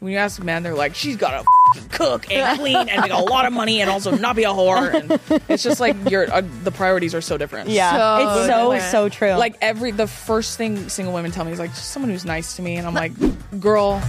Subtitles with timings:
[0.00, 1.40] When you ask men, they're like, she's got
[1.74, 4.48] to cook and clean and make a lot of money and also not be a
[4.48, 4.92] whore.
[4.92, 7.70] And it's just like your uh, the priorities are so different.
[7.70, 8.90] Yeah, So it's so different.
[8.90, 9.32] so true.
[9.34, 12.56] Like every the first thing single women tell me is like just someone who's nice
[12.56, 13.12] to me, and I'm like,
[13.60, 14.02] girl.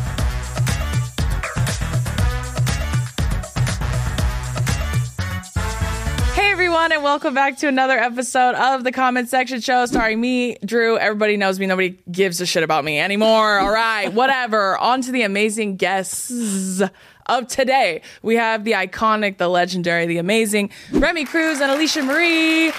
[6.55, 10.97] Everyone, and welcome back to another episode of the Comment Section Show, starring me, Drew.
[10.97, 11.65] Everybody knows me.
[11.65, 13.59] Nobody gives a shit about me anymore.
[13.59, 14.77] All right, whatever.
[14.77, 16.81] On to the amazing guests
[17.25, 18.03] of today.
[18.21, 22.67] We have the iconic, the legendary, the amazing Remi Cruz and Alisha Marie.
[22.67, 22.71] Woo!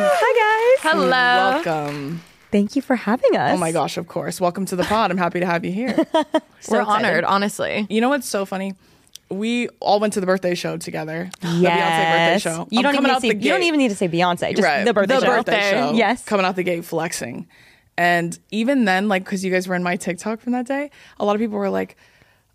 [0.00, 0.92] Hi guys.
[0.92, 1.10] Hello.
[1.10, 2.22] Welcome.
[2.52, 3.54] Thank you for having us.
[3.54, 4.40] Oh my gosh, of course.
[4.40, 5.10] Welcome to the pod.
[5.10, 6.06] I'm happy to have you here.
[6.70, 7.84] We're honored, honestly.
[7.90, 8.74] You know what's so funny?
[9.30, 11.30] We all went to the birthday show together.
[11.42, 11.52] Yes.
[11.52, 12.68] The Beyonce birthday show.
[12.70, 14.08] You I'm don't even out need to say, the you don't even need to say
[14.08, 14.50] Beyonce.
[14.56, 15.26] Just right, the birthday The show.
[15.36, 15.70] birthday.
[15.70, 15.92] show.
[15.92, 16.24] Yes.
[16.24, 17.46] Coming out the gate flexing.
[17.98, 21.24] And even then, like, because you guys were in my TikTok from that day, a
[21.24, 21.96] lot of people were like,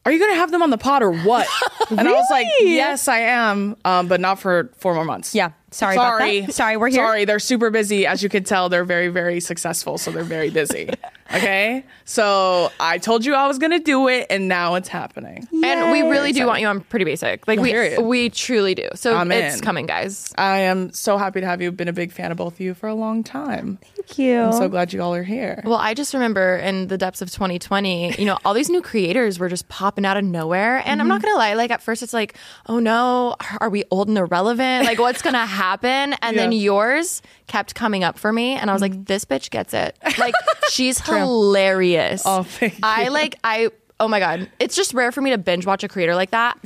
[0.06, 1.48] are you going to have them on the pod or what?
[1.90, 5.36] And I was like, yes, I am, um, but not for four more months.
[5.36, 5.52] Yeah.
[5.74, 6.42] Sorry about Sorry.
[6.42, 6.54] that.
[6.54, 7.06] Sorry, we're here.
[7.06, 8.06] Sorry, they're super busy.
[8.06, 9.98] As you can tell, they're very, very successful.
[9.98, 10.90] So they're very busy.
[11.34, 11.84] Okay.
[12.06, 15.48] So I told you I was going to do it, and now it's happening.
[15.64, 17.48] And we really do want you on Pretty Basic.
[17.48, 18.90] Like we we truly do.
[18.94, 19.62] So I'm it's in.
[19.62, 20.32] coming, guys.
[20.38, 21.72] I am so happy to have you.
[21.72, 23.80] Been a big fan of both of you for a long time.
[23.96, 24.42] Thank you.
[24.42, 25.62] I'm so glad you all are here.
[25.66, 29.40] Well, I just remember in the depths of 2020, you know, all these new creators
[29.40, 30.84] were just popping out of nowhere.
[30.86, 31.28] And I'm not mm-hmm.
[31.28, 32.36] going to lie, like at first it's like,
[32.68, 34.86] oh no, are we old and irrelevant?
[34.86, 36.14] Like what's going to happen?
[36.22, 38.54] And then yours kept coming up for me.
[38.54, 39.04] And I was like, mm-hmm.
[39.04, 39.98] this bitch gets it.
[40.18, 40.36] Like
[40.70, 42.22] she's hilarious.
[42.26, 43.70] Oh, thank I like, I,
[44.00, 44.50] oh my God.
[44.60, 46.58] It's just rare for me to binge watch a creator like that.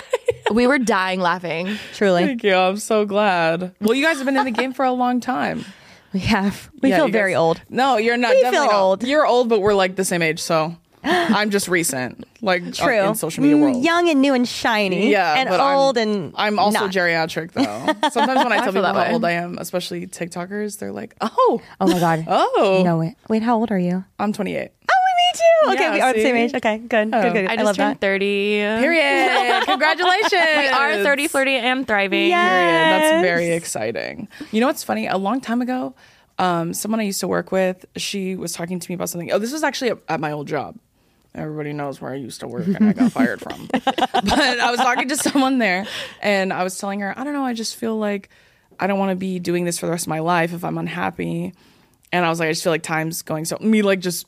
[0.52, 1.76] we were dying laughing.
[1.94, 2.24] Truly.
[2.24, 2.54] Thank you.
[2.54, 3.74] I'm so glad.
[3.80, 5.64] Well, you guys have been in the game for a long time.
[6.12, 6.70] We have.
[6.80, 7.60] We Yeah, feel you very guys- old.
[7.68, 8.30] No, you're not.
[8.30, 8.80] We definitely feel not.
[8.80, 9.04] old.
[9.04, 10.40] You're old, but we're like the same age.
[10.40, 10.74] So
[11.04, 13.00] I'm just recent, like uh, True.
[13.08, 13.84] in social media Mm, world.
[13.84, 15.10] Young and new and shiny.
[15.10, 16.90] Yeah, And but I'm- old and I'm also not.
[16.92, 18.08] geriatric though.
[18.10, 19.12] Sometimes when I tell feel people that how way.
[19.12, 22.24] old I am, especially TikTokers, they're like, "Oh, Oh my god.
[22.28, 23.14] oh, No it.
[23.28, 24.04] Wait, how old are you?
[24.18, 25.72] I'm 28." Oh, me too.
[25.72, 26.54] Okay, Yeah, we are the same age.
[26.54, 27.10] Okay, good.
[27.12, 27.22] Oh.
[27.22, 27.46] Good, good.
[27.46, 28.00] I I, just love turned that.
[28.00, 28.58] 30.
[28.80, 29.62] Period.
[29.64, 30.32] Congratulations.
[30.32, 32.28] We are 30, flirty, and thriving.
[32.30, 32.48] Yeah.
[32.48, 33.02] Period.
[33.12, 34.28] That's very exciting.
[34.52, 35.06] You know what's funny?
[35.06, 35.94] A long time ago,
[36.38, 39.32] um, someone I used to work with, she was talking to me about something.
[39.32, 40.76] Oh, this was actually at, at my old job.
[41.36, 43.66] Everybody knows where I used to work and I got fired from.
[43.72, 45.86] but I was talking to someone there
[46.20, 48.30] and I was telling her, I don't know, I just feel like
[48.80, 50.78] I don't want to be doing this for the rest of my life if I'm
[50.78, 51.52] unhappy.
[52.12, 54.26] And I was like, I just feel like time's going so me like just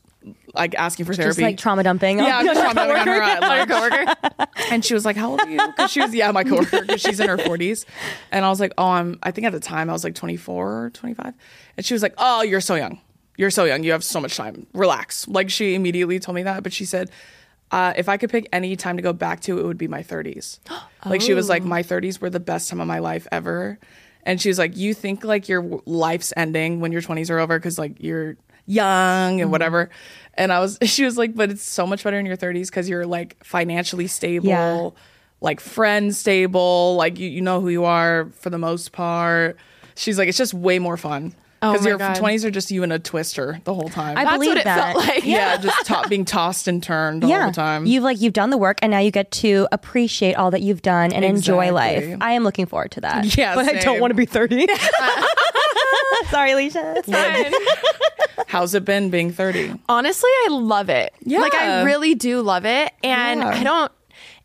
[0.54, 1.28] like asking for therapy.
[1.30, 2.18] Just like trauma dumping.
[2.18, 4.48] Yeah, I'm trying to on her coworker.
[4.70, 6.82] And she was like, "How old are you?" Because she was, yeah, my coworker.
[6.82, 7.86] Because she's in her 40s,
[8.30, 10.84] and I was like, "Oh, I'm." I think at the time I was like 24,
[10.84, 11.32] or 25,
[11.76, 13.00] and she was like, "Oh, you're so young.
[13.38, 13.82] You're so young.
[13.84, 14.66] You have so much time.
[14.74, 17.10] Relax." Like she immediately told me that, but she said,
[17.70, 20.02] uh, "If I could pick any time to go back to, it would be my
[20.02, 20.58] 30s."
[21.06, 23.78] Like she was like, "My 30s were the best time of my life ever,"
[24.24, 27.58] and she was like, "You think like your life's ending when your 20s are over
[27.58, 28.36] because like you're."
[28.70, 29.88] young and whatever
[30.34, 32.86] and i was she was like but it's so much better in your 30s because
[32.86, 34.90] you're like financially stable Yeah.
[35.40, 39.56] like friends stable like you, you know who you are for the most part
[39.94, 42.70] she's like it's just way more fun Oh Oh because my your 20s are just
[42.70, 44.92] you in a twister the whole time I That's believe what it that.
[44.94, 45.24] felt like.
[45.26, 47.28] yeah just to- being tossed and turned yeah.
[47.28, 47.46] all yeah.
[47.48, 50.50] the time You've like you've done the work and now you get to appreciate all
[50.52, 52.16] that you've done and enjoy life.
[52.20, 53.36] I am looking forward to that.
[53.36, 54.66] Yeah, But I don't want to be 30.
[56.30, 56.96] Sorry, Alisha.
[56.98, 58.44] It's fine.
[58.46, 61.12] how's it been being 30 Honestly, I love it.
[61.22, 61.40] Yeah.
[61.40, 62.92] Like I really do love it.
[63.02, 63.48] And Yeah.
[63.48, 63.92] I don't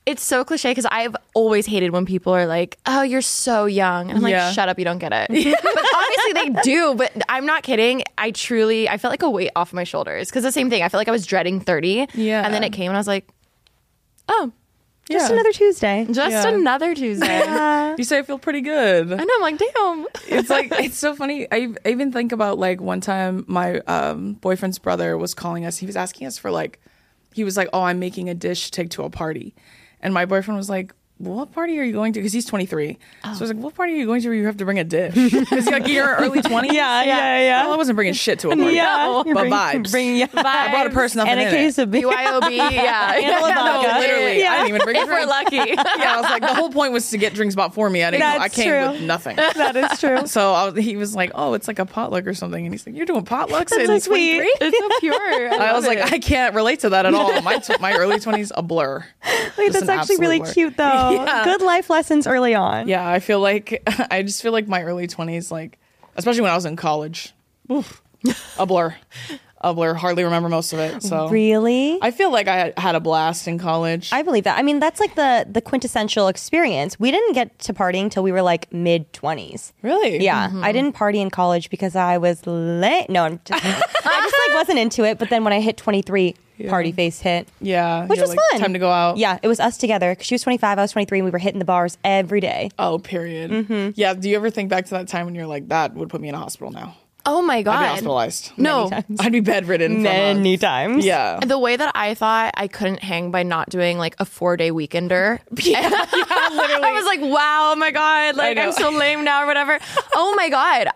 [0.06, 4.10] it's so cliche because I've always hated when people are like, "Oh, you're so young,"
[4.10, 4.46] and I'm Yeah.
[4.48, 5.28] like, "Shut up, you don't get it."
[5.64, 6.96] but obviously they do.
[6.96, 8.04] But I'm not kidding.
[8.18, 10.84] I truly, I felt like a weight off my shoulders because the same thing.
[10.84, 12.08] I felt like I was dreading 30.
[12.16, 12.44] Yeah.
[12.46, 13.28] and then it came, and I was like,
[14.28, 14.52] "Oh,
[15.10, 15.34] Just Yeah.
[15.36, 16.06] another Tuesday.
[16.12, 19.34] just another Tuesday." you say i feel pretty good I know.
[19.36, 20.06] I'm like, damn.
[20.30, 21.46] it's like it's so funny.
[21.52, 25.78] I, I even think about like one time my um, boyfriend's brother was calling us.
[25.78, 26.80] He was asking us for like,
[27.34, 29.54] he was like, "Oh, I'm making a dish to take to a party,"
[30.04, 30.94] and my boyfriend was like.
[31.24, 32.20] What party are you going to?
[32.20, 32.94] Because he's 23.
[32.94, 33.62] So I was like, oh.
[33.62, 34.28] "What party are you going to?
[34.30, 36.72] Where you have to bring a dish?" Because like you're early 20s.
[36.72, 37.64] Yeah, yeah, yeah.
[37.64, 38.76] Well, I wasn't bringing shit to a party.
[38.76, 39.24] Yeah.
[39.26, 39.92] but Bring- vibes.
[39.92, 40.28] bring- yeah.
[40.34, 41.84] I brought a person nothing and a case it.
[41.84, 42.04] of beer.
[42.08, 42.52] BYOB.
[42.52, 43.14] Yeah.
[43.16, 45.56] And I didn't even bring if we're lucky.
[45.56, 48.04] Yeah, I was like, the whole point was to get drinks bought for me.
[48.04, 48.24] I didn't.
[48.24, 48.92] I came true.
[48.92, 49.36] with nothing.
[49.36, 50.28] That is true.
[50.28, 52.86] So I was, he was like, "Oh, it's like a potluck or something," and he's
[52.86, 54.36] like, "You're doing potlucks That's in so sweet.
[54.38, 55.54] 23?" it's so pure.
[55.62, 56.00] I was like.
[56.14, 57.42] I can't relate to that at all.
[57.42, 59.06] My t- my early twenties a blur.
[59.58, 60.54] Wait, Just that's actually really blur.
[60.54, 61.12] cute though.
[61.16, 61.44] Yeah.
[61.46, 62.88] Good life lessons early on.
[62.88, 63.82] Yeah, I feel like
[64.12, 65.78] I just feel like my early twenties, like
[66.16, 67.34] especially when I was in college,
[67.72, 68.02] oof,
[68.60, 68.96] a blur,
[69.62, 69.94] a blur.
[69.94, 71.02] Hardly remember most of it.
[71.04, 71.98] So Really?
[72.02, 74.10] I feel like I had- had a blast in college.
[74.12, 74.58] I believe that.
[74.58, 77.00] I mean, that's like the the quintessential experience.
[77.00, 79.74] We didn't get to partying till we were like mid twenties.
[79.82, 80.24] really?
[80.24, 80.64] Yeah, mm-hmm.
[80.64, 83.10] I didn't party in college because I was late.
[83.10, 85.18] No, I'm just, I just like wasn't into it.
[85.20, 86.36] But then when I hit 23,
[86.70, 88.06] party face hit, Yeah.
[88.06, 88.60] which you're was like, fun.
[88.62, 89.18] Time to go out.
[89.18, 90.14] Yeah, it was us together.
[90.16, 92.70] Cause she was 25, I was 23, and we were hitting the bars every day.
[92.80, 93.52] Oh, period.
[93.52, 93.92] Mm-hmm.
[93.96, 94.14] Yeah.
[94.14, 96.30] Do you ever think back to that time when you're like, that would put me
[96.30, 96.96] in a hospital now?
[97.26, 97.72] oh my god!
[97.76, 97.90] I'd be god.
[97.92, 98.52] hospitalized.
[98.58, 98.90] No.
[99.22, 100.04] I'd be bedridden.
[100.04, 100.62] for months.
[100.62, 101.06] times.
[101.06, 101.40] Yeah.
[101.40, 104.72] The way that I thought I couldn't hang by not doing like a four day
[104.72, 105.40] weekender.
[105.64, 105.80] Yeah.
[105.88, 108.36] literally, I was like, wow, oh my God.
[108.36, 108.58] Like.
[108.58, 109.80] I'm so lame now or whatever.
[110.16, 110.90] Oh my God.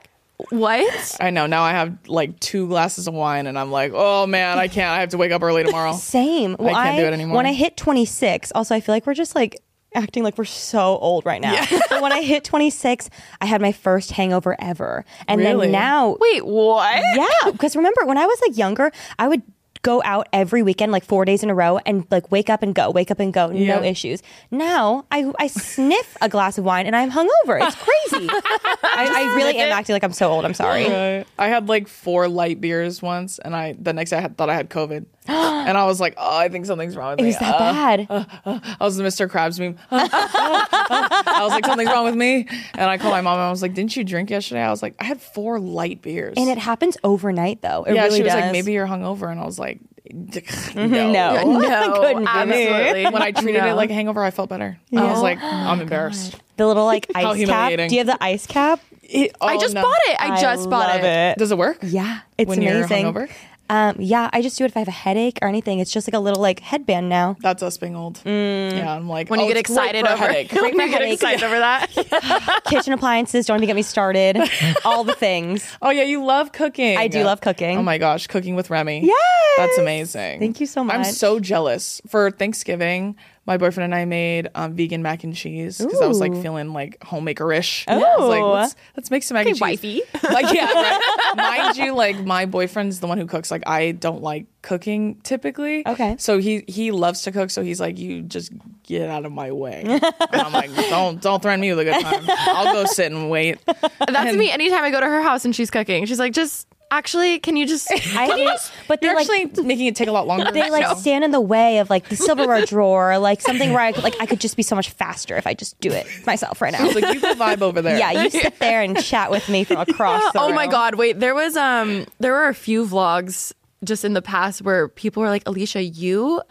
[0.50, 1.18] What?
[1.20, 1.48] I know.
[1.48, 4.90] Now I have like two glasses of wine, and I'm like, oh man, I can't.
[4.92, 5.94] I have to wake up early tomorrow.
[5.98, 6.56] Same.
[6.60, 7.38] Well, can't do it anymore.
[7.38, 9.58] When I hit 26, also, I feel like we're just like
[9.96, 11.66] acting like we're so old right now.
[11.90, 13.10] but when I hit 26,
[13.42, 15.06] I had my first hangover ever.
[15.28, 15.68] And Really?
[15.68, 17.02] then now, Wait, what?
[17.16, 19.42] yeah, because remember when I was like younger, I would
[19.82, 22.74] go out every weekend like four days in a row and like wake up and
[22.74, 24.22] go wake up and go no issues.
[24.52, 27.60] Now i i sniff a glass of wine and i'm hungover.
[27.62, 28.28] It's crazy.
[28.32, 30.46] I, I really am acting like i'm so old.
[30.46, 30.84] I'm sorry.
[30.86, 31.26] Right.
[31.38, 34.50] I had like four light beers once, and I the next day I had, thought
[34.50, 35.06] I had COVID,
[35.68, 37.30] and I was like, oh, I think something's wrong with it me.
[37.30, 39.28] It was that Uh, bad uh, uh, I was the Mr.
[39.30, 39.78] Krabs meme.
[39.92, 43.36] I was like, something's wrong with me, and I called my mom.
[43.40, 44.62] and I was like, didn't you drink yesterday?
[44.62, 48.04] I was like, I had four light beers, and it happens overnight though it yeah,
[48.04, 49.80] really she was does like, maybe you're hungover, and I was like,
[50.10, 51.12] mm-hmm, no.
[51.12, 53.06] no No, couldn't absolutely.
[53.06, 53.68] When I treated No.
[53.70, 54.78] it like a hangover, I felt better.
[54.96, 56.36] I was like, I'm embarrassed.
[56.58, 59.60] the little like How ice cap do you have the ice cap It- I oh,
[59.60, 59.82] just no.
[59.84, 60.18] bought it.
[60.20, 61.38] I just bought love it.
[61.38, 61.78] Does it work?
[61.84, 63.30] yeah it's When you're amazing hungover?
[63.70, 66.08] Um yeah i just do it if i have a headache or anything it's just
[66.08, 68.22] like a little like headband now That's us being old.
[68.26, 70.52] Yeah, I'm like When oh, you get excited for a over headache.
[70.54, 71.14] when for you get headache.
[71.16, 72.62] excited over that.
[72.66, 74.38] kitchen appliances don't even get me started
[74.86, 76.98] all the things Oh yeah, you love cooking.
[76.98, 77.78] I do love cooking.
[77.78, 79.06] Oh my gosh, cooking with Remi.
[79.06, 79.14] Yeah,
[79.58, 80.40] That's amazing.
[80.40, 80.96] Thank you so much.
[80.96, 82.02] I'm so jealous.
[82.08, 83.16] For Thanksgiving,
[83.48, 86.74] my boyfriend and I made um, vegan mac and cheese because I was like feeling
[86.74, 87.86] like homemaker-ish.
[87.88, 87.94] Oh.
[87.94, 89.62] I was like, let's, let's make some mac and cheese.
[89.62, 90.02] wifey.
[90.30, 91.36] Like yeah, right?
[91.38, 93.50] mind you, like my boyfriend's the one who cooks.
[93.50, 95.88] Like I don't like cooking typically.
[95.88, 96.18] Okay.
[96.20, 97.50] So he he loves to cook.
[97.50, 98.52] So he's like, you just
[98.84, 99.84] get out of my way.
[99.86, 100.02] and
[100.34, 102.26] I'm like, don't don't threaten me with a good time.
[102.28, 103.60] I'll go sit and wait.
[104.06, 106.06] That's me anytime I go to her house and she's cooking.
[106.06, 107.92] She's like, just actually, can you just.
[107.92, 107.96] I
[108.28, 110.52] hate, but they You're like actually making it take a lot longer.
[110.52, 113.92] they like stand in the way of like the silverware drawer, like something where I
[113.92, 116.62] could, like I could just be so much faster if I just do it myself
[116.62, 116.86] right now.
[116.86, 117.98] It's like you can vibe over there.
[117.98, 120.34] Yeah, you sit there and chat with me from across.
[120.34, 120.72] The oh my room.
[120.72, 123.54] god wait there was um there were a few vlogs
[123.84, 126.42] just in the past where people were like alisha you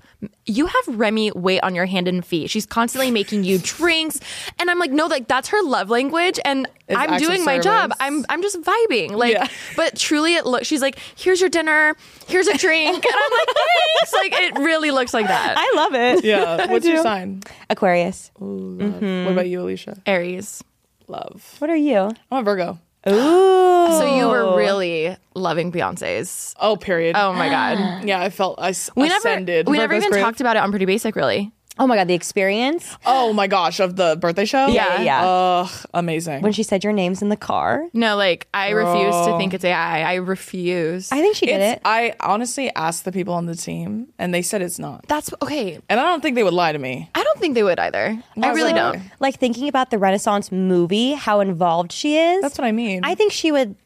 [0.46, 4.20] you have remi wait on your hand and feet she's constantly making you drinks
[4.58, 7.92] and i'm like no like that's her love language and It's i'm doing my job
[8.00, 9.48] i'm i'm just vibing like Yeah.
[9.76, 11.94] but truly it looks she's like here's your dinner
[12.28, 15.94] here's a drink and i'm like thanks like it really looks like that I love
[15.94, 16.24] it.
[16.24, 16.66] Yeah.
[16.70, 17.42] What's your sign?
[17.70, 18.30] Aquarius.
[18.40, 19.02] Ooh, love.
[19.02, 19.98] What about you, Alisha?
[20.06, 20.62] aries
[21.08, 21.54] Love.
[21.58, 22.10] What are you?
[22.30, 22.78] I'm a Virgo.
[23.08, 23.98] Ooh.
[23.98, 27.14] so you were really loving beyonce's Oh, period.
[27.16, 29.68] oh my god Yeah, I felt I s- we never ascended.
[29.68, 30.22] we never even grave.
[30.22, 33.80] talked about it on pretty basic really Oh my god, the experience Oh my gosh,
[33.80, 34.66] of the birthday show.
[34.68, 35.02] Yeah.
[35.02, 35.24] yeah.
[35.26, 36.42] Ugh, amazing.
[36.42, 37.86] when she said your name's in the car.
[37.92, 40.02] No, like I refuse to think it's AI.
[40.02, 41.12] I refuse.
[41.12, 41.82] I think she did It's- it.
[41.84, 45.06] I honestly asked the people on the team, and they said it's not.
[45.06, 45.78] That's okay.
[45.88, 47.10] And I don't think they would lie to me.
[47.14, 48.22] I don't think they would either.
[48.42, 49.02] I really Also- don't.
[49.20, 52.40] Like thinking about the Renaissance movie, how involved she is.
[52.42, 53.02] That's what I mean.
[53.04, 53.76] I think she would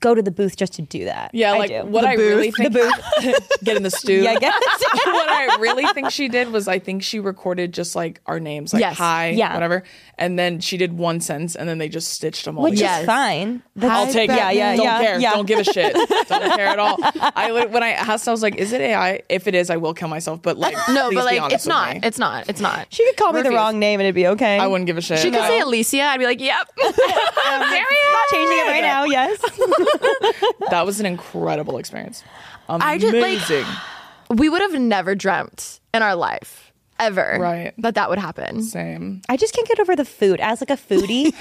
[0.00, 1.30] go to the booth just to do that.
[1.34, 1.84] yeah, I like do.
[1.84, 2.28] what The I booth.
[2.36, 2.74] really think.
[3.64, 4.22] get in the stew.
[4.22, 4.54] Yeah, I guess.
[5.04, 8.72] what I really think she did was I think she recorded just like our names,
[8.72, 8.96] like Yes.
[8.98, 9.54] hi, Yeah.
[9.54, 9.82] whatever,
[10.18, 12.64] and then she did one sentence, and then they just stitched them all.
[12.64, 13.00] Which together.
[13.02, 13.62] is fine.
[13.76, 14.56] That's- I'll take yeah, it.
[14.56, 15.20] Yeah, don't yeah, care.
[15.20, 15.30] yeah.
[15.32, 15.94] Don't give a shit.
[16.28, 16.96] don't care at all.
[17.00, 19.22] I lit- when I asked, I was like, "Is it AI?
[19.28, 21.94] If it is, I will kill myself." But like, No, but like it's not.
[21.94, 22.00] me.
[22.02, 22.48] It's not.
[22.48, 22.86] It's not.
[22.90, 24.58] She could call me the wrong name and it'd be okay.
[24.58, 25.18] I wouldn't give a shit.
[25.18, 25.46] She could No.
[25.48, 26.02] say Alicia.
[26.02, 26.68] I'd be like, yep.
[26.84, 26.92] Um,
[27.46, 27.88] Am serious.
[28.30, 29.04] Changing it right now.
[29.04, 29.38] Yes.
[30.70, 32.22] That was an incredible experience.
[32.68, 33.66] I just, like- Amazing.
[34.30, 37.72] we would have never dreamt in our life ever Right.
[37.78, 38.60] that that would happen.
[38.62, 39.22] Same.
[39.28, 40.40] I just can't get over the food.
[40.40, 41.32] As like a foodie,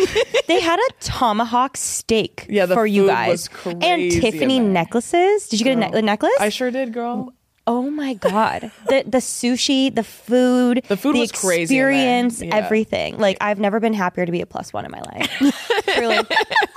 [0.48, 5.48] they had a tomahawk steak Yeah, the for you guys was crazy and Tiffany necklaces.
[5.50, 6.32] Did you get a, ne- a necklace?
[6.40, 7.34] I sure did, girl.
[7.68, 12.56] Oh my god, the the sushi, the food, The food was crazy in experience, Yeah.
[12.56, 13.18] everything.
[13.20, 15.30] Like I've never been happier to be a plus one in my life.
[15.94, 16.16] Truly,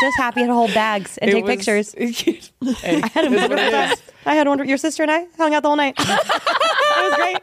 [0.01, 1.95] just happy to hold bags and It take was- pictures.
[2.83, 4.03] Hey, it is what it is.
[4.27, 4.67] I had one.
[4.69, 5.95] Your sister and I hung out the whole night.
[5.99, 6.07] it
[7.03, 7.39] was great.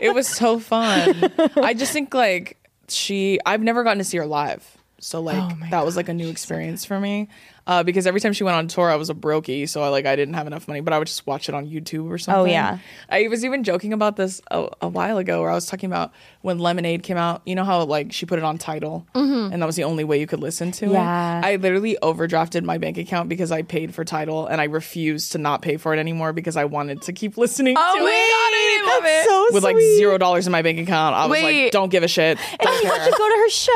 [0.00, 1.32] It was so fun.
[1.56, 2.58] I just think like
[2.88, 4.76] she I've never gotten to see her live.
[5.00, 7.28] So like Oh that was like a new experience for me.
[7.66, 10.04] Uh, because every time she went on tour, I was a brokey, so I like
[10.04, 12.40] I didn't have enough money, but I would just watch it on YouTube or something.
[12.40, 12.78] Oh, yeah.
[13.08, 16.12] I was even joking about this a, a while ago, where I was talking about
[16.40, 17.42] when Lemonade came out.
[17.46, 20.18] You know how like she put it on Tidal, and that was the only way
[20.18, 21.38] you could listen to Yeah.
[21.38, 21.44] it.
[21.44, 25.38] I literally overdrafted my bank account because I paid for Tidal, and I refused to
[25.38, 27.76] not pay for it anymore because I wanted to keep listening.
[27.78, 29.28] Oh to my it god, I love it.
[29.28, 31.14] So with like zero dollars in my bank account.
[31.14, 31.64] I was Wait.
[31.64, 32.38] like, don't give a shit.
[32.60, 33.04] Don't You care.
[33.04, 33.72] to go to her show.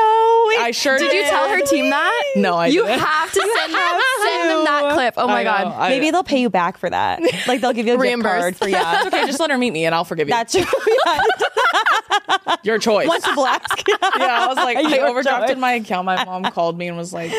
[0.59, 2.23] I sure Did Did you tell her team that?
[2.35, 2.99] No, I You didn't.
[2.99, 3.73] You have to send
[4.23, 5.13] send them that clip.
[5.17, 5.67] Oh my I god.
[5.67, 7.21] I- Maybe they'll pay you back for that.
[7.47, 8.41] Like they'll give you a gift Reimburse.
[8.41, 8.97] card for yeah.
[9.05, 10.33] It's okay, just let her meet me and I'll forgive you.
[10.33, 10.63] That's true.
[11.05, 12.55] Yeah.
[12.63, 13.07] your choice.
[13.07, 13.87] Once you ask.
[13.87, 13.97] yeah,
[14.43, 15.57] I was like, I Your overdrafted choice.
[15.57, 16.05] my account.
[16.05, 17.31] My mom called me and was like,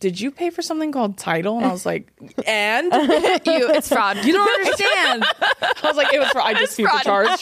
[0.00, 2.08] "Did you pay for something called Tidal?" And I was like,
[2.46, 4.24] "And you, it's fraud.
[4.24, 5.24] you don't understand."
[5.62, 7.38] I was like, "It was for I dispute the fraud.
[7.38, 7.40] charge."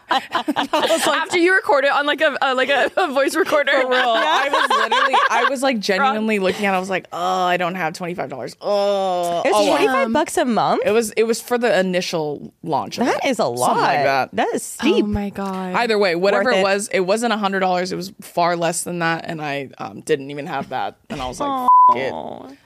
[0.10, 3.72] After you record it on like a uh, like a, a voice recorder.
[3.72, 3.98] For real.
[3.98, 6.74] I was literally, I was like genuinely looking at.
[6.74, 6.76] it.
[6.76, 9.70] I was like, "Oh, I don't have twenty five dollars." Oh, It's oh, wow.
[9.76, 10.82] twenty five bucks a month.
[10.84, 12.98] It was it was for the initial launch.
[12.98, 13.28] Of That it.
[13.30, 13.66] is a lot.
[13.68, 14.30] Something like that.
[14.34, 15.04] That is steep.
[15.04, 15.74] Oh my god.
[15.74, 16.62] Either way, whatever Worth it it.
[16.64, 17.92] was, it wasn't a hundred dollars.
[17.92, 20.96] It was far less than that, and I um, didn't even have that.
[21.08, 22.12] And I was like, F- it.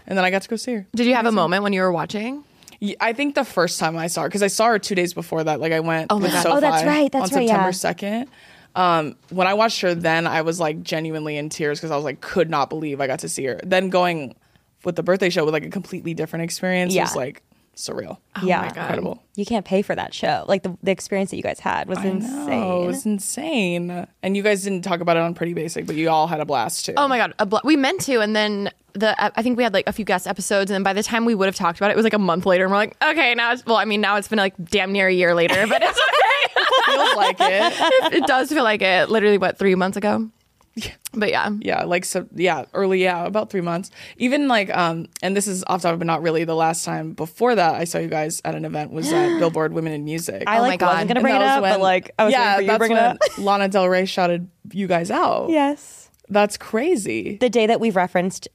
[0.06, 0.86] And then I got to go see her.
[0.94, 2.44] Did you have a moment when you were watching?
[2.80, 5.14] Yeah, I think the first time I saw her, because I saw her two days
[5.14, 5.60] before that.
[5.60, 6.42] Like I went Oh my God.
[6.42, 7.70] SoFi Oh, that's right, that's on right, September yeah.
[7.70, 8.28] second.
[8.76, 12.04] Um, when I watched her, then I was like genuinely in tears because I was
[12.04, 13.60] like, could not believe I got to see her.
[13.62, 14.34] Then going
[14.84, 17.04] with the birthday show with like a completely different experience Yeah.
[17.04, 17.42] was like
[17.76, 18.18] surreal.
[18.36, 18.60] Oh yeah.
[18.62, 18.76] my God.
[18.78, 19.22] Incredible.
[19.36, 20.44] You can't pay for that show.
[20.46, 22.62] Like the, the experience that you guys had was insane.
[22.62, 24.06] Oh, it was insane.
[24.22, 26.44] And you guys didn't talk about it on Pretty Basic, but you all had a
[26.44, 26.94] blast too.
[26.96, 29.72] Oh my god, a bl- we meant to, and then the I think we had
[29.74, 31.90] like a few guest episodes, and then by the time we would have talked about
[31.90, 33.84] it, it was like a month later, and we're like, okay, now it's well, I
[33.84, 36.92] mean, now it's been like damn near a year later, but it's okay.
[36.96, 38.12] feels like it.
[38.14, 39.10] it does feel like it.
[39.10, 40.30] Literally, what three months ago?
[41.12, 45.36] But yeah, yeah like so yeah early yeah about three months even like um and
[45.36, 48.08] this is off topic but not really the last time before that i saw you
[48.08, 50.88] guys at an event was at billboard women in music I Oh my like God.
[50.94, 52.78] wasn't gonna bring it up, when- but like I was yeah waiting for you to
[52.78, 53.18] bring it up.
[53.38, 56.10] lana del rey shouted you guys out Yes.
[56.28, 58.48] that's crazy The day that we've referenced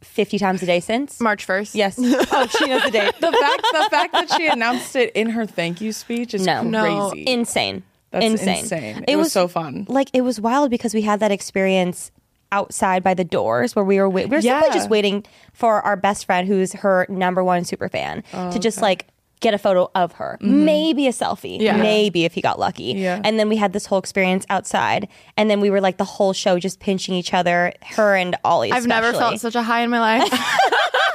[0.00, 1.20] fifty times a day since.
[1.20, 1.74] March first.
[1.74, 1.98] Yes.
[2.32, 3.12] Oh, she knows the date.
[3.20, 6.62] the fact the fact that she announced it in her thank you speech is No.
[6.62, 7.12] No.
[7.12, 7.82] insane.
[8.10, 8.58] That's insane.
[8.60, 9.04] insane.
[9.08, 9.86] It was so fun.
[9.88, 12.10] Like it was wild because we had that experience
[12.52, 15.96] outside by the doors where we were wait- we were simply just waiting for our
[15.96, 19.06] best friend who's her number one super fan Oh, to just like
[19.38, 21.76] get a photo of her maybe a selfie Yeah.
[21.76, 23.02] maybe if he got lucky Mm-hmm.
[23.02, 23.20] Yeah.
[23.24, 26.32] and then we had this whole experience outside and then we were like the whole
[26.32, 29.90] show just pinching each other her and Ollie I've never felt such a high in
[29.90, 30.28] my life.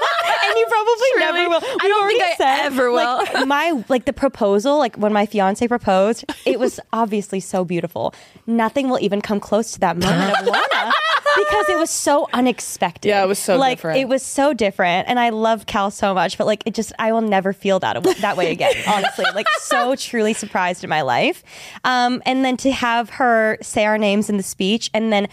[0.55, 1.59] you probably never will.
[1.63, 3.17] I We've don't think I said, ever will.
[3.17, 8.13] Like, my like the proposal, like when my fiance proposed, it was obviously so beautiful.
[8.47, 10.91] Nothing will even come close to that moment of Lana
[11.37, 13.09] because it was so unexpected.
[13.09, 13.99] Yeah, it was so like different.
[13.99, 17.11] it was so different, and I love Cal so much, but like it just I
[17.11, 18.73] will never feel that that way again.
[18.87, 21.43] honestly, like so truly surprised in my life,
[21.83, 25.27] um, and then to have her say our names in the speech, and then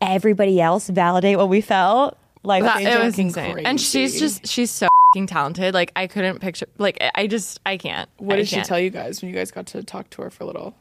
[0.00, 2.16] everybody else validate what we felt.
[2.48, 3.58] Like That- it was fucking insane.
[3.66, 5.74] And she's just she's so fing talented.
[5.74, 6.66] Like I couldn't picture.
[6.78, 8.08] Like I just I can't.
[8.18, 8.66] what I did she can't.
[8.66, 10.74] tell you guys when you guys got to talk to her for a little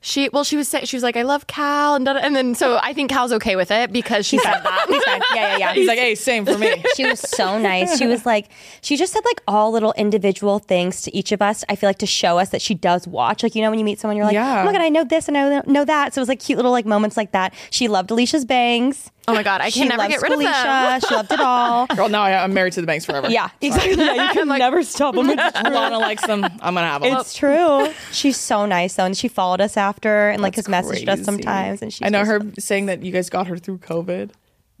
[0.00, 2.34] She well, she was saying she was like, I love Cal, and da- da- and
[2.34, 4.86] then so I think Cal's okay with it because she said that.
[4.88, 5.20] He's fine.
[5.34, 5.72] Yeah, yeah, yeah.
[5.78, 7.98] he's like hey same for me She was so nice.
[7.98, 8.48] She was like,
[8.80, 11.64] she just said like all little individual things to each of us.
[11.68, 13.42] I feel like to show us that she does watch.
[13.44, 14.62] Like, you know, when you meet someone, you're like, Yeah.
[14.62, 16.14] oh my God, I know this and I know that.
[16.14, 17.54] So it was like cute little like moments like that.
[17.70, 19.10] She loved Alisha's bangs.
[19.28, 21.00] Oh my god, I She can never loves get rid of them.
[21.08, 21.86] She loved it all.
[21.86, 23.94] girl now I, i'm married to the banks forever Yeah, exactly.
[23.94, 25.30] Yeah, you can never stop them.
[25.30, 25.70] It's true.
[25.70, 27.88] lana likes them i'm gonna have them It's true.
[28.10, 31.22] She's so nice though, and she followed us after and like That's has messaged us
[31.24, 31.82] sometimes.
[31.82, 34.30] And she's I know just- her saying that you guys got her through COVID.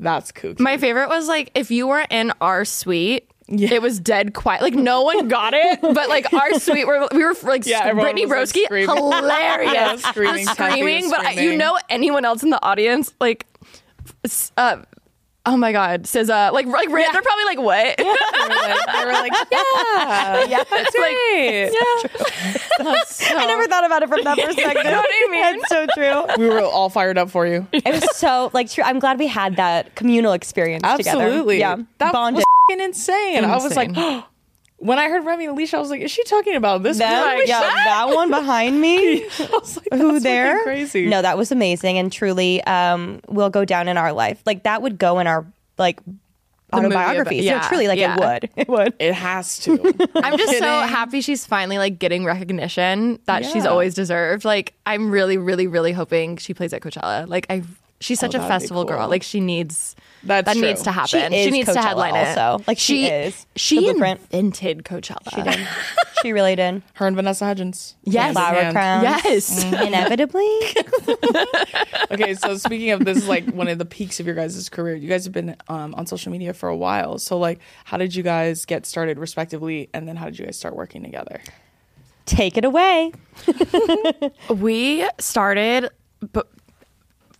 [0.00, 0.58] That's kooky.
[0.58, 3.28] My favorite was like if you were in our suite.
[3.48, 4.62] It was dead quiet.
[4.62, 8.24] Like no one got it, but like our suite, were, we were like Yeah, Brittany
[8.24, 8.96] was, like, Broski, screaming.
[8.96, 11.10] hilarious, Yeah, screaming, Was Kathy screaming.
[11.10, 13.51] But I, you know, anyone else in the audience, like, s-
[14.56, 14.76] uh,
[15.46, 17.96] oh my god, SZA, like, like Ran- they're probably like, what?
[17.98, 21.72] they, were like, they were like, yeah, yeah, that's Like, great.
[22.80, 24.84] I never thought about it from that perspective.
[24.84, 25.60] know what I mean?
[25.60, 26.26] It's so true.
[26.38, 27.66] we were all fired up for you.
[27.72, 28.84] It was so like true.
[28.84, 31.20] I'm glad we had that communal experience together.
[31.22, 31.58] Absolutely.
[31.58, 31.76] Yeah.
[31.98, 32.38] That Bonded.
[32.38, 33.44] was f***ing insane.
[33.44, 34.24] I was like, Insane.
[34.82, 36.98] when I heard Remi and Alisha, I was like, is she talking about this?
[36.98, 37.36] Them?
[37.36, 37.46] one?
[37.46, 39.22] yeah, that one behind me.
[39.38, 40.62] I was like, Who that's there?
[40.64, 41.06] Crazy.
[41.06, 44.42] No, that was amazing and truly um, will go down in our life.
[44.44, 45.46] Like that would go in our
[45.78, 46.00] like
[46.74, 48.14] movie about- yeah, no, truly, like yeah.
[48.14, 48.50] it would.
[48.56, 48.94] It would.
[48.98, 49.72] it has to.
[50.16, 54.44] I'm just so happy she's finally like getting recognition that she's always deserved.
[54.44, 57.28] Like I'm really, really, really hoping she plays at Coachella.
[57.28, 57.62] Like I,
[58.02, 59.08] she's such a Oh, that'd be festival girl.
[59.08, 59.96] Like she needs.
[60.24, 60.62] That's that true.
[60.62, 61.32] needs to happen.
[61.32, 62.38] She is needs to Coachella headline it.
[62.38, 62.62] also.
[62.68, 64.20] Like, she is She the blueprint.
[64.30, 65.34] invented Coachella.
[65.34, 65.66] She did.
[66.22, 66.82] She really did.
[66.94, 67.96] Her and Vanessa Hudgens.
[68.04, 68.22] Yes.
[68.22, 68.74] Hand in Flower hand.
[68.76, 69.02] crown.
[69.02, 69.64] Yes.
[69.72, 70.60] Inevitably.
[72.12, 74.94] okay, so speaking of this, is like one of the peaks of your guys' career.
[74.94, 77.18] You guys have been um, on social media for a while.
[77.18, 80.56] So, like, how did you guys get started, respectively, and then how did you guys
[80.56, 81.40] start working together?
[82.26, 83.10] Take it away.
[84.48, 85.90] We started,
[86.32, 86.48] but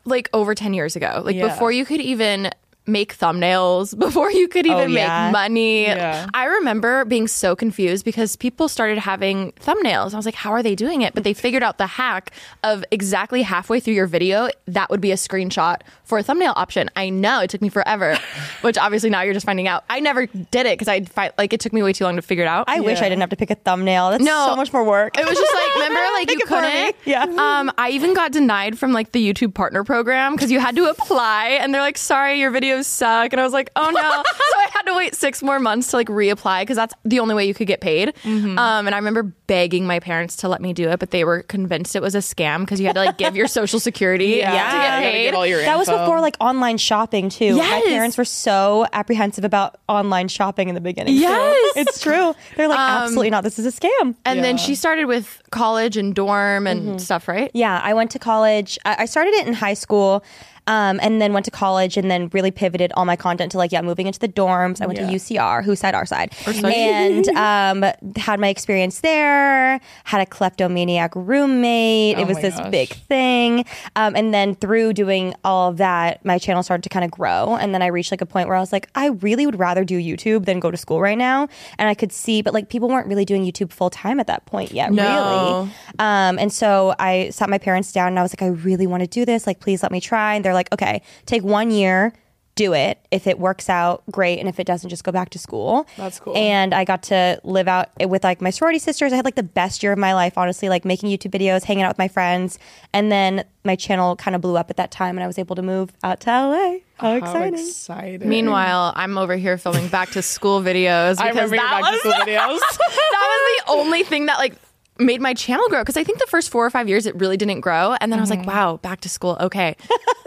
[0.04, 1.22] like over 10 years ago.
[1.24, 1.48] Like Yeah.
[1.48, 2.50] before you could even
[2.86, 5.26] make thumbnails, before you could even Oh, yeah.
[5.26, 5.82] make money.
[5.84, 6.26] Yeah.
[6.34, 10.14] I remember being so confused because people started having thumbnails.
[10.14, 11.14] I was like, how are they doing it?
[11.14, 12.32] But they figured out the hack
[12.64, 16.90] of exactly halfway through your video, that would be a screenshot for a thumbnail option.
[16.96, 18.18] I know it took me forever,
[18.62, 19.84] which obviously now you're just finding out.
[19.88, 22.44] I never did it because I like it took me way too long to figure
[22.44, 22.64] it out.
[22.68, 24.10] I wish I didn't have to pick a thumbnail.
[24.10, 24.46] That's No.
[24.50, 25.16] so much more work.
[25.18, 26.68] It was just like, remember, like Pick you it for me.
[26.68, 26.96] couldn't.
[27.04, 27.22] Yeah.
[27.24, 30.86] Um, I even got denied from like the YouTube partner program because you had to
[30.90, 34.58] apply, and they're like, "Sorry, your videos suck." And I was like, "Oh no!" so
[34.58, 37.46] I had to wait six more months to like reapply because that's the only way
[37.46, 38.14] you could get paid.
[38.22, 38.58] Mm-hmm.
[38.58, 41.42] Um, and I remember begging my parents to let me do it, but they were
[41.42, 44.50] convinced it was a scam because you had to like give your social security Yeah.
[44.50, 45.24] to get paid.
[45.24, 47.56] get all your that was before like online shopping too.
[47.58, 51.14] My parents were so apprehensive about online shopping in the beginning.
[51.16, 51.20] too.
[51.20, 51.76] Yes.
[51.76, 52.34] it's true.
[52.56, 53.44] They're like, absolutely not.
[53.44, 54.14] This is a scam.
[54.24, 56.98] and then she started with college and dorm and Mm-hmm.
[56.98, 57.50] stuff, right?
[57.54, 58.78] Yeah, I went to college.
[58.84, 60.24] I I started it in high school.
[60.68, 63.72] Um, and then went to college and then really pivoted all my content to like,
[63.72, 64.80] yeah, moving into the dorms.
[64.80, 65.08] I went Yeah.
[65.08, 66.32] to UCR, whose side, our side.
[66.46, 67.84] And um,
[68.16, 72.16] had my experience there, had a kleptomaniac roommate.
[72.16, 72.70] Oh it was this gosh.
[72.70, 73.64] big thing.
[73.96, 77.56] Um, and then through doing all of that, my channel started to kind of grow.
[77.56, 79.84] And then I reached like a point where I was like, I really would rather
[79.84, 81.48] do YouTube than go to school right now.
[81.78, 84.46] And I could see, but like people weren't really doing YouTube full time at that
[84.46, 85.02] point yet, No.
[85.02, 85.72] really.
[85.98, 89.02] Um, and so I sat my parents down and I was like, I really want
[89.02, 89.46] to do this.
[89.46, 90.34] Like, please let me try.
[90.34, 92.12] And they're like, okay, take one year,
[92.54, 92.98] do it.
[93.10, 94.38] If it works out, great.
[94.38, 95.86] And if it doesn't, just go back to school.
[95.96, 96.36] That's cool.
[96.36, 99.12] And I got to live out with like my sorority sisters.
[99.12, 101.84] I had like the best year of my life, honestly, like making YouTube videos, hanging
[101.84, 102.58] out with my friends.
[102.92, 105.56] And then my channel kind of blew up at that time and I was able
[105.56, 106.78] to move out to LA.
[106.96, 107.54] How exciting.
[107.54, 108.28] How exciting.
[108.28, 111.18] Meanwhile, I'm over here filming back to school videos.
[111.18, 112.58] I because remember your that back to school videos.
[112.78, 114.54] that was the only thing that like
[114.98, 117.36] made my channel grow because I think the first four or five years it really
[117.36, 118.50] didn't grow, and then I was like, mm-hmm.
[118.50, 119.76] wow, back to school, okay.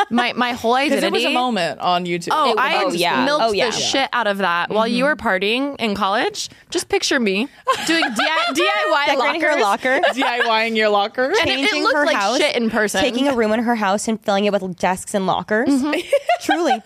[0.09, 1.07] My my whole identity.
[1.07, 2.29] it was a moment on YouTube.
[2.31, 3.25] Oh, was I to oh, yeah.
[3.25, 3.67] milked Oh, yeah.
[3.67, 5.09] the shit out of that while you mm-hmm.
[5.09, 6.49] were partying in college.
[6.69, 7.47] Just picture me
[7.87, 8.09] doing DI-
[8.53, 9.61] DIY Decorating lockers.
[9.61, 10.01] locker.
[10.13, 11.23] DIYing your locker.
[11.25, 13.01] And it, it changing looked her like house, shit in person.
[13.01, 15.69] Taking a room in her house and filling it with desks and lockers.
[15.69, 15.99] Mm-hmm.
[16.41, 16.81] Truly.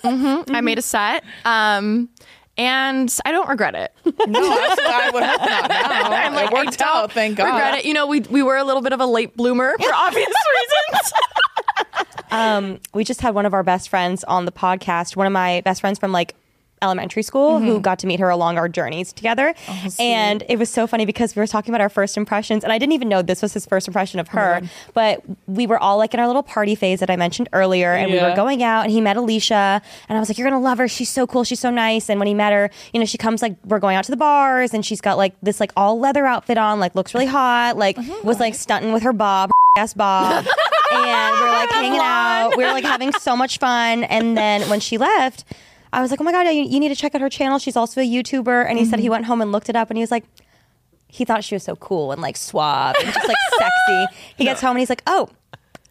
[0.56, 2.10] I made a set, um,
[2.60, 3.94] and I don't regret it.
[4.06, 6.12] no, that's what I would hope not now.
[6.12, 7.46] I'm like, it worked out, thank God.
[7.46, 7.86] Regret it.
[7.86, 10.28] You know, we we were a little bit of a late bloomer for obvious
[10.92, 11.14] reasons.
[12.32, 15.62] Um, we just had one of our best friends on the podcast, one of my
[15.62, 16.36] best friends from like
[16.82, 19.54] elementary school who got to meet her along our journeys together.
[20.00, 22.78] and it was so funny because we were talking about our first impressions and I
[22.78, 24.62] didn't even know this was his first impression of her,
[24.94, 28.12] but we were all like in our little party phase that I mentioned earlier and
[28.12, 30.78] we were going out and he met Alicia and I was like you're to love
[30.78, 30.88] her.
[30.88, 31.44] She's so cool.
[31.44, 32.10] She's so nice.
[32.10, 34.18] And when he met her, you know, she comes like we're going out to the
[34.18, 37.78] bars and she's got like this like all leather outfit on, like looks really hot,
[37.78, 40.46] like was like stunting with her bob, ass bob.
[40.92, 42.58] and we're like hanging out.
[42.58, 44.04] We were like having so much fun.
[44.06, 45.46] And then when she left,
[45.92, 47.58] I was like, oh my God, you, you need to check out her channel.
[47.60, 48.68] She's also a YouTuber.
[48.70, 49.12] And he said he mm-hmm.
[49.12, 50.26] went home and looked it up and he was like,
[51.08, 54.16] he thought she was so cool and like suave and just like sexy.
[54.38, 55.30] He gets home and he's like, oh,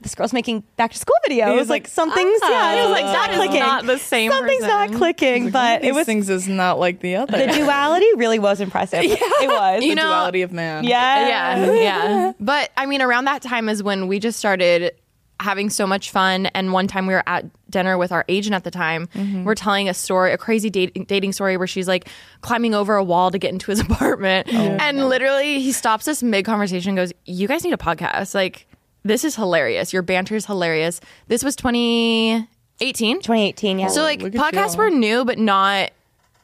[0.01, 1.59] this girl's making back to school videos.
[1.59, 3.61] He's like, like, something's, yeah, He was like, something's not clicking.
[3.61, 4.99] not the same Something's not person.
[4.99, 5.51] clicking.
[5.51, 7.37] but These it was things is not like the other.
[7.37, 9.01] the duality really was impressive.
[9.03, 9.83] It was.
[9.83, 10.85] You the know- duality of man.
[10.85, 11.57] yeah.
[11.59, 12.33] yeah, yeah.
[12.39, 14.95] But I mean, around that time is when we just started
[15.41, 16.47] having so much fun.
[16.47, 19.07] And one time we were at dinner with our agent at the time.
[19.09, 19.45] Mm-hmm.
[19.45, 22.09] We're telling a story, a crazy date, dating story where she's like
[22.41, 24.49] climbing over a wall to get into his apartment.
[24.53, 28.35] Oh, and literally, he stops us mid conversation and goes, You guys need a podcast.
[28.35, 28.67] Like,
[29.05, 29.93] this is hilarious.
[29.93, 31.01] Your banter is hilarious.
[31.29, 33.17] This was 2018.
[33.17, 33.89] 2018, yeah.
[33.89, 34.79] So, like, podcasts you.
[34.79, 35.91] were new, but not.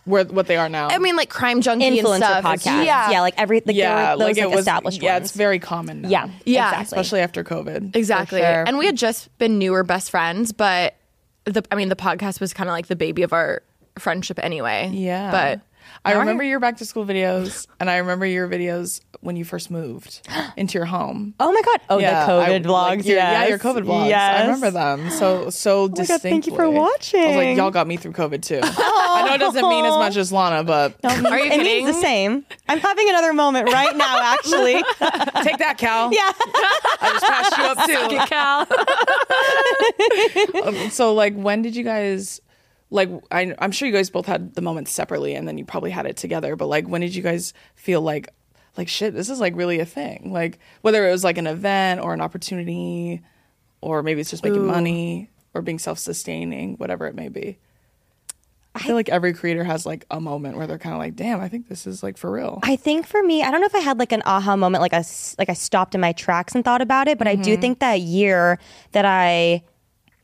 [0.05, 0.89] Where what they are now.
[0.89, 2.45] I mean, like crime junkie and influencer stuff.
[2.45, 2.85] podcasts.
[2.85, 3.21] Yeah, Yeah.
[3.23, 5.27] like every like yeah, there were those like like, was established Yeah, ones.
[5.31, 6.09] it's very common now.
[6.11, 6.69] yeah, Yeah.
[6.69, 6.83] exactly.
[6.99, 7.97] especially after COVID.
[7.97, 8.41] Exactly.
[8.41, 8.65] sure.
[8.67, 10.95] And we had just been newer best friends, but
[11.47, 13.63] the I mean the podcast was kind of like the baby of our
[13.99, 14.91] friendship anyway.
[14.93, 15.31] Yeah.
[15.31, 15.61] But
[16.05, 19.37] I Now I- remember your back to school videos, and I remember your videos when
[19.37, 20.21] you first moved
[20.57, 21.35] into your home.
[21.41, 21.81] Oh my god!
[21.91, 23.05] Oh, yeah, the I- COVID like, vlogs.
[23.07, 23.33] your- yes.
[23.43, 24.09] Yeah, your COVID vlogs.
[24.09, 24.41] Yes.
[24.41, 26.31] I remember them so so oh my God, distinctly.
[26.31, 27.21] thank you for watching.
[27.21, 28.61] I was like, y'all got me through COVID too.
[28.63, 32.01] I know it doesn't mean as much as Lana, but Are you It means the
[32.01, 32.45] same.
[32.69, 34.75] I'm having another moment right now, actually.
[35.43, 36.13] take that, Cal.
[36.13, 36.31] yeah.
[37.01, 38.09] I just passed you up too.
[38.17, 38.67] Get Cal.
[40.65, 42.41] Um, so like when did you guys
[42.91, 45.91] like I I'm sure you guys both had the moments separately and then you probably
[45.91, 48.29] had it together, but like when did you guys feel like
[48.77, 50.33] like shit, this is like really a thing?
[50.33, 53.23] Like whether it was like an event or an opportunity
[53.81, 57.59] or maybe it's just making money or being self-sustaining, whatever it may be.
[58.75, 61.41] I feel like every creator has like a moment where they're kind of like, "Damn,
[61.41, 63.75] I think this is like for real." I think for me, I don't know if
[63.75, 66.65] I had like an aha moment, like s- like I stopped in my tracks and
[66.65, 67.61] thought about it, but I do mm-hmm.
[67.61, 68.59] think that year
[68.91, 69.63] that I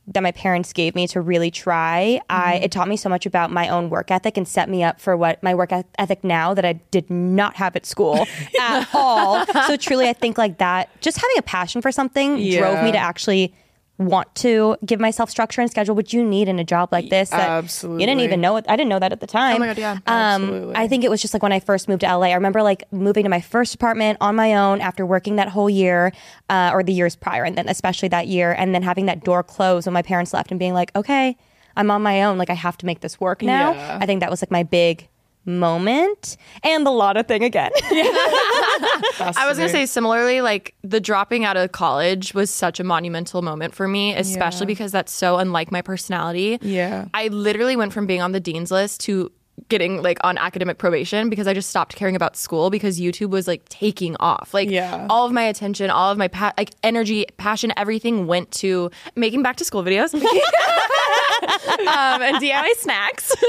[0.07, 2.63] that my parents gave me to really try, I mm-hmm.
[2.63, 5.15] it taught me so much about my own work ethic and set me up for
[5.15, 8.25] what my work ethic now that I did not have at school
[8.59, 9.45] at all.
[9.67, 12.97] So truly, I think like that, just having a passion for something drove me to
[12.97, 13.53] actually
[14.07, 17.29] want to give myself structure and schedule, which you need in a job like this.
[17.29, 18.65] That You didn't even know it.
[18.67, 19.55] I didn't know that at the time.
[19.55, 19.91] Oh my God, yeah.
[20.07, 20.75] Um, Absolutely.
[20.75, 22.27] I think it was just like when I first moved to LA.
[22.27, 25.69] I remember like moving to my first apartment on my own after working that whole
[25.69, 26.11] year,
[26.49, 29.43] uh, or the years prior, and then especially that year, and then having that door
[29.43, 31.37] close when my parents left and being like, okay,
[31.75, 32.37] I'm on my own.
[32.37, 33.73] Like I have to make this work now.
[33.73, 33.99] Yeah.
[34.01, 35.07] I think that was like my big
[35.45, 37.71] moment and the Lana thing again.
[37.83, 43.41] I was gonna say similarly, like the dropping out of college was such a monumental
[43.41, 44.67] moment for me, especially Yeah.
[44.67, 46.59] because that's so unlike my personality.
[46.61, 47.05] Yeah.
[47.13, 49.31] I literally went from being on the dean's list to
[49.69, 53.47] getting like on academic probation because I just stopped caring about school because YouTube was
[53.47, 54.53] like taking off.
[54.53, 55.07] Like Yeah.
[55.09, 59.43] all of my attention, all of my pa- like energy, passion, everything went to making
[59.43, 60.13] back to school videos.
[61.43, 63.33] um, and DIY snacks.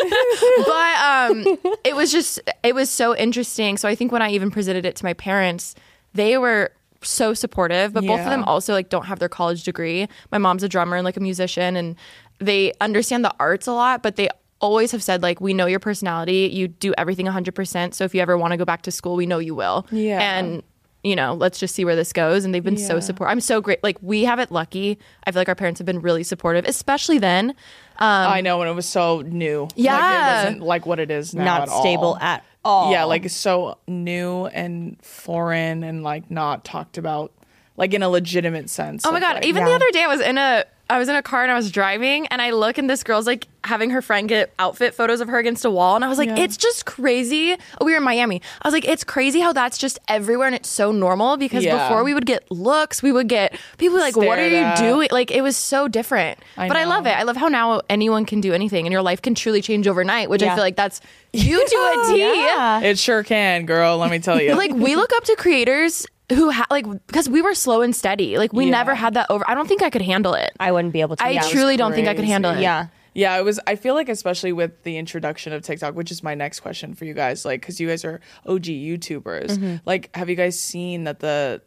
[0.66, 3.76] but um, it was just, it was so interesting.
[3.76, 5.74] So I think when I even presented it to my parents,
[6.14, 10.08] they were so supportive, but both of them also like don't have their college degree.
[10.30, 11.96] My mom's a drummer and like a musician, and
[12.38, 14.28] they understand the arts a lot, but they
[14.62, 18.20] always have said like we know your personality you do everything 100% so if you
[18.22, 20.20] ever want to go back to school we know you will Yeah.
[20.38, 20.62] and
[21.05, 23.61] you know let's just see where this goes and they've been so supportive i'm so
[23.61, 26.64] great like we have it lucky i feel like our parents have been really supportive
[26.64, 27.51] especially then
[27.98, 29.62] um, I know when it was so new.
[29.64, 30.42] Like, Yeah.
[30.42, 31.44] it wasn't like what it is now.
[31.44, 31.81] Not at all.
[31.83, 32.90] stable at all.
[32.90, 37.33] Yeah, like so new and foreign and like not talked about
[37.77, 39.05] like in a legitimate sense.
[39.07, 39.35] Oh my god!
[39.37, 41.50] like- Even the other day, I was in a I was in a car and
[41.50, 44.92] I was driving, and I look and this girl's like having her friend get outfit
[44.94, 46.40] photos of her against a wall, and I was like, Yeah.
[46.44, 47.57] it's just crazy.
[47.81, 48.42] Oh, we were in Miami.
[48.61, 51.88] I was like, it's crazy how that's just everywhere and it's so normal because Yeah.
[51.88, 54.76] before we would get looks, we would get people like, what are you at.
[54.78, 55.09] doing?
[55.11, 56.38] Like it was so different.
[56.57, 57.16] I but I love it.
[57.16, 60.28] I love how now anyone can do anything, and your life can truly change overnight.
[60.28, 61.00] Which I feel like that's
[61.33, 62.18] you to a T.
[62.18, 62.81] Yeah.
[62.81, 63.96] it sure can, girl.
[63.98, 64.55] Let me tell you.
[64.62, 68.38] like we look up to creators who ha- like because we were slow and steady.
[68.38, 68.70] Like we Yeah.
[68.72, 69.44] never had that over.
[69.48, 70.52] I don't think I could handle it.
[70.60, 71.24] I wouldn't be able to.
[71.24, 71.42] I yeah.
[71.42, 72.60] truly don't think I could handle it.
[72.60, 72.86] Yeah.
[73.14, 73.60] Yeah, it was.
[73.66, 77.04] I feel like, especially with the introduction of TikTok, which is my next question for
[77.04, 79.48] you guys, like, because you guys are OG YouTubers.
[79.50, 79.76] Mm-hmm.
[79.84, 81.60] Like, have you guys seen that the,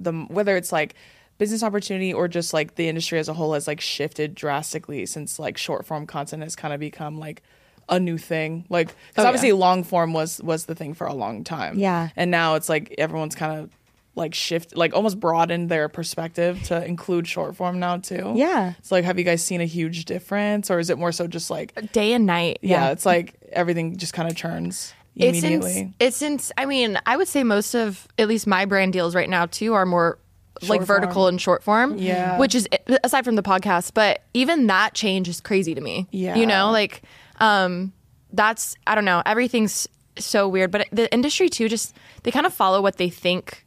[0.00, 0.96] the whether it's like
[1.38, 5.38] business opportunity or just like the industry as a whole has like shifted drastically since
[5.38, 7.44] like short form content has kind of become like
[7.88, 8.66] a new thing.
[8.68, 9.28] Like, because Oh, yeah.
[9.28, 11.78] obviously long form was was the thing for a long time.
[11.78, 12.08] Yeah.
[12.16, 13.70] and now it's like everyone's kind of
[14.14, 18.32] like shift like almost broadened their perspective to include short form now too.
[18.34, 18.74] Yeah.
[18.78, 21.50] It's like, have you guys seen a huge difference, or is it more so just
[21.50, 22.58] like, Day and night.
[22.62, 25.72] yeah, it's like everything just kind of turns It's immediately.
[25.72, 29.14] since it's since I mean, I would say most of at least my brand deals
[29.14, 30.18] right now too are more
[30.62, 31.98] like Short vertical and short form.
[31.98, 32.36] Yeah.
[32.38, 32.68] Which is
[33.04, 36.08] aside from the podcast, but even that change is crazy to me.
[36.10, 36.34] Yeah.
[36.34, 37.02] You know, like
[37.38, 37.92] um
[38.32, 39.86] that's I don't know, everything's
[40.18, 41.94] so weird, but the industry too just
[42.24, 43.64] they kind of follow what they think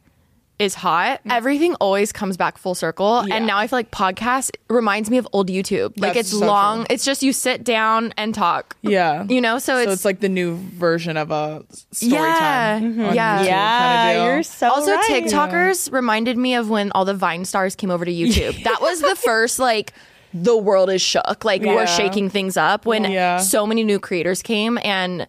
[0.62, 1.20] is hot.
[1.28, 3.22] Everything always comes back full circle.
[3.24, 3.28] Mm.
[3.28, 3.34] Yeah.
[3.36, 5.98] And now I feel like podcast reminds me of old YouTube.
[6.00, 6.78] Like That's it's so long.
[6.84, 6.86] true.
[6.94, 8.76] It's just you sit down and talk.
[8.82, 12.38] yeah, You know, so so it's, it's, like the new version of a story Yeah.
[12.38, 12.94] time.
[12.94, 13.08] Mhm.
[13.08, 13.38] on Yeah.
[13.42, 14.24] YouTube Yeah, kinda deal.
[14.34, 15.24] you're so also right.
[15.24, 18.62] TikTokers reminded me of when all the Vine stars came over to YouTube.
[18.64, 19.92] that was the first like
[20.34, 21.44] the world is shook.
[21.44, 21.74] Like Yeah.
[21.74, 23.38] we're shaking things up when Yeah.
[23.38, 25.26] so many new creators came and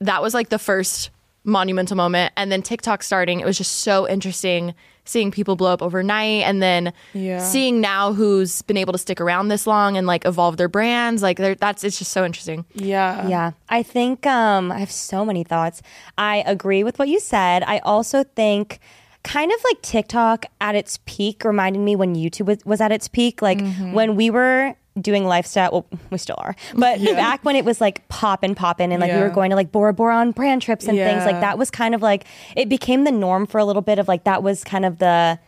[0.00, 1.10] that was like the first
[1.44, 4.74] monumental moment and then TikTok starting it was just so interesting
[5.06, 7.38] seeing people blow up overnight and then Yeah.
[7.38, 11.20] seeing now who's been able to stick around this long and like evolve their brands
[11.22, 12.64] like they're- that's it's just so interesting.
[12.72, 15.82] yeah, Yeah, I think um, I have so many thoughts.
[16.16, 17.62] I agree with what you said.
[17.66, 18.78] I also think
[19.22, 23.06] kind of like TikTok at its peak reminded me when YouTube was, was at its
[23.08, 23.42] peak.
[23.42, 23.60] Like
[23.92, 25.70] when we were doing lifestyle.
[25.72, 29.18] Well, we still are, but back when it was like poppin' poppin' and like we
[29.20, 31.94] were going to like Bora Bora on brand trips and things like that was kind
[31.94, 32.24] of like
[32.56, 35.38] it became the norm for a little bit of like that was kind of the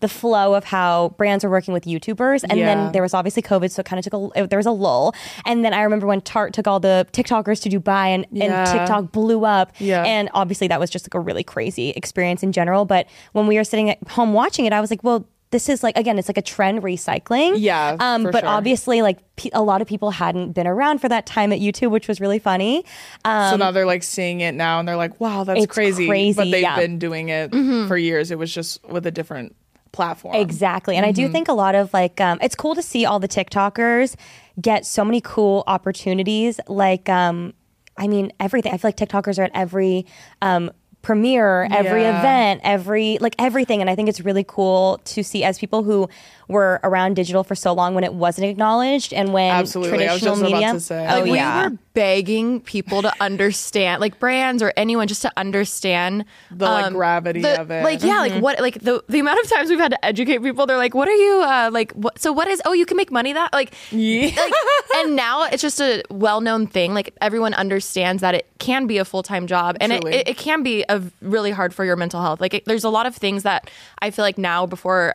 [0.00, 2.44] the flow of how brands are working with YouTubers.
[2.48, 2.66] And Yeah.
[2.66, 5.12] then there was obviously COVID, so it kind of took a there was a lull.
[5.44, 8.44] And then I remember when Tarte took all the TikTokers to Dubai and, Yeah.
[8.60, 9.72] and TikTok blew up.
[9.80, 10.04] Yeah.
[10.04, 12.84] And obviously that was just like a really crazy experience in general.
[12.84, 15.82] But when we were sitting at home watching it, I was like, well, this is
[15.82, 17.54] like again, it's like a trend recycling.
[17.56, 18.48] Yeah, Um, but sure.
[18.48, 21.90] obviously, like pe- a lot of people hadn't been around for that time at YouTube,
[21.90, 22.84] which was really funny.
[23.24, 26.06] Um, so now they're like seeing it now and they're like, wow, that's crazy.
[26.06, 26.72] crazy, But they've yeah.
[26.72, 26.80] Mm-hmm.
[26.80, 27.50] been doing it
[27.88, 28.30] for years.
[28.30, 29.56] It was just with a different
[29.92, 30.34] platform.
[30.34, 30.96] Exactly.
[30.96, 31.26] And I Mm-hmm.
[31.26, 34.16] do think a lot of like, um, it's cool to see all the TikTokers
[34.60, 36.60] get so many cool opportunities.
[36.68, 37.54] Like, um,
[37.96, 38.72] I mean, everything.
[38.72, 40.06] I feel like TikTokers are at every
[40.42, 40.70] um,
[41.02, 42.18] premiere, every Yeah.
[42.18, 43.80] event, every, like everything.
[43.80, 46.08] And I think it's really cool to see as people who
[46.48, 49.92] were around digital for so long when it wasn't acknowledged and when Absolutely.
[49.92, 50.72] Was traditional just about media.
[50.72, 51.06] to say.
[51.10, 51.62] Oh, Like, yeah.
[51.66, 56.92] We were begging people to understand, like brands or anyone, just to understand The, like,
[56.92, 57.84] gravity the- of it.
[57.84, 60.64] Like, yeah, like what, like the the amount of times we've had to educate people.
[60.66, 61.92] They're like, "What are you uh, like?
[61.92, 62.18] What?
[62.18, 62.62] So what is?
[62.64, 64.30] Oh, you can make money that like, Yeah.
[64.36, 64.52] like,
[64.96, 66.94] and now it's just a well known thing.
[66.94, 70.36] Like everyone understands that it can be a full time job, and it, it, it
[70.38, 72.40] can be a really hard for your mental health.
[72.40, 75.14] Like, it, there's a lot of things that I feel like now before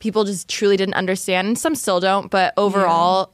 [0.00, 2.30] people just truly didn't understand, and some still don't.
[2.30, 3.32] But overall,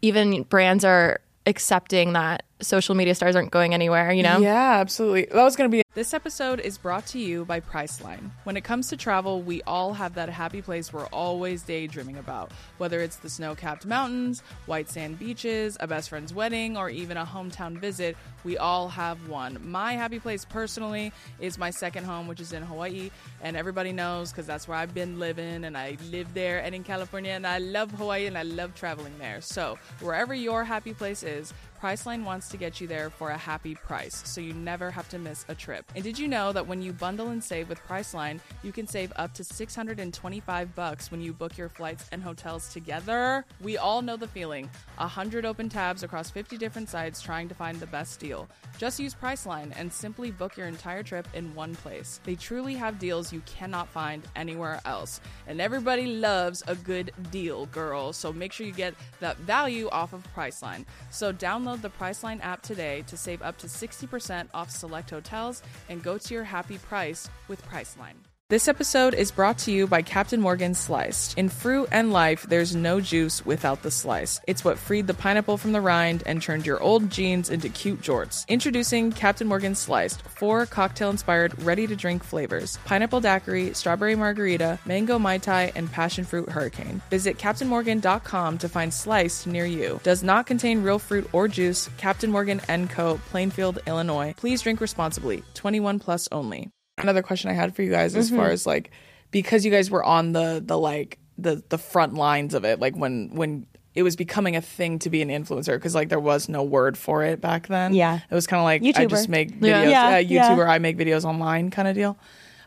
[0.00, 4.12] even brands are accepting that social media stars aren't going anywhere.
[4.12, 4.38] You know?
[4.38, 5.26] Yeah, absolutely.
[5.32, 5.81] That was going to be.
[5.94, 8.30] This episode is brought to you by Priceline.
[8.44, 12.50] When it comes to travel, we all have that happy place we're always daydreaming about.
[12.78, 17.18] Whether it's the snow capped mountains, white sand beaches, a best friend's wedding, or even
[17.18, 19.58] a hometown visit, we all have one.
[19.62, 23.10] My happy place personally is my second home, which is in Hawaii.
[23.42, 26.84] And everybody knows because that's where I've been living and I live there and in
[26.84, 27.32] California.
[27.32, 29.42] And I love Hawaii and I love traveling there.
[29.42, 31.52] So, wherever your happy place is,
[31.82, 35.18] Priceline wants to get you there for a happy price, so you never have to
[35.18, 35.81] miss a trip.
[35.94, 39.12] And did you know that when you bundle and save with Priceline, you can save
[39.16, 43.44] up to 625 bucks when you book your flights and hotels together?
[43.60, 44.70] We all know the feeling.
[44.96, 48.48] 100 open tabs across 50 different sites trying to find the best deal.
[48.78, 52.20] Just use Priceline and simply book your entire trip in one place.
[52.24, 55.20] They truly have deals you cannot find anywhere else.
[55.46, 58.12] And everybody loves a good deal, girl.
[58.12, 60.84] So make sure you get that value off of Priceline.
[61.10, 66.02] So download the Priceline app today to save up to 60% off select hotels and
[66.02, 68.31] go to your happy price with Priceline.
[68.52, 71.38] This episode is brought to you by Captain Morgan Sliced.
[71.38, 74.42] In fruit and life, there's no juice without the slice.
[74.46, 78.02] It's what freed the pineapple from the rind and turned your old jeans into cute
[78.02, 78.46] jorts.
[78.48, 84.78] Introducing Captain Morgan Sliced, four cocktail inspired, ready to drink flavors pineapple daiquiri, strawberry margarita,
[84.84, 87.00] mango mai tai, and passion fruit hurricane.
[87.08, 89.98] Visit CaptainMorgan.com to find Sliced near you.
[90.02, 91.88] Does not contain real fruit or juice.
[91.96, 94.34] Captain Morgan & Co., Plainfield, Illinois.
[94.36, 95.42] Please drink responsibly.
[95.54, 96.70] 21 plus only.
[96.98, 98.90] Another question I had for you guys as far as like
[99.30, 102.94] because you guys were on the the like the the front lines of it like
[102.94, 106.48] when when it was becoming a thing to be an influencer because like there was
[106.50, 107.94] no word for it back then.
[107.94, 108.20] Yeah.
[108.30, 109.90] It was kind of like I just make videos.
[109.90, 110.10] Yeah.
[110.10, 110.50] Yeah, uh, yeah.
[110.50, 112.18] YouTuber, I make videos online kind of deal.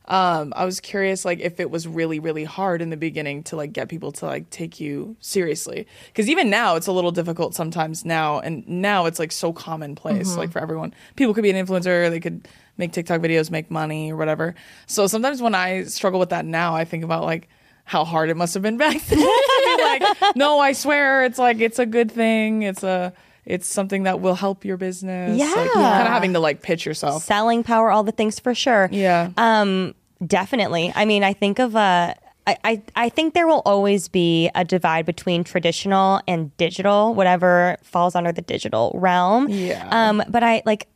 [0.07, 3.55] Um, I was curious, like, if it was really, really hard in the beginning to
[3.55, 7.55] like get people to like take you seriously, because even now it's a little difficult
[7.55, 8.05] sometimes.
[8.05, 10.38] Now and now it's like so commonplace, Mm-hmm.
[10.38, 10.93] like for everyone.
[11.15, 14.55] People could be an influencer, they could make TikTok videos, make money or whatever.
[14.88, 17.47] So sometimes when I struggle with that now, I think about like
[17.83, 19.19] how hard it must have been back then.
[19.19, 22.63] be like, no, I swear, it's like it's a good thing.
[22.63, 23.13] It's a
[23.45, 25.38] it's something that will help your business.
[25.38, 25.45] Yeah.
[25.45, 27.23] like, kind of having to like pitch yourself.
[27.23, 28.89] Selling power, all the things for sure.
[28.91, 29.29] Yeah.
[29.38, 29.93] Um,
[30.25, 30.91] definitely.
[30.95, 32.15] I mean, I think of uh,
[32.47, 37.77] I, I, I think there will always be a divide between traditional and digital, whatever
[37.83, 39.49] falls under the digital realm.
[39.49, 39.88] Yeah.
[39.91, 40.88] Um, but I like,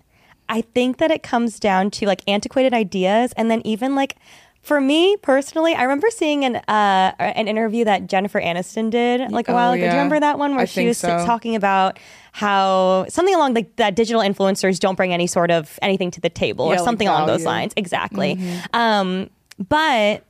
[0.50, 4.16] I think that it comes down to like antiquated ideas, and then even like.
[4.62, 9.48] For me personally, I remember seeing an uh, an interview that Jennifer Aniston did like
[9.48, 9.80] a Oh, while ago.
[9.80, 11.26] Do you remember that one where I she was so.
[11.26, 11.98] talking about
[12.34, 16.30] how something along like that digital influencers don't bring any sort of anything to the
[16.30, 17.40] table or Yeah, like something along those.
[17.40, 17.48] Mm-hmm.
[17.48, 18.38] lines exactly
[18.74, 19.30] um
[19.70, 20.26] but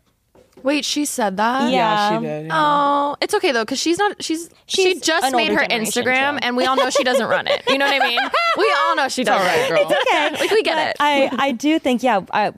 [0.63, 1.72] Wait, she said that.
[1.72, 1.78] Yeah.
[2.12, 2.45] yeah, she did.
[2.48, 2.52] yeah.
[2.54, 4.22] Oh, it's okay though because she's not.
[4.24, 6.45] She's, she She's just an made older her generation, Instagram, too.
[6.45, 7.63] and we all know she doesn't run it.
[7.67, 8.19] You know what I mean?
[8.58, 9.41] We all know she doesn't.
[9.41, 9.98] all right, girl.
[10.32, 10.95] okay Like we get But it.
[11.00, 12.22] I, I do think, yeah.
[12.32, 12.52] Uh,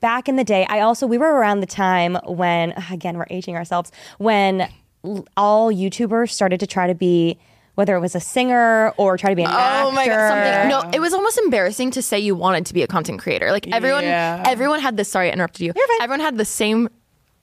[0.00, 3.56] back in the day, I also we were around the time when again we're aging
[3.56, 4.68] ourselves when
[5.04, 7.38] l- all YouTubers started to try to be
[7.76, 9.86] whether it was a singer or try to be an actor.
[9.86, 10.28] Oh my god!
[10.28, 10.68] Something.
[10.68, 13.50] No, it was almost embarrassing to say you wanted to be a content creator.
[13.52, 14.42] Like everyone, Yeah.
[14.46, 15.08] everyone had this.
[15.08, 15.72] Sorry, I interrupted you.
[15.74, 16.02] You're fine.
[16.02, 16.88] Everyone had the same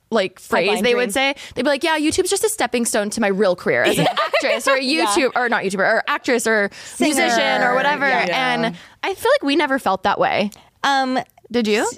[0.10, 0.98] like phrase they dream.
[0.98, 1.36] would say.
[1.56, 4.08] They'd be like, "Yeah, YouTube's just a stepping stone to my real career as an
[4.12, 8.54] actress or a YouTube or not YouTuber or actress or musician or whatever." Yeah.
[8.63, 10.52] And I feel like we never felt that way.
[10.84, 11.20] Um,
[11.52, 11.89] Did you?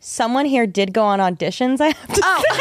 [0.00, 1.80] someone here did go on auditions.
[1.80, 2.42] I have to Oh,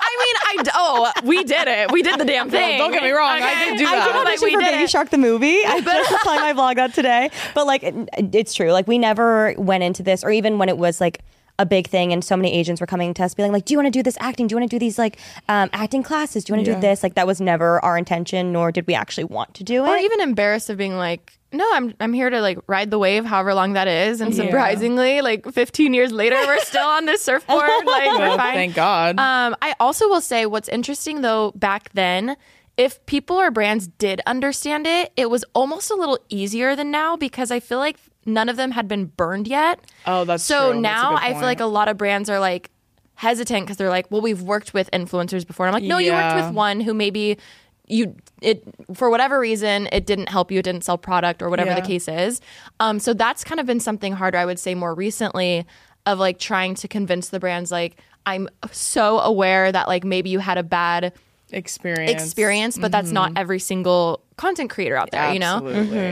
[0.00, 1.92] I mean, I oh, we did it.
[1.92, 2.78] We did the damn thing.
[2.78, 4.06] don't get me wrong, I did do I that.
[4.06, 4.90] did Like, audition we for did Baby it.
[4.90, 5.58] Shark the movie.
[5.66, 7.30] I just was telling my vlog that today.
[7.54, 8.72] But like, it- it's true.
[8.72, 11.20] Like, we never went into this, or even when it was like
[11.58, 13.78] a big thing, and so many agents were coming to us, being like, "Do you
[13.78, 14.46] want to do this acting?
[14.46, 15.18] Do you want to do these like
[15.48, 16.44] um, acting classes?
[16.44, 16.76] Do you want to Yeah.
[16.76, 19.84] do this?" Like, that was never our intention, nor did we actually want to do
[19.84, 19.88] it.
[19.88, 23.24] or even embarrassed of being like, no, I'm I'm here to like ride the wave,
[23.24, 24.20] however long that is.
[24.20, 24.44] And Yeah.
[24.44, 27.68] surprisingly, like 15 years later, we're still on this surfboard.
[27.86, 28.54] Like we're Well, fine.
[28.54, 29.18] thank God.
[29.18, 32.36] Um, I also will say what's interesting though, back then,
[32.76, 37.16] if people or brands did understand it, it was almost a little easier than now
[37.16, 37.96] because I feel like
[38.28, 39.80] none of them had been burned yet.
[40.06, 40.80] Oh, that's so true.
[40.80, 42.70] Now good I feel like a lot of brands are like
[43.14, 45.66] hesitant because they're like, well, we've worked with influencers before.
[45.66, 47.38] And I'm like, no, you worked with one who maybe
[47.90, 48.62] you it
[48.94, 51.80] for whatever reason it didn't help you, it didn't sell product or whatever Yeah.
[51.80, 52.40] the case is.
[52.80, 55.66] Um, so that's kind of been something harder, I would say, more recently
[56.06, 60.38] of like trying to convince the brands like I'm so aware that like maybe you
[60.38, 61.14] had a bad
[61.50, 62.10] experience.
[62.22, 65.56] experience, but that's not every single content creator out there, you know?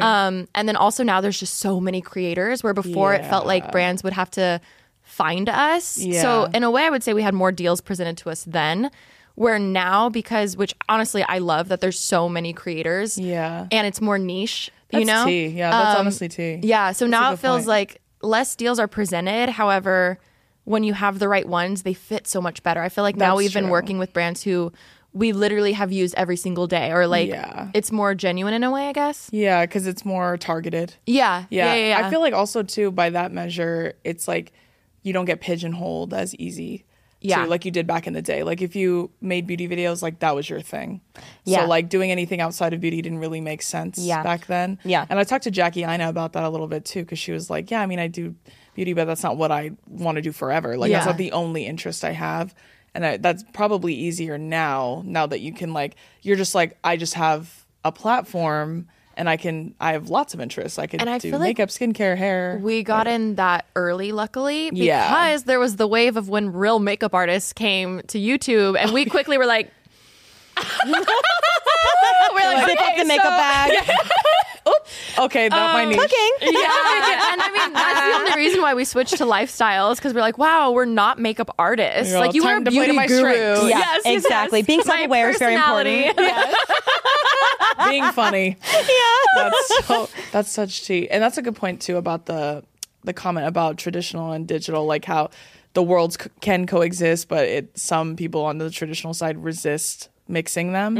[0.02, 3.72] Um, and then also now there's just so many creators where before it felt like
[3.72, 4.60] brands would have to
[5.02, 5.84] find us.
[5.84, 8.90] So in a way, I would say we had more deals presented to us then.
[9.36, 13.66] Where now, because which honestly I love that there's so many creators, Yeah.
[13.70, 14.70] and it's more niche.
[14.90, 15.48] That's you know, tea.
[15.48, 16.60] Yeah, that's Um, honestly tea.
[16.62, 16.92] yeah.
[16.92, 17.68] So now it feels point.
[17.68, 19.50] like less deals are presented.
[19.50, 20.18] However,
[20.64, 22.80] when you have the right ones, they fit so much better.
[22.80, 24.72] I feel like now we've been working with brands who
[25.16, 27.70] we literally have used every single day, or like Yeah.
[27.72, 29.30] it's more genuine in a way, I guess.
[29.32, 30.94] Yeah, because it's more targeted.
[31.06, 31.66] Yeah, Yeah.
[31.66, 31.88] yeah, yeah.
[32.00, 32.06] yeah.
[32.06, 34.52] I feel like also too by that measure, it's like
[35.02, 36.84] you don't get pigeonholed as easy.
[37.22, 37.44] Yeah.
[37.44, 38.42] To, like you did back in the day.
[38.42, 41.00] Like if you made beauty videos, like that was your thing.
[41.44, 41.62] Yeah.
[41.62, 44.22] So like doing anything outside of beauty didn't really make sense Yeah.
[44.22, 44.78] back then.
[44.84, 45.06] Yeah.
[45.08, 47.48] And I talked to Jackie Aina about that a little bit too, because she was
[47.48, 48.34] like, Yeah, I mean I do
[48.74, 50.76] beauty, but that's not what I want to do forever.
[50.76, 52.54] Like that's not the only interest I have.
[52.96, 56.96] And I, that's probably easier now, now that you can like you're just like, I
[56.96, 60.78] just have a platform and I can I have lots of interests.
[60.78, 62.58] I can And I do feel like makeup, skincare, hair.
[62.62, 65.36] we got in that early, luckily, because Yeah.
[65.44, 69.10] there was the wave of when real makeup artists came to YouTube, and we oh,
[69.10, 69.70] quickly were like,
[70.86, 73.72] we're like, Zip up okay, the makeup so- bag.
[75.18, 75.98] Okay, that my um, niche.
[75.98, 76.30] Cooking.
[76.40, 76.50] Yeah,
[77.32, 80.38] and I mean that's the only reason why we switched to lifestyles because we're like,
[80.38, 82.10] wow, we're not makeup artists.
[82.10, 83.18] You're like all, you time are a to beauty my guru.
[83.18, 83.62] strengths.
[83.62, 84.58] Yeah, yes, yes, exactly.
[84.60, 84.66] yes.
[84.66, 86.06] Being self-aware is very personality.
[86.06, 86.54] important.
[87.88, 88.56] Being funny.
[88.72, 89.16] yeah.
[89.36, 91.08] That's so that's such tea.
[91.10, 92.64] And that's a good point too about the
[93.04, 95.30] the comment about traditional and digital, like how
[95.74, 100.72] the worlds c- can coexist, but it some people on the traditional side resist mixing
[100.72, 100.96] them.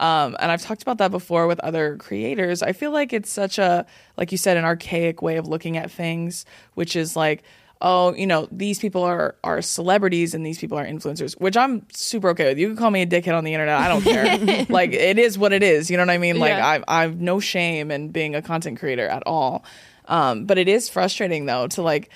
[0.00, 2.62] Um, and I've talked about that before with other creators.
[2.62, 5.90] I feel like it's such a, like you said, an archaic way of looking at
[5.90, 7.42] things, which is like,
[7.84, 11.84] oh, you know, these people are are celebrities and these people are influencers, which I'm
[11.92, 12.58] super okay with.
[12.58, 13.76] You can call me a dickhead on the internet.
[13.76, 14.66] I don't care.
[14.68, 15.90] like it is what it is.
[15.90, 16.38] You know what I mean?
[16.38, 16.80] Like Yeah.
[16.88, 19.64] I I've no shame in being a content creator at all.
[20.06, 22.10] Um, but it is frustrating though to like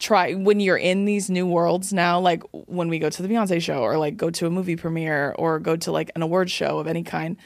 [0.00, 3.62] try when you're in these new worlds now, like when we go to the Beyonce
[3.62, 6.78] show or like go to a movie premiere or go to like an award show
[6.80, 7.36] of any kind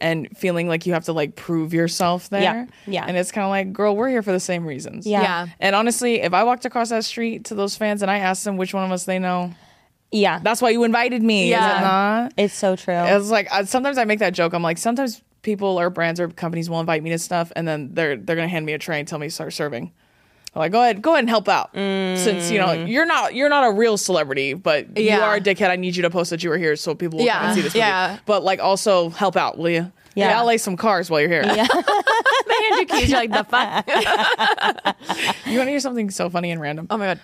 [0.00, 2.40] and feeling like you have to like prove yourself there.
[2.42, 3.04] Yeah, yeah.
[3.06, 5.06] And it's kind of like, girl, we're here for the same reasons.
[5.06, 5.22] Yeah.
[5.22, 5.46] Yeah.
[5.60, 8.56] And honestly, if I walked across that street to those fans and I asked them
[8.56, 9.52] which one of us they know,
[10.10, 10.38] Yeah.
[10.42, 11.44] that's why you invited me.
[11.44, 11.78] Is Yeah.
[11.78, 12.32] it not?
[12.36, 12.94] it's so true.
[12.94, 14.52] It's like I, sometimes I make that joke.
[14.52, 17.90] I'm like, sometimes people or brands or companies will invite me to stuff, and then
[17.92, 19.92] they're they're gonna hand me a tray and tell me to start serving.
[20.54, 21.70] I'm like, go ahead, go ahead and help out.
[21.74, 25.70] Since you know you're not you're not a real celebrity, but you are a dickhead.
[25.70, 27.60] I need you to post that you were here so people will come and see
[27.62, 27.78] this movie.
[27.80, 28.18] Yeah.
[28.24, 29.92] But like, also help out, will you?
[30.14, 30.38] Yeah.
[30.38, 31.42] I'll lay some cars while you're here.
[31.42, 31.68] They hand
[32.78, 33.10] you keys.
[33.10, 34.96] You're like the fuck.
[35.46, 36.86] You want to hear something so funny and random?
[36.90, 37.20] Oh my god.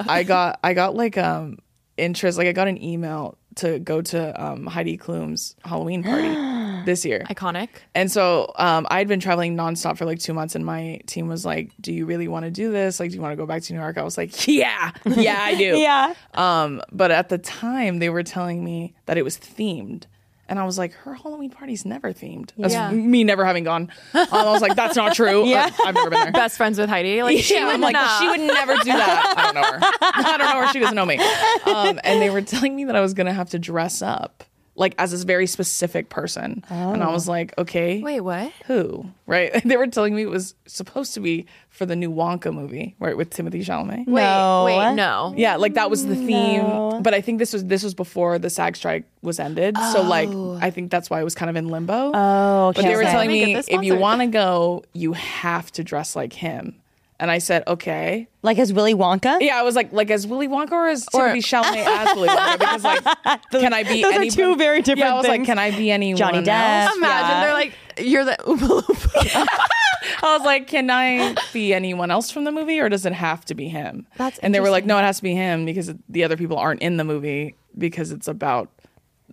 [0.00, 1.58] um, I got I got like um
[1.96, 6.28] interest like I got an email to go to um, Heidi Klum's Halloween party
[6.84, 7.24] this year.
[7.28, 7.68] Iconic.
[7.94, 11.44] And so um, I'd been traveling nonstop for like two months, and my team was
[11.44, 13.00] like, "Do you really want to do this?
[13.00, 15.38] Like, do you want to go back to New York?" I was like, "Yeah, yeah,
[15.40, 16.14] I do." yeah.
[16.34, 20.04] Um, but at the time, they were telling me that it was themed,
[20.48, 22.90] and I was like, "Her Halloween party's never themed." That's Yeah.
[22.90, 23.90] me never having gone.
[24.14, 25.70] Um, I was like, "That's not true." Yeah.
[25.82, 26.32] I, have never been there.
[26.32, 27.22] Best friends with Heidi.
[27.22, 29.34] Like she yeah, would I'm like, she would never do that.
[29.36, 29.78] I don't know her.
[30.02, 30.72] I don't know her.
[30.72, 31.18] She doesn't know me.
[31.66, 34.44] Um, and they were telling me that I was gonna have to dress up
[34.80, 36.64] like as this very specific person.
[36.70, 37.32] And I was oh.
[37.32, 38.50] like, okay, Wait, what?
[38.66, 39.06] who?
[39.26, 39.52] Right?
[39.70, 43.16] They were telling me it was supposed to be for the new Wonka movie, right,
[43.16, 44.06] with Timothée Chalamet.
[44.06, 44.64] Wait, No.
[44.64, 45.34] wait, no.
[45.36, 47.02] Yeah, like that was the theme.
[47.02, 49.76] But I think this was this was before the SAG strike was ended.
[49.92, 50.58] So like oh.
[50.60, 52.12] I think that's why it was kind of in limbo.
[52.14, 52.80] Oh, okay.
[52.82, 56.16] But they were telling me me if you want to go, you have to dress
[56.16, 56.79] like him.
[57.20, 58.28] And I said, okay.
[58.42, 59.42] like as Willy Wonka.
[59.42, 62.58] Yeah, I was like, like as Willy Wonka or as Timothée Chalamet as Willy Wonka?
[62.58, 63.04] Because like,
[63.52, 64.02] can I be?
[64.02, 66.18] those are anybody- two very Yeah, I different was like, can I be anyone?
[66.18, 66.46] Johnny else?
[66.46, 67.40] Imagine Yeah.
[67.42, 69.46] they're like, you're the Oompa Loompa.
[70.22, 73.44] I was like, can I be anyone else from the movie, or does it have
[73.46, 74.06] to be him?
[74.16, 76.56] That's and they were like, no, it has to be him because the other people
[76.56, 78.70] aren't in the movie because it's about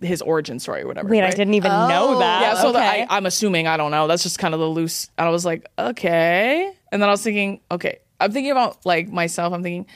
[0.02, 1.08] his origin story or whatever.
[1.08, 2.42] Wait, I didn't even know oh, that.
[2.42, 3.06] Yeah, so the, okay.
[3.08, 4.06] I, I'm assuming I don't know.
[4.06, 5.08] That's just kind of the loose.
[5.18, 6.72] And I was like, okay.
[6.90, 9.52] And then I was thinking, okay, I'm thinking about like myself.
[9.52, 9.86] I'm thinking,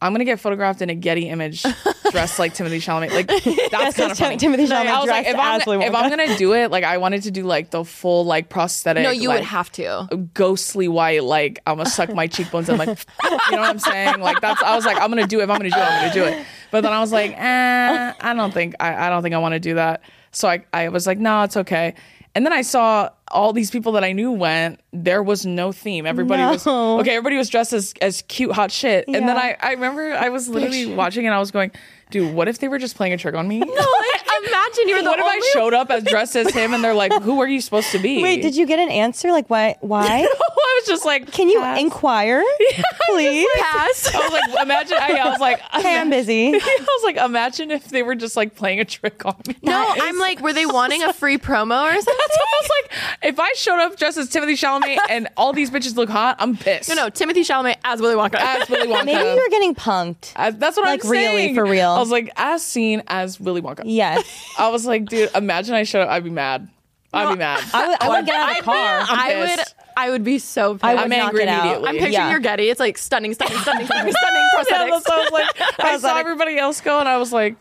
[0.00, 1.62] I'm gonna get photographed in a Getty image
[2.10, 3.12] dressed like Timothée Chalamet.
[3.12, 3.26] Like
[3.70, 4.36] that's kind of funny.
[4.36, 6.98] Timothée Chalamet I was like, if I'm, Willy if I'm gonna do it, like I
[6.98, 9.02] wanted to do like the full like prosthetic.
[9.02, 10.28] no, you like, would have to.
[10.34, 12.88] ghostly white, like I'm gonna suck my cheekbones and like,
[13.24, 14.20] you know what I'm saying?
[14.20, 14.62] Like that's.
[14.62, 15.44] I was like, I'm gonna do it.
[15.44, 16.46] If I'm gonna do it, I'm gonna do it.
[16.70, 19.54] But then I was like, eh, I don't think I, I don't think I want
[19.54, 20.02] to do that.
[20.30, 21.94] So I, I was like, no, it's okay.
[22.36, 24.78] And then I saw all these people that I knew went.
[24.92, 26.04] There was no theme.
[26.04, 26.66] Everybody was
[27.00, 27.12] okay.
[27.12, 29.06] Everybody was dressed as as cute hot shit.
[29.08, 31.70] And then I I remember I was literally watching and I was going,
[32.10, 33.60] dude, what if they were just playing a trick on me?
[33.60, 34.22] No, Like,
[34.66, 37.12] imagine you're the what if I showed up as dressed as him and they're like,
[37.22, 38.22] who are you supposed to be?
[38.22, 39.30] Wait, did you get an answer?
[39.32, 39.76] Like, why?
[39.80, 40.04] Why?
[40.26, 41.80] I was just like, Can you pass.
[41.80, 42.42] inquire,
[43.08, 43.48] please?
[43.58, 44.14] pass.
[44.14, 44.96] I was like, imagine.
[45.00, 46.48] I, I was like, Hey, I'm busy.
[46.48, 49.56] I was like, imagine if they were just like playing a trick on me.
[49.62, 52.14] No, That I'm is- like, were they wanting a free promo or something?
[52.18, 53.24] That's what I was like.
[53.32, 56.56] If I showed up dressed as Timothée Chalamet and all these bitches look hot, I'm
[56.56, 56.88] pissed.
[56.88, 58.34] No, no, Timothée Chalamet as Willy Wonka.
[58.34, 59.04] as Willy Wonka.
[59.06, 60.32] Maybe you were getting punked.
[60.36, 61.90] As- that's what like, I'm like, really, for real.
[61.90, 63.82] I was like, as seen as Willy Wonka.
[63.84, 64.24] Yes.
[64.58, 66.08] I was like, dude, imagine I showed up.
[66.10, 66.68] I'd be mad.
[67.12, 67.62] I'd be mad.
[67.72, 69.00] I would, I would get out of the car.
[69.08, 69.58] I'm would.
[69.96, 70.84] I would be so pissed.
[70.84, 71.60] I would I'm knock angry it out.
[71.62, 71.88] immediately.
[71.88, 72.30] I'm picturing Yeah.
[72.30, 72.68] your Getty.
[72.68, 74.70] It's like stunning, stunning, stunning, stunning, stunning prosthetics.
[74.70, 75.80] Yeah, that's what I was like.
[75.80, 77.56] I saw everybody else go, and I was like,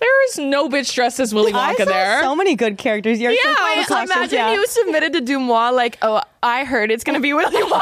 [0.00, 2.20] there is no bitch dressed as Willy I Wonka saw there.
[2.22, 3.20] so many good characters.
[3.20, 4.52] You're Yeah, so full of wait, costumes, Imagine yeah.
[4.54, 7.80] you submitted to Deuxmoi like, oh, I heard it's gonna be Willy Wonka.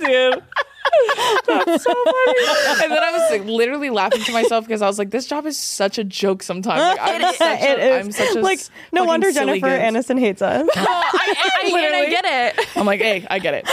[0.00, 0.42] dude.
[1.46, 2.36] That's so funny.
[2.82, 5.46] And then I was like literally laughing to myself because I was like, this job
[5.46, 6.80] is such a joke sometimes.
[6.80, 7.78] Like, I'm, It such is.
[7.78, 8.60] a, I'm such a like
[8.92, 9.78] no wonder Jennifer goose.
[10.08, 10.68] Aniston hates us.
[10.76, 12.06] I, I, I Literally.
[12.10, 12.24] get
[12.58, 12.76] it.
[12.76, 13.68] I'm like, hey, I get it.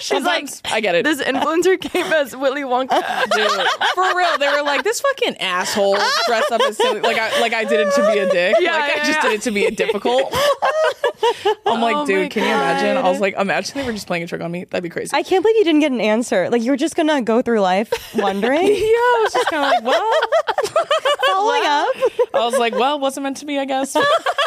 [0.00, 1.04] She's like, I get it.
[1.04, 2.90] This influencer came as Willy Wonka.
[3.30, 5.96] Dude, for real, they were like, this fucking asshole
[6.26, 7.00] dressed up as silly.
[7.00, 8.56] Like I, like I did it to be a dick.
[8.60, 9.22] Yeah, like I just yeah.
[9.22, 10.32] did it to be a difficult.
[11.66, 12.96] I'm like, Oh dude, can you imagine?
[12.96, 14.64] I was like, imagine they were just playing a trick on me.
[14.64, 15.10] That'd be crazy.
[15.14, 16.13] I can't believe you didn't get an answer.
[16.22, 19.84] Like you're just gonna go through life wondering, yeah, I was just kind of like,
[19.84, 20.12] well,
[21.26, 21.94] following up.
[22.34, 23.96] I was like, well, wasn't meant to be, I guess.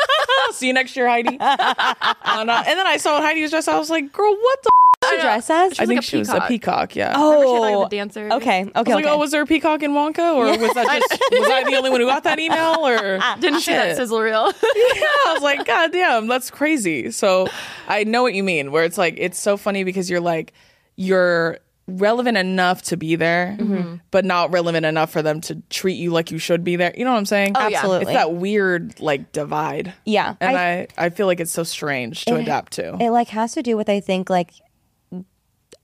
[0.51, 1.37] See you next year, Heidi.
[1.39, 3.67] and, uh, and then I saw Heidi was dressed.
[3.69, 4.69] I was like, girl, what the?
[5.09, 5.53] She dress as?
[5.79, 6.47] I was think like she was a peacock.
[6.49, 6.95] peacock.
[6.95, 7.11] Yeah.
[7.13, 8.29] Remember she had, Oh, like, the dancer?
[8.31, 8.93] Okay, okay, I was okay.
[8.95, 11.75] like, oh, was there a peacock in Wonka, or was that just was I the
[11.77, 14.47] only one who got that email, or Didn't see that sizzle reel.
[14.47, 17.11] yeah, I was like, God damn, that's crazy.
[17.11, 17.47] So
[17.87, 20.51] I know what you mean, where it's like, it's so funny because you're like,
[20.97, 23.95] you're relevant enough to be there, Mm-hmm.
[24.11, 26.93] but not relevant enough for them to treat you like you should be there.
[26.97, 27.53] You know what I'm saying?
[27.55, 27.77] Oh, yeah.
[27.77, 28.13] Absolutely.
[28.13, 29.93] It's that weird, like, divide.
[30.03, 32.97] yeah, And I- I, I, feel like it's so strange to adapt to.
[32.99, 34.51] it like has to do with I think like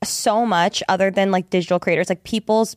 [0.03, 2.75] so much other than like digital creators, like people's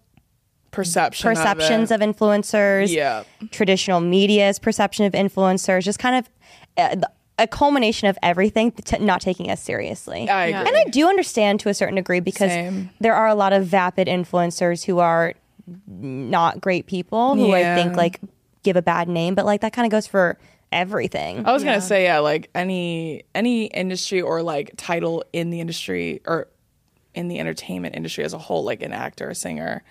[0.70, 1.30] Perception.
[1.30, 3.24] perceptions of, of, influencers, Yeah.
[3.51, 6.30] traditional media's perception of influencers, just kind of
[6.76, 7.07] uh,
[7.39, 10.28] a culmination of everything, t- not taking us seriously.
[10.28, 10.68] I agree.
[10.68, 12.91] And I do understand to a certain degree because Same.
[13.01, 15.34] there are a lot of vapid influencers who are
[15.87, 18.20] not great people who I think like
[18.62, 20.39] give a bad name, but like that kind of goes for
[20.72, 21.45] everything.
[21.45, 26.22] I was gonna say yeah, like any any industry or like title in the industry
[26.26, 26.49] or
[27.14, 29.82] in the entertainment industry as a whole, like an actor, a singer,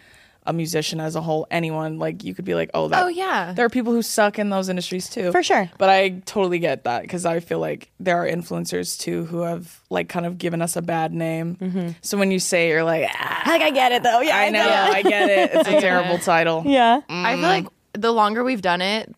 [0.45, 3.03] a musician as a whole, anyone, like you could be like, oh, that.
[3.03, 3.53] Oh, yeah.
[3.53, 5.69] There are people who suck in those industries too, For sure.
[5.77, 9.81] But I totally get that because I feel like there are influencers too who have
[9.89, 11.95] like kind of given us a bad name.
[12.01, 14.21] So when you say you're like, ah, Like I get it though.
[14.21, 15.51] Yeah, I know, I get it.
[15.53, 16.63] It's a terrible title.
[16.65, 17.01] Yeah.
[17.09, 19.13] I feel like the longer we've done it,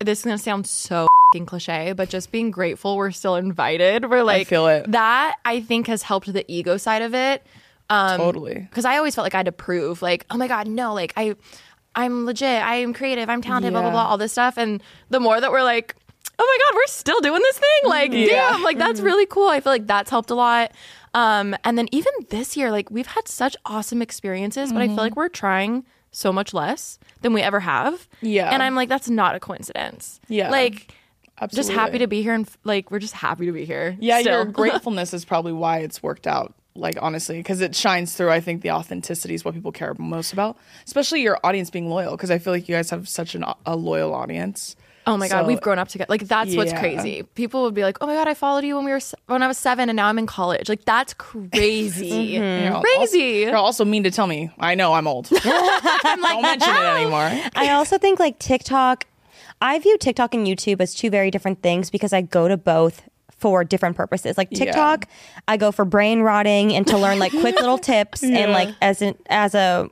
[0.00, 1.06] this is gonna sound so
[1.46, 4.10] cliche, but just being grateful we're still invited.
[4.10, 4.90] We're like feel it.
[4.90, 7.46] That I think has helped the ego side of it.
[7.90, 8.54] Um, Totally.
[8.70, 11.12] Because I always felt like I had to prove, like, oh my god, no, like
[11.16, 11.34] I,
[11.94, 14.56] I'm legit, I am creative, I'm talented, blah blah blah, all this stuff.
[14.56, 15.96] And the more that we're like,
[16.38, 18.26] oh my god, we're still doing this thing, like, Yeah.
[18.52, 19.48] damn, like that's really cool.
[19.48, 20.72] I feel like that's helped a lot.
[21.12, 24.96] Um, and then even this year, like we've had such awesome experiences, but I feel
[24.96, 28.08] like we're trying so much less than we ever have.
[28.20, 28.50] Yeah.
[28.50, 30.20] And I'm like, that's not a coincidence.
[30.28, 30.50] Yeah.
[30.50, 30.94] Like,
[31.48, 33.96] just happy to be here and like we're just happy to be here.
[33.98, 34.32] Yeah, still.
[34.34, 36.54] your gratefulness is probably why it's worked out.
[36.76, 38.30] Like honestly, because it shines through.
[38.30, 40.56] I think the authenticity is what people care most about,
[40.86, 42.12] especially your audience being loyal.
[42.12, 44.76] Because I feel like you guys have such an, a loyal audience.
[45.06, 46.06] Oh my god, we've grown up together.
[46.08, 47.22] Like that's what's crazy.
[47.34, 49.48] People would be like, "Oh my god, I followed you when we were when I
[49.48, 52.72] was seven, and now I'm in college." Like that's crazy, mm-hmm.
[52.72, 53.44] You're crazy.
[53.44, 54.50] Also, you're also mean to tell me.
[54.58, 55.28] I know I'm old.
[55.44, 57.50] I'm like, Don't mention it anymore.
[57.56, 59.06] I also think like TikTok,
[59.60, 63.02] I view TikTok and YouTube as two very different things because I go to both
[63.40, 64.36] for different purposes.
[64.38, 64.66] Like Yeah.
[64.66, 65.06] TikTok,
[65.48, 69.02] I go for brain rotting and to learn like quick little tips and like as
[69.02, 69.88] an as a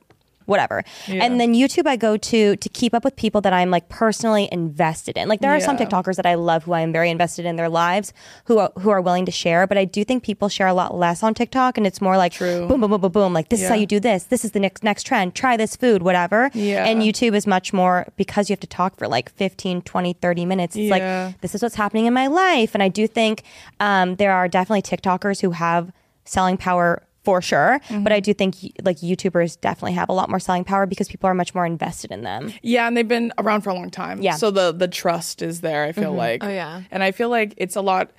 [0.49, 0.83] whatever.
[1.07, 1.23] Yeah.
[1.23, 4.49] And then YouTube I go to to keep up with people that I'm like personally
[4.51, 5.29] invested in.
[5.29, 7.69] Like there are some TikTokers that I love who I am very invested in their
[7.69, 8.11] lives
[8.45, 10.95] who are, who are willing to share, but I do think people share a lot
[10.95, 12.67] less on TikTok and it's more like True.
[12.67, 14.23] boom boom boom boom boom like this is how you do this.
[14.25, 15.35] This is the next next trend.
[15.35, 16.49] Try this food, whatever.
[16.53, 16.85] Yeah.
[16.85, 20.45] And YouTube is much more because you have to talk for like 15, 20, 30
[20.45, 20.75] minutes.
[20.75, 21.25] It's Yeah.
[21.27, 22.71] like, this is what's happening in my life.
[22.73, 23.43] And I do think
[23.79, 25.91] um, there are definitely TikTokers who have
[26.25, 27.79] selling power for sure.
[27.89, 28.03] Mm-hmm.
[28.03, 31.27] But I do think like YouTubers definitely have a lot more selling power because people
[31.29, 32.51] are much more invested in them.
[32.63, 34.21] Yeah, and they've been around for a long time.
[34.23, 34.35] Yeah.
[34.35, 35.83] So the the trust is there.
[35.83, 36.43] I feel like.
[36.43, 36.81] Oh, yeah.
[36.89, 38.09] And I feel like it's a lot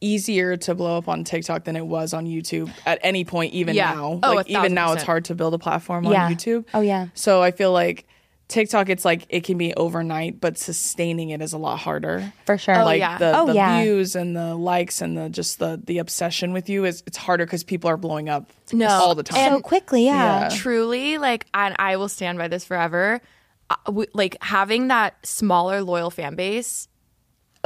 [0.00, 3.54] easier to blow up on TikTok than it was on YouTube at any point.
[3.54, 3.94] Even Yeah.
[3.94, 6.26] now, Oh, like a even thousand now, it's hard to build a platform Yeah.
[6.26, 6.64] on YouTube.
[6.74, 7.06] Oh, yeah.
[7.14, 8.06] So I feel like.
[8.48, 12.32] TikTok, it's like it can be overnight, but sustaining it is a lot harder.
[12.44, 12.80] For sure.
[12.80, 13.18] Oh, like yeah.
[13.18, 13.82] the, Oh, the yeah.
[13.82, 17.44] views and the likes and the just the the obsession with you is it's harder
[17.44, 18.86] because people are blowing up No.
[18.88, 19.52] all the time.
[19.52, 20.42] so quickly, yeah.
[20.42, 20.48] Yeah.
[20.56, 23.20] Truly, like, and I will stand by this forever.
[23.68, 26.86] Uh, w- like having that smaller loyal fan base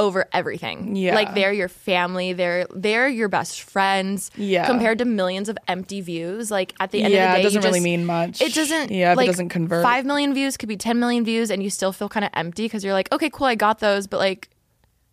[0.01, 0.97] over everything.
[0.97, 1.15] Yeah.
[1.15, 4.31] Like they're your family, they're they're your best friends.
[4.37, 4.67] Yeah.
[4.67, 7.43] Compared to millions of empty views, like at the end Yeah, of the day, it
[7.45, 8.41] doesn't you really just- mean much.
[8.41, 8.91] It doesn't.
[8.91, 9.83] Yeah, if it doesn't convert.
[9.85, 12.65] Five million views could be ten million views, and you still feel kind of empty
[12.65, 14.49] because you're like, okay, cool, I got those, but like,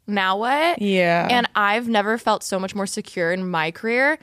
[0.07, 0.81] now what?
[0.81, 1.27] Yeah.
[1.29, 4.17] And I've never felt so much more secure in my career.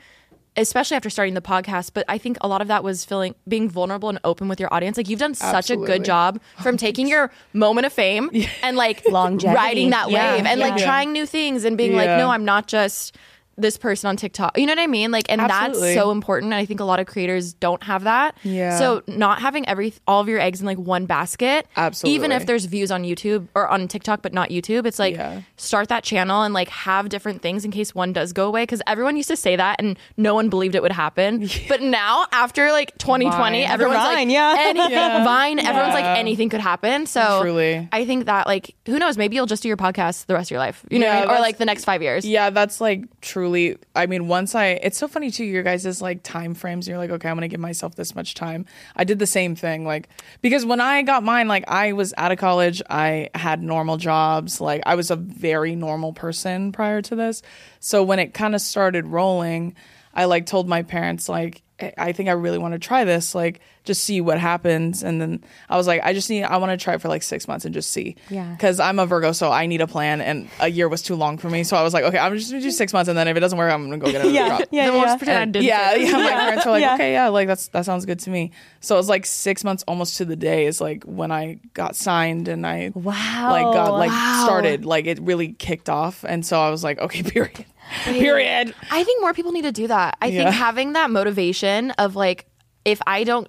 [0.57, 3.69] Especially after starting the podcast, but I think a lot of that was feeling being
[3.69, 4.95] vulnerable and open with your audience.
[4.95, 8.29] Like you've done such a good job from taking your moment of fame
[8.63, 9.55] and like Longevity.
[9.55, 10.35] riding that Yeah.
[10.37, 10.85] wave and like Yeah.
[10.85, 13.17] trying new things and being like, no, I'm not just
[13.57, 14.57] this person on TikTok.
[14.57, 15.11] You know what I mean?
[15.11, 15.93] Like, and Absolutely.
[15.93, 16.51] that's so important.
[16.51, 18.35] And I think a lot of creators don't have that.
[18.43, 18.77] Yeah.
[18.77, 21.65] So not having every all of your eggs in like one basket.
[21.77, 22.15] Absolutely.
[22.15, 25.41] Even if there's views on YouTube or on TikTok, but not YouTube, it's like Yeah.
[25.57, 28.63] start that channel and like have different things in case one does go away.
[28.63, 31.47] Because everyone used to say that and no one believed it would happen.
[31.69, 33.71] But now after like 2020, Vine.
[33.71, 34.55] everyone's Vine, like yeah.
[34.59, 35.23] anything Yeah.
[35.23, 35.59] Vine.
[35.59, 37.05] Everyone's like anything could happen.
[37.05, 37.87] So Truly.
[37.91, 39.17] I think that like who knows?
[39.17, 40.83] Maybe you'll just do your podcast the rest of your life.
[40.89, 41.37] You know, Yeah, what I mean?
[41.37, 42.25] or like the next five years.
[42.25, 43.05] Yeah, that's like
[43.45, 43.77] truly.
[43.95, 45.45] I mean, once I, it's so funny too.
[45.45, 46.87] Your guys' is like time frames.
[46.87, 48.65] You're like, okay, I'm gonna give myself this much time.
[48.95, 50.09] I did the same thing, like
[50.41, 52.81] because when I got mine, like I was out of college.
[52.89, 54.59] I had normal jobs.
[54.59, 57.43] Like I was a very normal person prior to this.
[57.79, 59.75] So when it kind of started rolling,
[60.13, 61.61] I like told my parents like.
[61.81, 65.03] "I- I think I really want to try this, like just see what happens.
[65.03, 67.21] And then I was like, I just need, I want to try it for like
[67.21, 68.15] six months and just see.
[68.31, 68.49] Yeah.
[68.49, 71.37] Because I'm a Virgo, so I need a plan, and a year was too long
[71.37, 71.63] for me.
[71.63, 73.41] So I was like, okay, I'm just gonna do six months, and then if it
[73.41, 74.67] doesn't work, I'm gonna go get another Yeah, job.
[74.71, 75.17] yeah, the most yeah.
[75.17, 75.63] pretend I And- did.
[75.63, 76.11] yeah, yeah.
[76.13, 76.93] My parents were like, Yeah.
[76.95, 78.51] okay, yeah, like that's that sounds good to me.
[78.79, 81.95] So it was like six months, almost to the day, is like when I got
[81.95, 83.49] signed and I Wow.
[83.51, 84.43] like got like Wow.
[84.45, 87.65] started, like it really kicked off, and so I was like, okay, period,
[88.03, 88.73] period.
[88.91, 90.17] I think more people need to do that.
[90.21, 90.43] I Yeah.
[90.45, 92.45] think having that motivation of like,
[92.83, 93.47] if I don't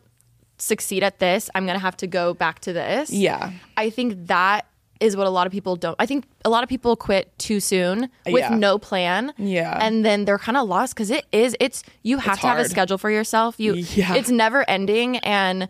[0.59, 3.11] succeed at this, I'm gonna have to go back to this.
[3.11, 3.51] Yeah.
[3.77, 4.67] I think that
[4.99, 5.95] is what a lot of people don't.
[5.99, 8.55] I think a lot of people quit too soon with Yeah.
[8.57, 9.35] no plan.
[9.37, 9.77] Yeah.
[9.81, 11.55] and then they're kind of lost because it is.
[11.61, 13.57] It's you have to have a schedule for yourself.
[13.59, 14.15] You, Yeah.
[14.15, 15.69] it's never ending and.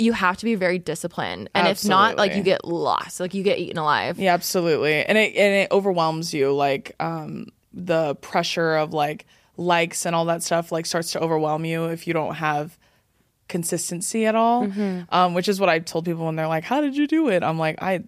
[0.00, 2.36] You have to be very disciplined, and if not, like Absolutely.
[2.38, 4.16] you get lost, like you get eaten alive.
[4.16, 5.04] Yeah, absolutely.
[5.04, 7.46] And it and it overwhelms you like um
[7.86, 9.26] the pressure of like
[9.56, 12.78] likes and all that stuff like starts to overwhelm you if you don't have
[13.48, 14.66] consistency at all.
[14.66, 15.02] Mm-hmm.
[15.10, 17.42] Um which is what I told people when they're like, "How did you do it?"
[17.42, 18.04] I'm like, "I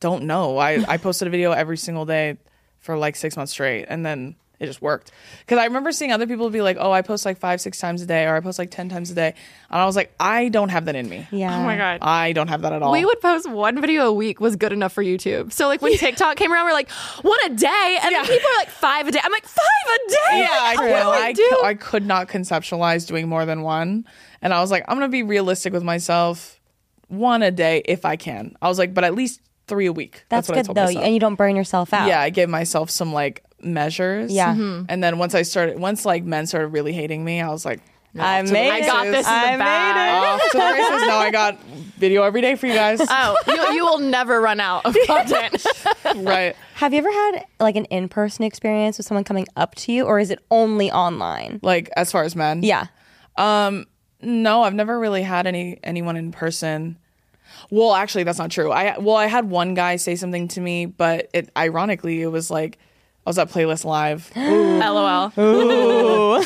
[0.00, 0.58] don't know.
[0.58, 2.38] I I posted a video every single day
[2.78, 5.10] for like 6 months straight and then it just worked.
[5.46, 8.02] Cuz I remember seeing other people be like, "Oh, I post like 5 6 times
[8.02, 9.34] a day or I post like 10 times a day."
[9.70, 11.26] And I was like, "I don't have that in me.
[11.32, 11.56] Yeah.
[11.58, 14.12] Oh my god, I don't have that at all." We would post one video a
[14.12, 15.52] week was good enough for YouTube.
[15.52, 16.90] So like when TikTok came around, we're like,
[17.22, 19.20] one a day, and then people are like five a day.
[19.24, 20.38] I'm like five a day.
[20.40, 21.48] yeah, I, Like, what do I, I do?
[21.60, 24.04] cou- I could not conceptualize doing more than one.
[24.42, 26.60] And I was like, I'm going to be realistic with myself.
[27.08, 28.54] One a day if I can.
[28.62, 30.24] I was like, but at least three a week.
[30.28, 31.04] That's, what I good told though, myself.
[31.04, 32.06] and you don't burn yourself out.
[32.08, 34.32] yeah, I gave myself some like measures.
[34.32, 34.54] Yeah.
[34.54, 34.86] Mhm.
[34.88, 37.80] And then once I started, once like men started really hating me, I was like,
[38.18, 38.72] I made it.
[38.72, 38.86] I it.
[38.86, 40.24] got this in I the made bag.
[40.24, 41.06] Off to the races.
[41.06, 41.62] Now I got
[41.98, 43.00] video every day for you guys.
[43.08, 45.64] Oh, you, you will never run out of content.
[46.16, 46.56] right.
[46.74, 50.18] Have you ever had like an in-person experience with someone coming up to you, or
[50.18, 51.60] is it only online?
[51.62, 52.64] Like as far as men.
[52.64, 52.86] Yeah.
[53.36, 53.86] Um,
[54.22, 56.98] No, I've never really had any anyone in person.
[57.70, 58.72] Well, actually, that's not true.
[58.72, 62.50] I well, I had one guy say something to me, but it ironically, it was
[62.50, 62.78] like
[63.26, 64.30] I was at Playlist Live.
[64.36, 65.32] LOL.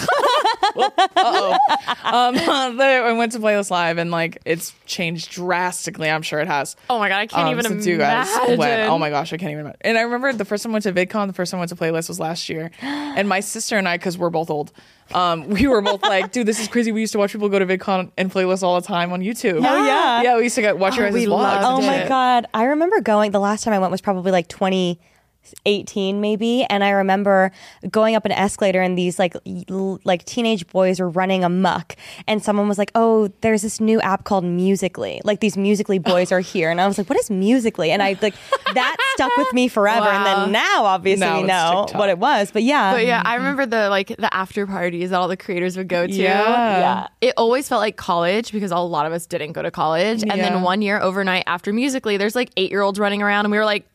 [0.77, 6.11] um, I went to Playlist Live, and like it's changed drastically.
[6.11, 6.75] I'm sure it has.
[6.91, 8.59] Oh my god, I can't Um, even since you guys imagine.
[8.59, 8.91] went.
[8.91, 9.61] Oh my gosh, I can't even.
[9.67, 9.79] Imagine.
[9.83, 11.71] And I remember the first time I went to VidCon, the first time I went
[11.71, 14.73] to Playlist was last year, and my sister and I, because we're both old,
[15.15, 17.59] um, we were both like, "Dude, this is crazy." We used to watch people go
[17.61, 19.59] to VidCon and Playlist all the time on YouTube.
[19.65, 20.23] Oh, yeah.
[20.23, 20.37] yeah.
[20.37, 21.61] We used to get watch your Oh, guys' we vlogs.
[21.63, 22.09] Oh my shit.
[22.09, 22.47] god!
[22.53, 23.31] I remember going.
[23.31, 24.49] The last time I went was probably like
[25.51, 27.53] 2018, maybe, and I remember
[27.91, 29.65] going up an escalator and these like y-
[30.05, 34.25] like teenage boys were running amok, and someone was like, "Oh, there's this new app
[34.25, 35.21] called Musical.ly.
[35.25, 38.17] Like these Musical.ly boys are here," and I was like, "What is Musical.ly?" And I
[38.23, 38.35] like
[38.75, 40.07] that stuck with me forever.
[40.09, 41.99] And then now, obviously, Now we know TikTok.
[41.99, 42.51] what it was.
[42.51, 43.45] But yeah, But yeah, I mm-hmm.
[43.45, 46.13] remember the like the after parties that all the creators would go to.
[46.13, 46.79] Yeah.
[46.79, 47.07] yeah.
[47.21, 50.23] It always felt like college because a lot of us didn't go to college.
[50.23, 50.51] And Yeah.
[50.51, 53.59] then one year overnight after Musical.ly, there's like eight year olds running around and we
[53.59, 53.87] were like,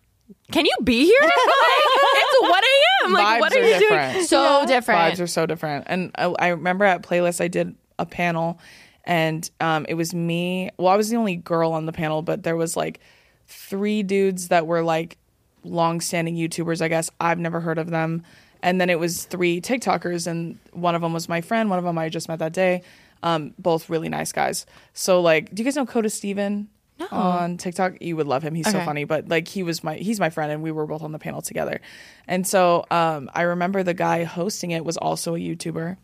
[0.52, 1.22] Can you be here?
[1.22, 3.14] like, it's one AM.
[3.14, 4.14] Like, Vibes what are, are you different.
[4.14, 4.26] doing?
[4.26, 5.14] So different.
[5.14, 5.86] Vibes are so different.
[5.88, 8.60] And I, I remember at Playlist, I did a panel,
[9.04, 10.70] and um, it was me.
[10.78, 13.00] Well, I was the only girl on the panel, but there was like
[13.47, 15.18] three dudes that were like
[15.64, 16.82] long-standing YouTubers.
[16.82, 18.24] I guess I've never heard of them.
[18.62, 21.70] And then it was three TikTokers, and one of them was my friend.
[21.70, 22.84] One of them I just met that day.
[23.24, 24.66] Um, both really nice guys.
[24.93, 26.70] So like, do you guys know Coda Steven?
[27.12, 28.56] On TikTok, you would love him.
[28.56, 29.04] He's so funny.
[29.06, 31.41] But like, he was my he's my friend, and we were both on the panel
[31.41, 31.80] together.
[32.28, 35.97] And so um, I remember the guy hosting it was also a YouTuber.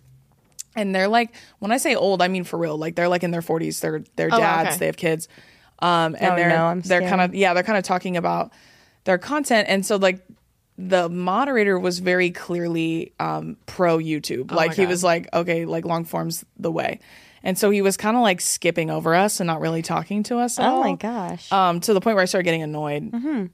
[0.78, 2.78] And they're like, when I say old, I mean for real.
[2.78, 3.80] Like they're like in their forties.
[3.80, 4.70] They're they're Oh, dads.
[4.70, 4.78] okay.
[4.80, 5.28] They have kids.
[5.80, 8.52] Um, and Oh, they're no, I'm they're kind of yeah they're kind of talking about
[9.04, 9.68] their content.
[9.70, 10.26] And so like
[10.78, 14.52] the moderator was very clearly um, pro YouTube.
[14.52, 17.00] like he was like, okay, like long form's the way.
[17.46, 20.40] And so he was kind of like skipping over us and not really talking to
[20.40, 20.60] us.
[20.60, 21.50] At Oh all my gosh.
[21.52, 23.12] um, to the point where I started getting annoyed.
[23.12, 23.46] Mm-hmm.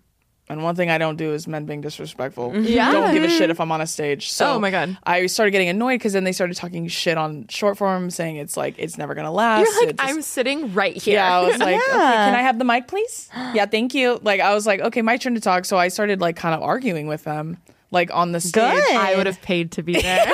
[0.49, 2.53] And one thing I don't do is men being disrespectful.
[2.57, 2.91] Yeah.
[2.91, 4.31] don't give a shit if I'm on a stage.
[4.31, 4.97] So Oh my God.
[5.05, 8.57] I started getting annoyed because then they started talking shit on short form, saying it's
[8.57, 9.69] like it's never gonna last.
[9.79, 11.15] You're like, I'm sitting right here.
[11.15, 12.25] yeah, I was like, okay, Yeah.
[12.25, 13.29] can I have the mic, please?
[13.53, 14.19] Yeah, thank you.
[14.23, 15.63] Like, I was like, okay, my turn to talk.
[15.65, 17.57] So I started like kind of arguing with them,
[17.91, 18.53] like on the stage.
[18.53, 18.95] Good.
[18.95, 20.25] I would have paid to be there.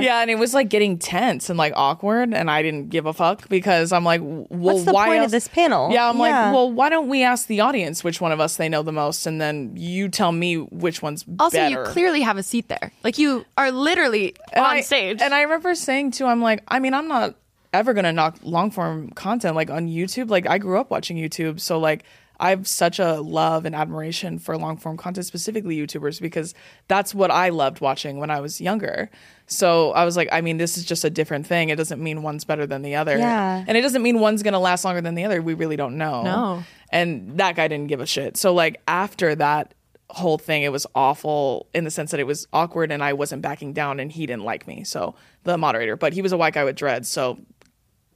[0.00, 3.12] Yeah, and it was like getting tense and like awkward, and I didn't give a
[3.12, 5.24] fuck because I'm like, well, What's the why point else?
[5.26, 5.90] of this panel?
[5.92, 8.68] Yeah, I'm like, well, why don't we ask the audience which one of us they
[8.68, 11.42] know the most, and then you tell me which one's better.
[11.44, 11.82] also, better.
[11.82, 12.92] you clearly have a seat there.
[13.04, 15.20] Like you are literally And on I- stage.
[15.20, 17.34] And I remember saying too, I'm like, I mean, I'm not
[17.72, 20.30] ever gonna knock long form content like on YouTube.
[20.30, 22.04] Like I grew up watching YouTube, so like
[22.38, 26.54] I have such a love and admiration for long form content, specifically YouTubers, because
[26.88, 29.10] that's what I loved watching when I was younger.
[29.46, 31.68] So I was like, I mean, this is just a different thing.
[31.68, 33.16] It doesn't mean one's better than the other.
[33.16, 33.64] Yeah.
[33.66, 35.40] And it doesn't mean one's gonna last longer than the other.
[35.40, 36.22] We really don't know.
[36.22, 36.64] No.
[36.90, 38.36] And that guy didn't give a shit.
[38.36, 39.74] So like after that
[40.10, 43.42] whole thing, it was awful in the sense that it was awkward and I wasn't
[43.42, 44.84] backing down and he didn't like me.
[44.84, 45.14] So
[45.44, 47.08] the moderator, but he was a white guy with dreads.
[47.08, 47.38] So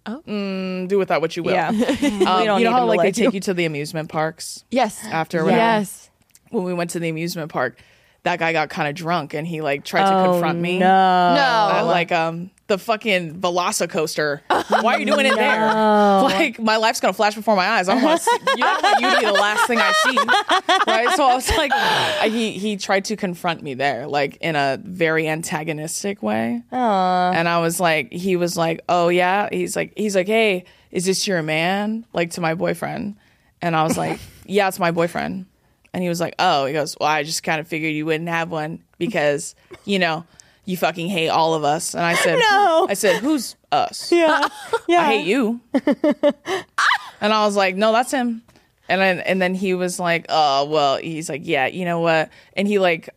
[0.07, 0.23] Oh.
[0.27, 1.53] mm, do with that what you will.
[1.53, 1.69] Yeah.
[1.69, 3.41] Um, We don't you know how like they take you.
[3.41, 4.99] to the amusement parks yes.
[5.05, 5.59] after whatever?
[5.61, 6.11] Yes.
[6.51, 7.79] when we went to the amusement park,
[8.23, 10.79] that guy got kind of drunk and he like tried to Oh, confront me.
[10.79, 10.87] No.
[10.87, 11.87] At, No.
[11.87, 14.41] like um the fucking Velocicoaster.
[14.69, 15.67] Why are you doing it there?
[15.67, 17.89] Like my life's gonna flash before my eyes.
[17.89, 18.23] I want.
[18.57, 20.17] You don't want you to be the last thing I see,
[20.87, 21.15] right?
[21.17, 21.73] So I was like,
[22.33, 26.63] he he tried to confront me there, like in a very antagonistic way.
[26.71, 29.49] And I was like, he was like, oh yeah.
[29.51, 32.07] He's like, he's like, hey, is this your man?
[32.13, 33.17] Like to my boyfriend.
[33.61, 35.47] And I was like, yeah, it's my boyfriend.
[35.93, 38.29] And he was like, oh, he goes, well, I just kind of figured you wouldn't
[38.29, 40.25] have one because, you know,
[40.71, 41.95] you fucking hate all of us.
[41.95, 42.87] And I said, No.
[42.89, 44.11] I said, who's us?
[44.13, 44.49] Yeah.
[44.89, 45.03] Yeah.
[45.03, 45.61] I hate you.
[47.21, 48.43] and I was like, no, that's him.
[48.89, 52.31] And then and then he was like, oh well, he's like, yeah, you know what?
[52.55, 53.09] And he like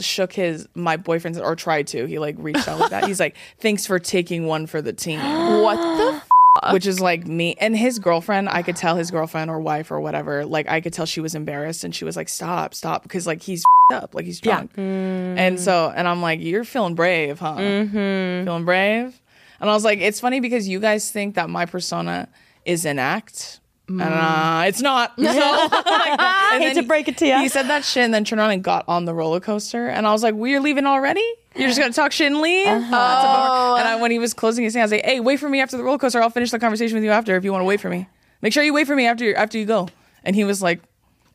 [0.00, 2.06] shook his my boyfriend's or tried to.
[2.06, 3.04] He like reached out like that.
[3.04, 5.20] He's like, thanks for taking one for the team.
[5.62, 6.22] What the?
[6.70, 8.48] Which is like me and his girlfriend.
[8.50, 10.44] I could tell his girlfriend or wife or whatever.
[10.44, 13.40] Like I could tell she was embarrassed and she was like, "Stop, stop," because like
[13.40, 14.70] he's up, like he's drunk.
[14.76, 17.56] And so, and I'm like, "You're feeling brave, huh?
[17.56, 18.44] Mm-hmm.
[18.44, 19.18] Feeling brave?"
[19.60, 22.28] And I was like, "It's funny because you guys think that my persona
[22.66, 25.12] is an act, uh, it's not.
[25.18, 27.40] So, like, and Hate then to break it to ya.
[27.40, 29.88] He said that shit and then turned around and got on the roller coaster.
[29.88, 31.24] And I was like, we're leaving already?
[31.56, 32.66] You're just going to talk shit and leave?
[32.66, 32.90] Uh-huh.
[32.90, 33.78] That's a bummer.
[33.78, 35.60] And I, when he was closing his hand, I was like, hey, wait for me
[35.60, 36.22] after the roller coaster.
[36.22, 38.08] I'll finish the conversation with you after if you want to wait for me.
[38.42, 39.88] Make sure you wait for me after, after you go.
[40.24, 40.80] And he was like,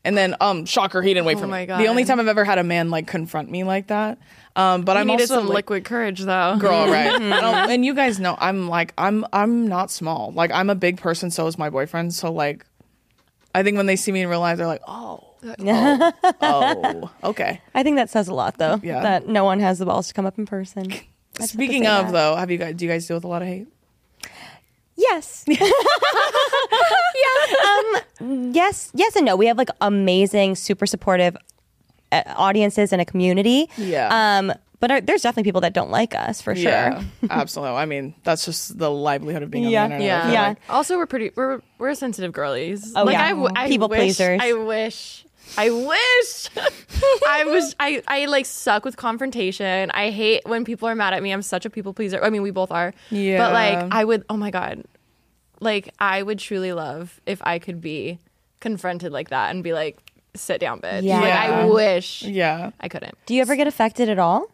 [0.08, 1.66] and then, um, shocker, he didn't wait Oh for my me.
[1.68, 1.80] God.
[1.80, 4.18] The only time I've ever had a man like confront me like that.
[4.56, 6.58] Um, but I I'm needed also some like, liquid courage though.
[6.60, 7.14] girl, right?
[7.22, 10.32] and, I'll- and you guys know I'm like I'm I'm not small.
[10.32, 11.30] Like I'm a big person.
[11.30, 12.14] So is my boyfriend.
[12.16, 12.66] So like,
[13.54, 17.62] I think when they see me in real life, they're like, oh, oh, oh, okay.
[17.76, 18.80] I think that says a lot, though.
[18.84, 19.02] Yeah.
[19.02, 20.92] That no one has the balls to come up in person.
[20.92, 22.12] I just have to Speaking of that.
[22.14, 23.68] though, have you guys do you guys deal with a lot of hate?
[24.98, 25.44] Yes.
[25.48, 25.72] yes.
[28.22, 28.92] Um, yes.
[28.94, 29.36] Yes and no.
[29.36, 31.38] We have like amazing, super supportive
[32.12, 33.70] uh, audiences and a community.
[33.78, 34.10] Yeah.
[34.12, 36.70] Um, but there's definitely people that don't like us for sure.
[36.70, 37.76] Yeah, absolutely.
[37.78, 39.86] I mean, that's just the livelihood of being Yeah.
[39.86, 40.26] on the internet.
[40.28, 40.32] Yeah.
[40.32, 40.48] Yeah.
[40.50, 40.58] like.
[40.70, 41.32] Also, we're pretty.
[41.36, 42.94] We're we're sensitive girlies.
[42.96, 43.26] Oh, like, yeah.
[43.26, 44.40] I, w- I People wish, pleasers.
[44.42, 45.26] I wish.
[45.58, 46.50] I wish.
[47.28, 47.76] I was.
[47.80, 48.02] I.
[48.08, 49.92] I like suck with confrontation.
[49.94, 51.32] I hate when people are mad at me.
[51.32, 52.24] I'm such a people pleaser.
[52.24, 52.94] I mean, we both are.
[53.12, 53.38] Yeah.
[53.38, 54.24] But like, I would.
[54.30, 54.84] Oh my god.
[55.60, 58.20] Like, I would truly love if I could be
[58.60, 59.98] confronted like that and be like,
[60.36, 61.20] "Sit down, bitch." Yeah.
[61.22, 62.72] Like, I wish Yeah.
[62.80, 63.16] I couldn't.
[63.26, 64.46] Do you ever get affected at all?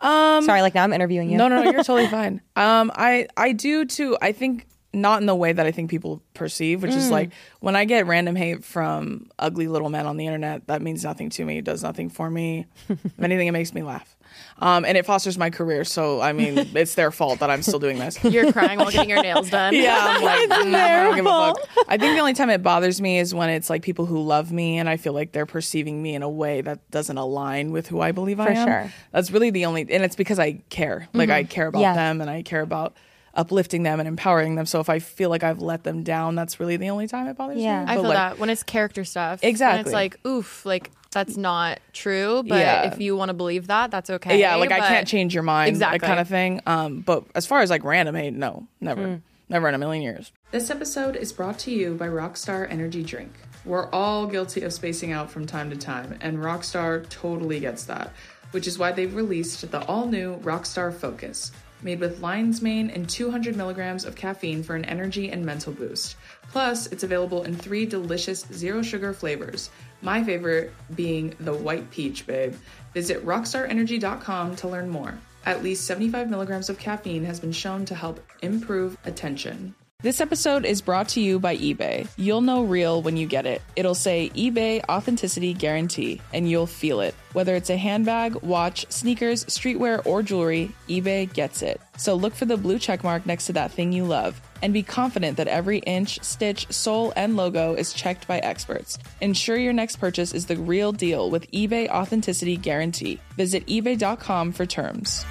[0.00, 0.44] Um.
[0.44, 1.36] Sorry, like now I'm interviewing you.
[1.36, 2.40] No, no, no, you're totally fine.
[2.56, 4.16] Um, I I do too.
[4.22, 6.96] I think not in the way that I think people perceive, which Mm.
[6.96, 7.30] is like
[7.60, 11.30] when I get random hate from ugly little men on the internet, that means nothing
[11.30, 11.58] to me.
[11.58, 12.66] It does nothing for me.
[12.88, 14.16] if anything, it makes me laugh.
[14.58, 15.84] Um, and it fosters my career.
[15.84, 18.22] So I mean, it's their fault that I'm still doing this.
[18.24, 19.74] You're crying while getting your nails done.
[19.80, 21.58] Yeah, I'm like, mm, I don't give a fuck.
[21.88, 24.50] I think the only time it bothers me is when it's like people who love
[24.52, 27.86] me and I feel like they're perceiving me in a way that doesn't align with
[27.88, 28.66] who I believe I For am.
[28.68, 28.92] sure.
[29.12, 31.08] That's really the only, and it's because I care.
[31.14, 31.94] Like I care about Yeah.
[31.94, 32.94] them and I care about
[33.34, 34.66] uplifting them and empowering them.
[34.66, 37.36] So if I feel like I've let them down, that's really the only time it
[37.36, 37.84] bothers Yeah.
[37.84, 37.90] me.
[37.92, 39.42] I feel like, that when it's character stuff.
[39.42, 39.80] When Exactly.
[39.82, 42.42] it's like, oof, like that's not true.
[42.46, 42.82] But Yeah.
[42.92, 44.38] if you want to believe that, that's okay.
[44.40, 45.98] Yeah, like I can't change your mind, Exactly.
[45.98, 46.60] that kind of thing.
[46.66, 49.14] Um, but as far as like random hate, no, never, Hmm.
[49.48, 50.32] never in a million years.
[50.50, 53.32] This episode is brought to you by Rockstar Energy Drink.
[53.64, 58.10] We're all guilty of spacing out from time to time, and Rockstar totally gets that,
[58.52, 61.52] which is why they've released the all new Rockstar Focus,
[61.82, 66.16] made with lion's mane and 200 milligrams of caffeine for an energy and mental boost.
[66.50, 69.70] Plus, it's available in three delicious zero sugar flavors.
[70.02, 72.54] My favorite being the white peach, babe.
[72.94, 75.18] Visit rockstarenergy.com to learn more.
[75.46, 79.74] At least 75 milligrams of caffeine has been shown to help improve attention.
[80.02, 82.08] This episode is brought to you by eBay.
[82.16, 83.60] You'll know real when you get it.
[83.76, 87.14] It'll say eBay Authenticity Guarantee, and you'll feel it.
[87.34, 91.82] Whether it's a handbag, watch, sneakers, streetwear, or jewelry, eBay gets it.
[91.98, 94.82] So look for the blue check mark next to that thing you love, and be
[94.82, 98.98] confident that every inch, stitch, sole, and logo is checked by experts.
[99.20, 103.20] Ensure your next purchase is the real deal with eBay Authenticity Guarantee.
[103.36, 105.26] Visit eBay.com for terms.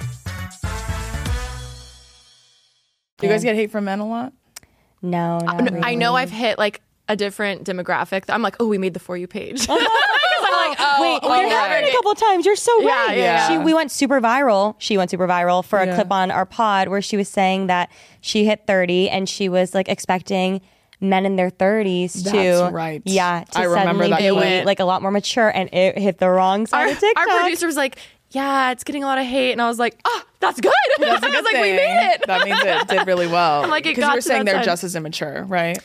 [3.18, 4.32] Do you guys get hate from men a lot?
[5.02, 5.80] No, not really.
[5.82, 8.24] I know I've hit like a different demographic.
[8.28, 9.66] I'm like, oh, we made the for you page.
[10.40, 11.66] Because I'm like, oh, oh, Wait, oh, there yeah.
[11.80, 12.46] have a couple times.
[12.46, 13.18] You're so Yeah, right.
[13.18, 13.48] yeah, yeah.
[13.48, 14.74] She, we went super viral.
[14.78, 15.94] She went super viral for a Yeah.
[15.96, 17.90] clip on our pod where she was saying that
[18.20, 20.60] she hit 30 and she was like expecting
[21.00, 23.00] men in their 30s to right.
[23.06, 24.66] yeah to I remember suddenly that be clip.
[24.66, 27.28] like a lot more mature and it hit the wrong side Our, of TikTok.
[27.28, 27.96] our producer was like,
[28.30, 30.72] yeah, it's getting a lot of hate, and I was like, oh, that's good.
[30.98, 32.26] That's I was like, we made it.
[32.26, 33.68] That means it did really well.
[33.68, 34.64] like, it because got you were saying they're side.
[34.64, 35.78] just as immature, right?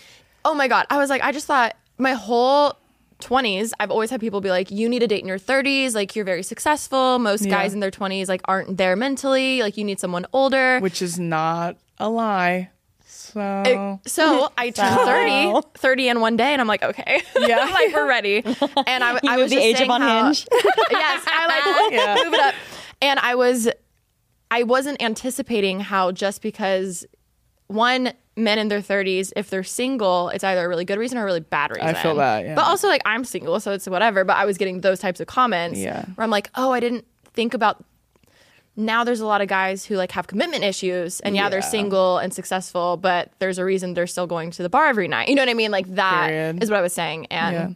[0.48, 2.78] oh my god i was like i just thought my whole
[3.20, 6.16] 20s i've always had people be like you need a date in your 30s like
[6.16, 10.00] you're very successful most guys in their 20s like aren't there mentally like you need
[10.00, 12.70] someone older Which is not a lie.
[13.36, 17.58] So so I turned 30, 30 in one day, and I'm like, okay, Yeah.
[17.66, 18.42] Like we're ready.
[18.88, 20.48] And I, I was the age of up on how- Hinge.
[20.92, 22.16] yes, I like Yeah.
[22.24, 22.56] move it up.
[23.02, 23.68] And I was,
[24.50, 27.06] I wasn't anticipating how just because
[27.68, 31.24] one men in their 30s, if they're single, it's either a really good reason or
[31.24, 31.88] a really bad reason.
[31.88, 32.56] I feel that, yeah.
[32.56, 34.24] But also like I'm single, so it's whatever.
[34.24, 36.06] But I was getting those types of comments Yeah.
[36.16, 37.84] where I'm like, oh, I didn't think about
[38.78, 42.18] now there's a lot of guys who like have commitment issues and yeah, they're single
[42.18, 45.36] and successful but there's a reason they're still going to the bar every night you
[45.36, 46.70] know what i mean like that is Period.
[46.70, 47.70] what i was saying and Yeah.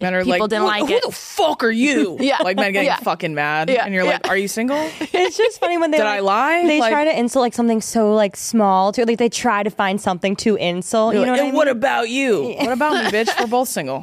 [0.00, 2.16] men are people like, didn't "Who- like who it." the fuck are you?
[2.20, 2.38] Yeah.
[2.42, 2.96] like men getting Yeah.
[2.96, 3.84] fucking mad, Yeah.
[3.86, 4.30] and you're like, Yeah.
[4.30, 4.76] are you single?
[5.00, 6.66] it's just funny when they Did like, I lie?
[6.66, 9.70] They Like- try to insult like something so like small to Like they try to
[9.70, 11.14] find something to insult.
[11.14, 11.54] You know what I mean?
[11.54, 12.54] what about you?
[12.60, 13.30] What about me, bitch?
[13.40, 14.02] We're both single.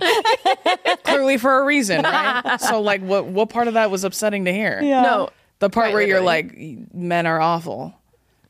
[1.03, 2.57] Clearly for a reason, right?
[2.59, 4.80] So like, what what part of that was upsetting to hear?
[4.82, 5.01] Yeah.
[5.03, 5.30] no
[5.64, 6.78] The part where you're literally.
[6.78, 7.95] like, men are awful.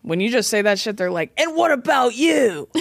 [0.02, 2.68] When you just say that shit, they're like, and what about you?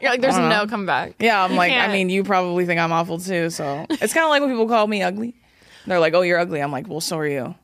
[0.00, 0.48] You're like, there's uh-huh.
[0.48, 1.14] no comeback.
[1.20, 1.92] Yeah, I'm You like, I can't.
[1.92, 3.48] mean, you probably think I'm awful too.
[3.50, 5.34] So it's kind of like when people call me ugly.
[5.86, 7.54] They're like, "Oh, you're ugly." I'm like, "Well, so are you."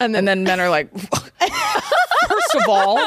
[0.00, 0.96] and then, And then men are like,
[2.28, 2.98] first of all,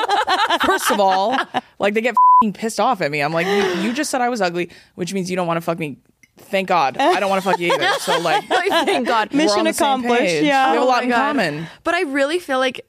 [0.65, 1.37] first of all,
[1.79, 3.21] like they get fing pissed off at me.
[3.21, 5.61] I'm like, you, you just said I was ugly, which means you don't want to
[5.61, 5.97] fuck me.
[6.37, 7.87] Thank God, I don't want to fuck you either.
[7.99, 9.31] So like, like, thank God.
[9.31, 10.43] we're Mission on the same accomplished, page.
[10.43, 10.71] yeah.
[10.71, 11.15] we have a Oh lot my in God.
[11.17, 11.67] common.
[11.83, 12.85] But I really feel like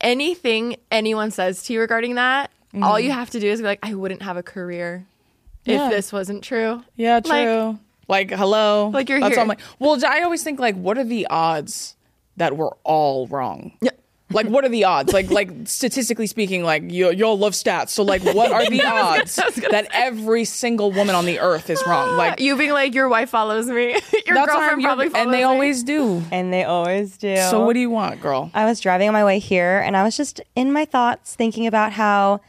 [0.00, 3.04] anything anyone says to you regarding that, all mm.
[3.04, 5.06] you have to do is be like, I wouldn't have a career
[5.64, 5.86] Yeah.
[5.86, 6.82] if this wasn't true.
[6.96, 7.78] Yeah, Like- true.
[8.08, 8.88] Like, hello.
[8.92, 9.38] Like, you're That's here.
[9.38, 9.60] all I'm like.
[9.78, 11.94] Well, I always think like, what are the odds
[12.38, 13.72] that we're all wrong?
[13.80, 13.92] Yeah.
[14.32, 15.12] Like, what are the odds?
[15.12, 17.90] Like, like statistically speaking, like you y'all love stats.
[17.90, 22.16] So, like, what are the odds that every single woman on the earth is wrong?
[22.16, 23.88] Like, You being like, your wife follows me.
[24.26, 25.42] your that's girlfriend probably your, follows and they me.
[25.44, 26.22] always do.
[26.30, 27.36] And they always do.
[27.50, 28.50] So, what do you want, girl?
[28.54, 31.66] I was driving on my way here and I was just in my thoughts thinking
[31.66, 32.40] about how,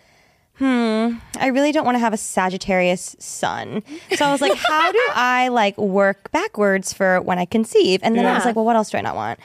[0.59, 3.82] hmm, I really don't want to have a Sagittarius sun.
[4.15, 8.01] So I was like, how do I like work backwards for when I conceive?
[8.03, 9.39] And then I was like, well, what else do I not want?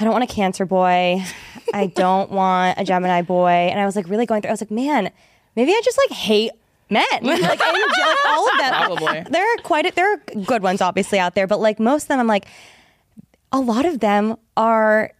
[0.00, 1.22] I don't want a Cancer boy.
[1.74, 3.48] I don't want a Gemini boy.
[3.50, 5.10] And I was like, really going through, I was like, man,
[5.56, 6.52] maybe I just like hate
[6.88, 7.04] men.
[7.22, 7.60] Like, in, like
[8.26, 8.72] all of them.
[8.72, 9.22] Probably.
[9.30, 12.08] There are quite a, there are good ones obviously out there, but like most of
[12.08, 12.46] them, I'm like,
[13.52, 15.12] a lot of them are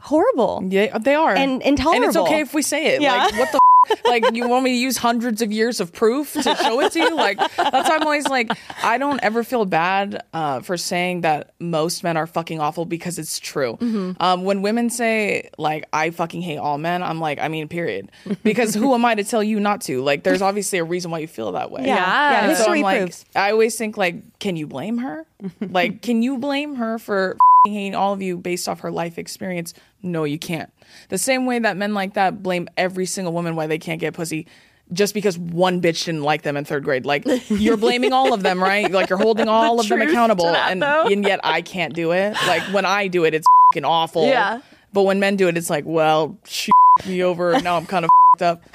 [0.00, 0.62] horrible.
[0.68, 2.04] Yeah, they are, And intolerable.
[2.04, 3.00] and it's okay if we say it.
[3.02, 3.16] Yeah.
[3.24, 3.58] Like, what the.
[3.90, 6.92] F- like you want me to use hundreds of years of proof to show it
[6.92, 8.50] to you like that's why i'm always like
[8.82, 13.18] i don't ever feel bad uh, for saying that most men are fucking awful because
[13.18, 14.20] it's true Mm-hmm.
[14.22, 18.10] um, when women say like i fucking hate all men i'm like i mean period
[18.42, 21.18] because who am i to tell you not to like there's obviously a reason why
[21.20, 21.96] you feel that way Yeah.
[21.96, 22.48] Yeah.
[22.48, 23.24] And so History I'm like, proves.
[23.36, 25.24] I always think like, can you blame her?
[25.60, 29.18] like, can you blame her for f***ing hating all of you based off her life
[29.18, 29.74] experience?
[30.02, 30.72] No, you can't.
[31.08, 34.14] The same way that men like that blame every single woman why they can't get
[34.14, 34.46] pussy.
[34.90, 38.42] Just because one bitch didn't like them in third grade, like you're blaming all of
[38.42, 38.90] them, right?
[38.90, 42.34] Like you're holding all of them accountable, that, and and yet I can't do it.
[42.46, 44.26] Like when I do it, it's fucking awful.
[44.26, 44.60] Yeah.
[44.94, 46.70] But when men do it, it's like, well, she
[47.06, 47.52] me over.
[47.52, 48.10] and Now I'm kind of
[48.42, 48.62] up.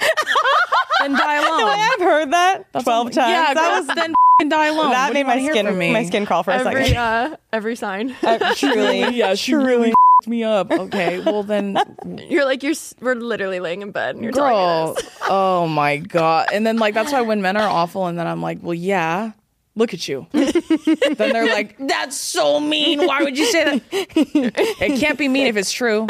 [1.00, 1.68] Then die alone.
[1.68, 3.30] I've heard that That's 12 times.
[3.30, 4.90] Yeah, that was then die alone.
[4.90, 5.92] that What made my skin from me?
[5.92, 6.96] my skin crawl for a every second.
[6.96, 8.14] uh, every sign.
[8.22, 9.00] Uh, truly.
[9.14, 9.88] Yeah, she really
[10.22, 10.70] f***ed me up.
[10.70, 11.78] Okay, well then,
[12.28, 12.74] You're like you're.
[13.00, 14.88] We're literally laying in bed and you're telling girl.
[14.88, 15.18] me this.
[15.28, 16.48] Oh my god.
[16.52, 19.32] And then like that's why when men are awful, and then I'm like, well, yeah.
[19.76, 20.28] Look at you.
[20.30, 20.52] then
[21.16, 23.04] they're like, "That's so mean.
[23.04, 26.06] Why would you say that?" it can't be mean if it's true.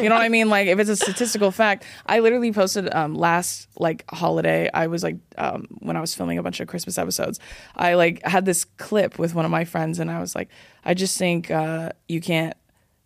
[0.00, 0.48] You know what I mean?
[0.48, 1.84] Like if it's a statistical fact.
[2.06, 4.68] I literally posted um, last like holiday.
[4.74, 7.38] I was like um, when I was filming a bunch of Christmas episodes.
[7.76, 10.48] I like had this clip with one of my friends, and I was like,
[10.84, 12.56] I just think uh, you can't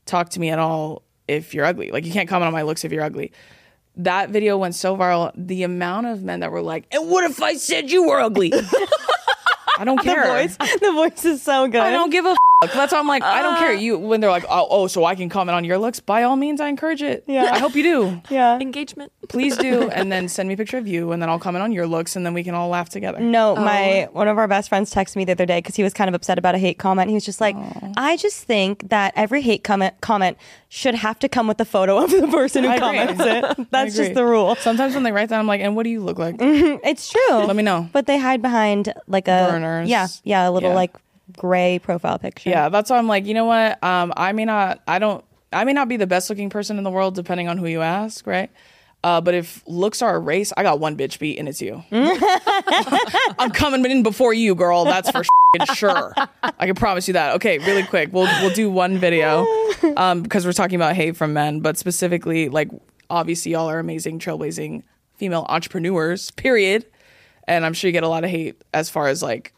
[0.07, 1.91] talk to me at all if you're ugly.
[1.91, 3.33] Like you can't comment on my looks if you're ugly.
[3.97, 5.31] That video went so viral.
[5.37, 8.51] The amount of men that were like, "And what if I said you were ugly?"
[9.81, 10.25] I don't care.
[10.25, 10.57] The voice.
[10.79, 11.81] The voice is so good.
[11.81, 12.37] I don't give a.
[12.63, 13.71] F- That's why I'm like, I don't care.
[13.71, 13.79] Uh.
[13.81, 15.99] You when they're like, oh, oh, so I can comment on your looks.
[15.99, 17.25] By all means, I encourage it.
[17.27, 17.45] Yeah.
[17.53, 18.21] I hope you do.
[18.31, 18.61] Yeah.
[18.61, 19.13] Engagement.
[19.31, 21.73] Please do, and then send me a picture of you, and then I'll comment on
[21.73, 23.19] your looks, and then we can all laugh together.
[23.19, 23.65] No, Oh.
[23.65, 26.09] my one of our best friends texted me the other day because he was kind
[26.09, 27.09] of upset about a hate comment.
[27.09, 27.57] He was just like,
[27.97, 30.37] "I just think that every hate comment comment
[30.69, 32.87] should have to come with a photo of the person who I agree.
[33.17, 33.45] comments it.
[33.59, 34.05] I That's agree.
[34.09, 34.55] just the rule.
[34.57, 36.37] Sometimes when they write that, I'm like, and what do you look like?
[36.37, 36.87] Mm-hmm.
[36.87, 37.37] It's true.
[37.37, 37.89] Let me know.
[37.93, 39.89] But they hide behind like a Burners.
[39.89, 40.77] Yeah, yeah, a little Yeah.
[40.77, 40.95] like
[41.37, 42.51] gray profile picture.
[42.51, 43.83] Yeah, that's why I'm like, you know what?
[43.83, 46.85] Um, I may not, I don't, I may not be the best looking person in
[46.85, 48.51] the world, depending on who you ask, right?
[49.03, 51.83] Uh, but if looks are a race, I got one bitch beat, and it's you.
[53.39, 54.85] I'm coming in before you, girl.
[54.85, 55.23] That's for
[55.75, 56.15] sure.
[56.43, 57.37] I can promise you that.
[57.37, 59.47] Okay, really quick, we'll we'll do one video
[59.97, 62.69] um, because we're talking about hate from men, but specifically, like
[63.09, 64.83] obviously, y'all are amazing, trailblazing
[65.17, 66.31] female entrepreneurs.
[66.33, 66.85] Period.
[67.49, 69.53] And I'm sure you get a lot of hate as far as like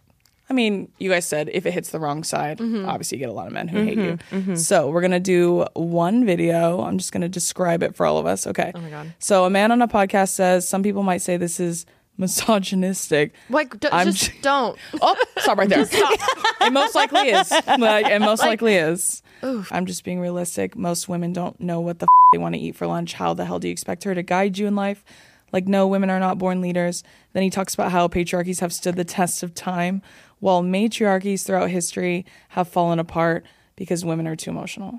[0.53, 2.87] I mean, you guys said if it hits the wrong side, mm-hmm.
[2.87, 4.35] obviously you get a lot of men who hate mm-hmm.
[4.37, 4.41] you.
[4.41, 4.55] Mm-hmm.
[4.57, 6.83] So we're gonna do one video.
[6.83, 8.47] I'm just gonna describe it for all of us.
[8.47, 8.71] Okay.
[8.75, 9.15] Oh my God.
[9.19, 11.87] So a man on a podcast says some people might say this is
[12.19, 13.33] misogynistic.
[13.49, 14.79] Like, d- I'm just j- don't.
[15.01, 15.87] Oh, stop right there.
[16.61, 17.51] it most likely is.
[17.51, 19.23] Like, it most likely is.
[19.43, 20.77] I'm just being realistic.
[20.77, 23.15] Most women don't know what the f- they want to eat for lunch.
[23.15, 25.03] How the hell do you expect her to guide you in life?
[25.51, 27.03] Like, no, women are not born leaders.
[27.33, 30.03] Then he talks about how patriarchies have stood the test of time,
[30.43, 34.99] while matriarchies throughout history have fallen apart because women are too emotional.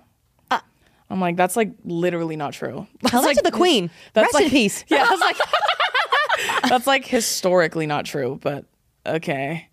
[1.10, 2.88] I'm like, that's like literally not true.
[3.06, 3.92] Tell that That's to the queen.
[4.14, 4.84] that's Rest like- in peace.
[4.90, 5.38] Yeah, that's like
[6.70, 8.66] that's like historically not true, but
[9.06, 9.68] okay.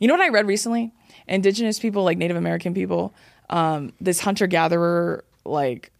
[0.00, 0.92] You know what I read recently?
[1.28, 3.14] Indigenous people, like Native American people,
[3.50, 5.92] um, this hunter gatherer like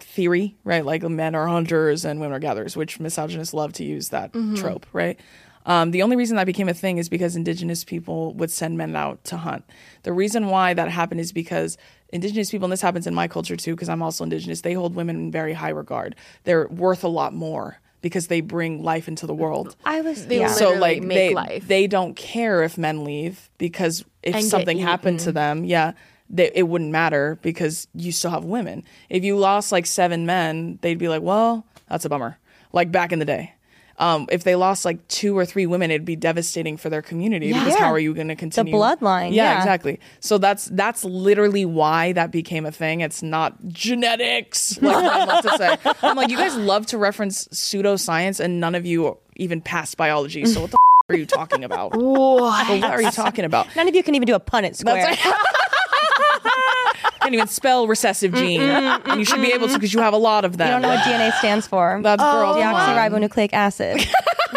[0.00, 0.84] theory, right?
[0.84, 4.86] Like men are hunters and women are gatherers, which misogynists love to use that trope,
[4.92, 5.20] right?
[5.66, 8.96] Um, the only reason that became a thing is because indigenous people would send men
[8.96, 9.64] out to hunt.
[10.02, 11.76] The reason why that happened is because
[12.10, 14.94] indigenous people, and this happens in my culture too, because I'm also indigenous, they hold
[14.94, 16.16] women in very high regard.
[16.44, 19.76] They're worth a lot more because they bring life into the world.
[19.84, 20.48] I was They yeah.
[20.48, 21.66] So like make they life.
[21.66, 25.92] they don't care if men leave because if And something happened to them, yeah,
[26.30, 28.84] they, it wouldn't matter because you still have women.
[29.08, 32.38] If you lost like seven men, they'd be like, well, that's a bummer.
[32.72, 33.54] Like back in the day.
[34.00, 37.52] Um, if they lost like two or three women, it'd be devastating for their community
[37.52, 37.80] because Yeah.
[37.80, 39.58] how are you going to continue the bloodline, Yeah, yeah.
[39.58, 39.98] exactly.
[40.20, 43.00] So that's that's literally why that became a thing.
[43.00, 45.76] It's not genetics, like I love to say.
[46.02, 50.44] I'm like, you guys love to reference pseudoscience, and none of you even passed biology.
[50.46, 51.92] So what the f- are you talking about?
[51.98, 52.68] What?
[52.68, 53.74] what are you talking about?
[53.74, 55.02] None of you can even do a Punnett square.
[55.02, 55.22] That's
[57.20, 60.18] Can't even spell recessive gene, and you should be able to because you have a
[60.18, 60.66] lot of them.
[60.68, 62.00] you don't know what DNA stands for.
[62.02, 62.52] That's girl.
[62.52, 64.06] Oh, deoxyribonucleic acid.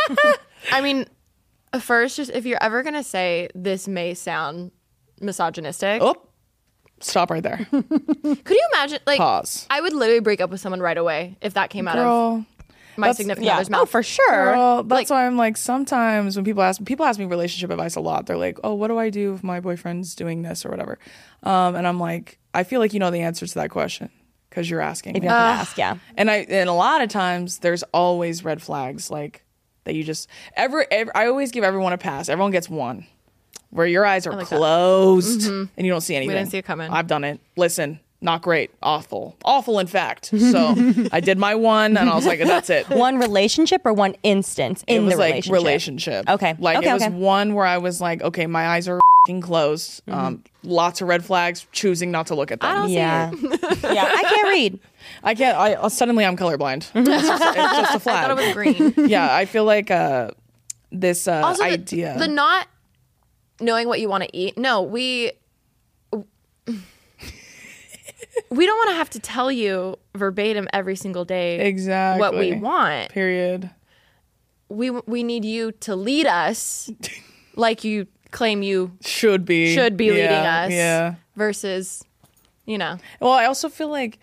[0.71, 1.05] I mean,
[1.79, 4.71] first, just if you're ever gonna say this may sound
[5.19, 6.15] misogynistic, Oh,
[6.99, 7.65] stop right there.
[7.71, 7.85] could
[8.49, 8.99] you imagine?
[9.05, 9.67] Like, Pause.
[9.69, 12.45] I would literally break up with someone right away if that came out of Girl.
[12.97, 13.55] My that's- significant yeah.
[13.55, 14.27] other's Oh, for sure.
[14.29, 18.01] Girl, that's why I'm like sometimes when people ask people ask me relationship advice a
[18.01, 18.25] lot.
[18.25, 20.99] They're like, "Oh, what do I do if my boyfriend's doing this or whatever?"
[21.43, 24.09] Um, and I'm like, I feel like you know the answer to that question
[24.49, 25.15] because you're asking.
[25.15, 25.27] If me.
[25.27, 25.97] you have to ask, yeah.
[26.17, 29.43] And I and a lot of times there's always red flags like
[29.85, 32.29] that you just ever, ever I always give everyone a pass.
[32.29, 33.07] Everyone gets one.
[33.69, 34.57] Where your eyes are like that.
[34.57, 36.27] closed and you don't see anything.
[36.27, 36.91] We didn't see it coming.
[36.91, 37.39] I've done it.
[37.55, 38.69] Listen, not great.
[38.83, 39.35] Awful.
[39.43, 40.25] Awful in fact.
[40.27, 40.75] So
[41.11, 42.87] I did my one and I was like, that's it.
[42.89, 45.53] One relationship or one instance in it was the like relationship.
[45.53, 46.29] relationship.
[46.29, 46.55] Okay.
[46.59, 47.11] Like Okay, it was okay.
[47.13, 50.05] one where I was like, okay, my eyes are fing closed.
[50.05, 50.19] Mm-hmm.
[50.19, 52.69] Um, lots of red flags, choosing not to look at them.
[52.69, 53.31] I don't Yeah.
[53.31, 53.37] see
[53.93, 54.05] yeah.
[54.15, 54.79] I can't read.
[55.23, 55.57] I can't.
[55.57, 56.89] I suddenly I'm colorblind.
[56.95, 58.27] It's just, it's just a I flag.
[58.27, 59.09] thought it was green.
[59.09, 60.29] yeah, I feel like uh,
[60.91, 62.15] this uh, also, the- idea.
[62.19, 62.67] the not
[63.59, 64.57] knowing what you want to eat.
[64.57, 65.31] No, we
[68.49, 72.53] we don't want to have to tell you verbatim every single day exactly what we
[72.53, 73.09] want.
[73.09, 73.69] Period.
[74.69, 76.89] We we need you to lead us
[77.55, 79.73] like you claim you Should be.
[79.75, 81.15] should be leading us Yeah.
[81.35, 82.03] versus
[82.65, 82.97] you know.
[83.19, 84.19] Well, I also feel like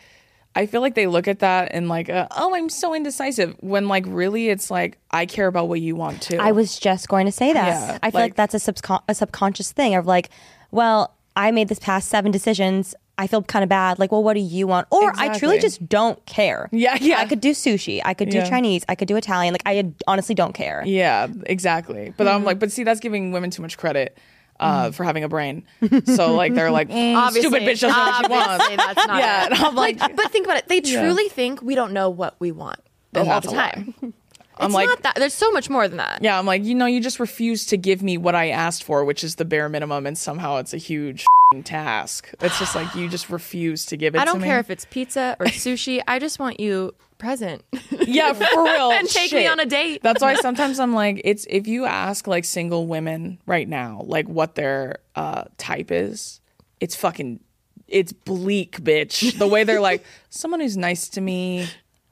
[0.55, 3.55] I feel like they look at that and like, uh, oh, I'm so indecisive.
[3.61, 6.39] When like really, it's like I care about what you want to.
[6.39, 7.67] I was just going to say that.
[7.69, 10.31] Yeah, I feel like, like- that's a, subcon- a subconscious thing of like,
[10.71, 12.95] well, I made this past seven decisions.
[13.19, 13.99] I feel kind of bad.
[13.99, 14.87] Like, well, what do you want?
[14.91, 16.69] Or I truly just don't care.
[16.73, 17.19] Yeah, yeah.
[17.19, 18.01] I could do sushi.
[18.05, 18.49] I could do Yeah.
[18.49, 18.85] Chinese.
[18.89, 19.53] I could do Italian.
[19.53, 20.83] Like, I honestly don't care.
[20.87, 22.15] Yeah, exactly.
[22.17, 22.35] But Mm-hmm.
[22.37, 24.17] I'm like, but see, that's giving women too much credit.
[24.61, 25.63] Uh, for having a brain,
[26.07, 28.87] so like they're like, mm, stupid bitch doesn't know what she obviously wants.
[28.97, 29.53] That's not Yeah, it.
[29.53, 30.67] and I'm like, but think about it.
[30.67, 32.81] They truly think we don't know what we want
[33.15, 33.95] And all the time.
[34.59, 35.15] I'm It's like, not that.
[35.17, 36.21] There's so much more than that.
[36.23, 39.05] yeah, I'm like, you know, you just refuse to give me what I asked for,
[39.05, 42.33] which is the bare minimum, and somehow it's a huge f***ing task.
[42.41, 44.19] It's just like you just refuse to give it.
[44.21, 44.47] I don't me.
[44.49, 46.03] care if it's pizza or sushi.
[46.09, 47.65] I just want you present.
[47.91, 50.03] yeah, for real, And take me on a date.
[50.03, 54.29] That's why sometimes I'm like, it's if you ask like single women right now, like
[54.29, 56.41] what their uh, type is,
[56.81, 57.41] it's fucking,
[57.89, 59.37] it's bleak, bitch.
[59.39, 61.67] The way they're like, someone who's nice to me,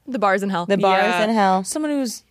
[0.09, 0.67] the bars in hell.
[0.67, 1.63] The bars yeah, in hell.
[1.65, 2.23] someone who's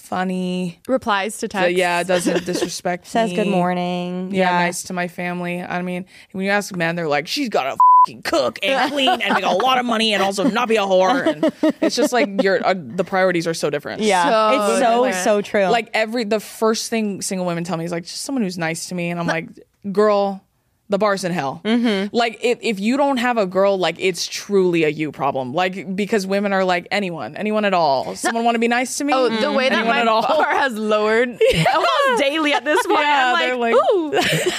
[0.00, 1.76] funny, replies to so, text.
[1.76, 3.36] yeah, doesn't disrespect Says me.
[3.36, 4.34] good morning.
[4.34, 5.62] yeah, nice to my family.
[5.62, 7.76] I mean, when you ask men, they're like, she's got
[8.06, 10.82] to cook and clean and make a lot of money and also not be a
[10.82, 11.26] whore.
[11.26, 14.02] And it's just like your uh, the priorities are so different.
[14.02, 14.24] Yeah.
[14.24, 15.24] So it's so, different.
[15.24, 15.64] so true.
[15.66, 18.88] Like every the first thing single women tell me is like just someone who's nice
[18.88, 19.48] to me, and I'm like,
[19.92, 20.44] girl.
[20.90, 21.60] The bar's in hell.
[21.64, 22.16] Mm-hmm.
[22.16, 25.52] Like if, if you don't have a girl, like it's truly a you problem.
[25.52, 28.16] Like because women are like anyone, anyone at all.
[28.16, 29.12] Someone want to be nice to me?
[29.14, 30.22] Oh, the way that Anyone my at all?
[30.22, 31.28] bar has lowered
[31.74, 33.00] almost daily at this point.
[33.00, 34.50] Yeah, I'm they're like, like- ooh.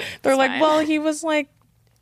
[0.22, 0.60] They're like, fine.
[0.60, 1.48] well, he was like,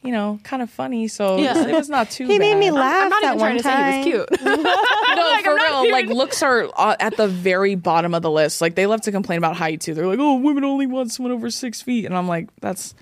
[0.02, 1.66] you know, kind of funny, so Yeah.
[1.66, 2.26] it was not too.
[2.26, 4.04] he made me laugh I'm not that even one trying to time.
[4.04, 4.44] say he was cute.
[4.44, 5.80] No, Like, for real.
[5.84, 8.60] even- Like looks are uh, at the very bottom of the list.
[8.60, 9.94] Like they love to complain about height too.
[9.94, 12.94] They're like, oh, women only want someone over six feet, and I'm like, that's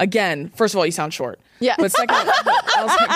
[0.00, 0.50] again.
[0.56, 1.38] First of all, you sound short.
[1.60, 1.76] Yeah.
[1.78, 2.44] But second, like,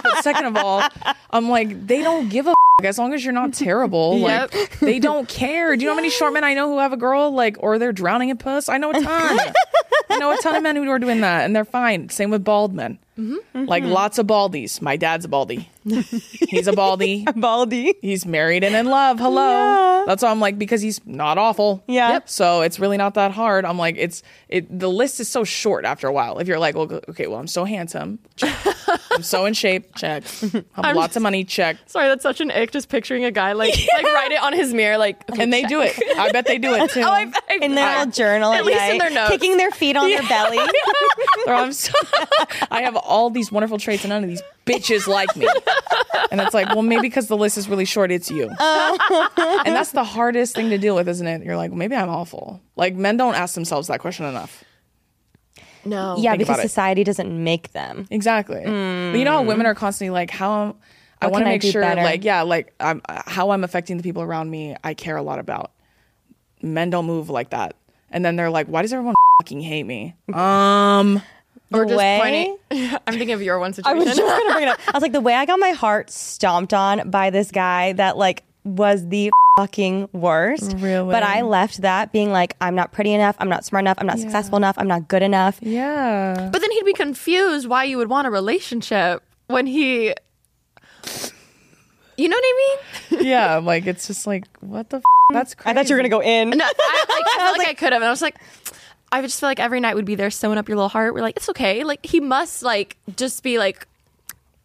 [0.02, 0.82] but second of all,
[1.30, 2.50] I'm like, they don't give a.
[2.50, 2.54] F-
[2.84, 4.54] as long as you're not terrible, Yep.
[4.54, 5.74] like they don't care.
[5.76, 7.78] Do you know how many short men I know who have a girl like, or
[7.78, 8.68] they're drowning in puss?
[8.68, 9.04] I know a ton.
[10.10, 12.08] I know a ton of men who are doing that, and they're fine.
[12.10, 12.98] Same with bald men.
[13.18, 13.66] Mm-hmm.
[13.66, 13.92] Like mm-hmm.
[13.92, 14.82] lots of baldies.
[14.82, 15.70] My dad's a baldy.
[16.48, 17.24] he's a baldy.
[17.36, 17.94] Baldy.
[18.00, 19.20] He's married and in love.
[19.20, 19.48] Hello.
[19.50, 20.04] Yeah.
[20.06, 21.84] That's why I'm like because he's not awful.
[21.86, 22.12] Yeah.
[22.12, 22.28] Yep.
[22.28, 23.64] So it's really not that hard.
[23.64, 24.78] I'm like it's it.
[24.78, 26.38] The list is so short after a while.
[26.38, 28.18] If you're like, well, okay, well, I'm so handsome.
[28.36, 28.56] Check.
[29.12, 29.94] I'm so in shape.
[29.94, 30.24] Check.
[30.42, 31.44] I have lots of money.
[31.44, 31.76] Check.
[31.86, 32.72] Sorry, that's such an ick.
[32.72, 35.62] Just picturing a guy like like write it on his mirror, like okay, And they
[35.62, 35.70] check.
[35.70, 36.18] do it.
[36.18, 37.02] I bet they do it oh, too.
[37.02, 39.30] Oh, I, I, In their I- journal at, at least night, in their notes.
[39.30, 40.58] kicking their feet on their belly.
[41.46, 41.92] Or I'm so,
[42.70, 45.46] I have all these wonderful traits and none of these bitches like me.
[46.30, 48.48] And it's like, well, maybe because the list is really short, it's you.
[48.48, 51.42] and that's the hardest thing to deal with, isn't it?
[51.44, 52.60] You're like, maybe I'm awful.
[52.76, 54.64] Like men don't ask themselves that question enough.
[55.84, 56.16] no.
[56.18, 56.68] yeah, Think because about it.
[56.68, 58.06] society doesn't make them.
[58.10, 58.62] Exactly.
[58.64, 60.76] But you know how women are constantly like, how
[61.20, 62.02] I What want to can I make do sure, better?
[62.02, 64.76] like, yeah, like I'm, how I'm affecting the people around me.
[64.82, 65.70] I care a lot about.
[66.62, 67.76] Men don't move like that.
[68.10, 70.14] And then they're like, why does everyone fucking hate me?
[70.32, 71.20] Um,
[71.76, 72.18] or just way-
[72.70, 72.98] pointing.
[73.06, 73.98] I'm thinking of your one situation.
[73.98, 74.24] I situation.
[74.24, 74.80] was just gonna bring it up.
[74.88, 78.16] I was like, the way I got my heart stomped on by this guy that
[78.16, 80.74] like was the fucking worst.
[80.78, 81.12] Really?
[81.12, 83.36] But I left that being like, I'm not pretty enough.
[83.38, 83.98] I'm not smart enough.
[84.00, 84.76] I'm not successful enough.
[84.78, 85.58] I'm not good enough.
[85.62, 86.48] yeah.
[86.52, 90.14] but then he'd be confused why you would want a relationship when he.
[92.16, 92.78] You know what I
[93.10, 93.26] mean?
[93.26, 93.56] yeah.
[93.56, 95.02] Like, it's just like, what the f?
[95.32, 95.70] That's crazy.
[95.70, 96.50] I thought you were gonna go in.
[96.50, 98.36] No, I, like, I felt like, I could have, and I was like,
[99.18, 101.14] I just feel like every night would be there sewing up your little heart.
[101.14, 101.84] We're like, it's okay.
[101.84, 103.86] Like he must like just be like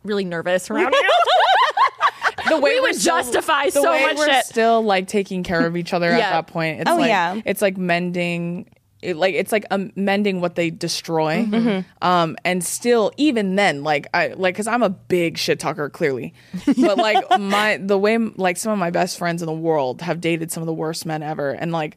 [0.03, 1.09] really nervous around you.
[2.49, 4.45] the way We would still- justify the so way much we're shit.
[4.45, 6.81] still like taking care of each other at that point.
[6.81, 7.41] It's Oh, like, yeah.
[7.45, 8.69] It's like mending.
[9.01, 12.05] It, like it's like um, mending what they destroy, Mm-hmm.
[12.05, 16.33] um, and still even then, like I like because I'm a big shit talker clearly,
[16.65, 20.19] but like my the way like some of my best friends in the world have
[20.19, 21.95] dated some of the worst men ever, and like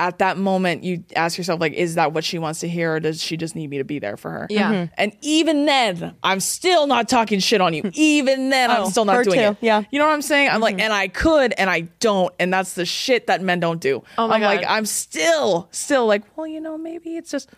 [0.00, 3.00] at that moment you ask yourself like is that what she wants to hear or
[3.00, 4.46] does she just need me to be there for her?
[4.48, 4.72] Yeah.
[4.72, 4.90] Mhm.
[4.96, 7.82] and even then i'm still not talking shit on you.
[7.94, 9.56] Even then i'm Oh, still not doing too, it.
[9.60, 9.82] Yeah.
[9.90, 10.50] you know what i'm saying?
[10.50, 13.80] I'm like and i could and i don't and that's the shit that men don't
[13.80, 14.02] do.
[14.16, 17.50] Oh my i'm like i'm still still like well you know maybe it's just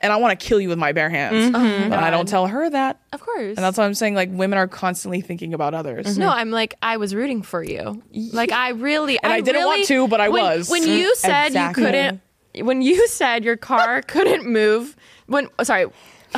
[0.00, 1.54] and i want to kill you with my bare hands mm-hmm.
[1.56, 3.56] oh but i don't tell her that Of course.
[3.56, 6.74] and that's why i'm saying like women are constantly thinking about others No, I'm like
[6.82, 8.02] I was rooting for you.
[8.32, 10.68] Like I really, And I didn't want to, but I when, was.
[10.70, 11.16] When you mm-hmm.
[11.16, 11.82] said Exactly.
[11.82, 12.20] you couldn't,
[12.66, 15.86] when you said your car couldn't move, when oh, sorry,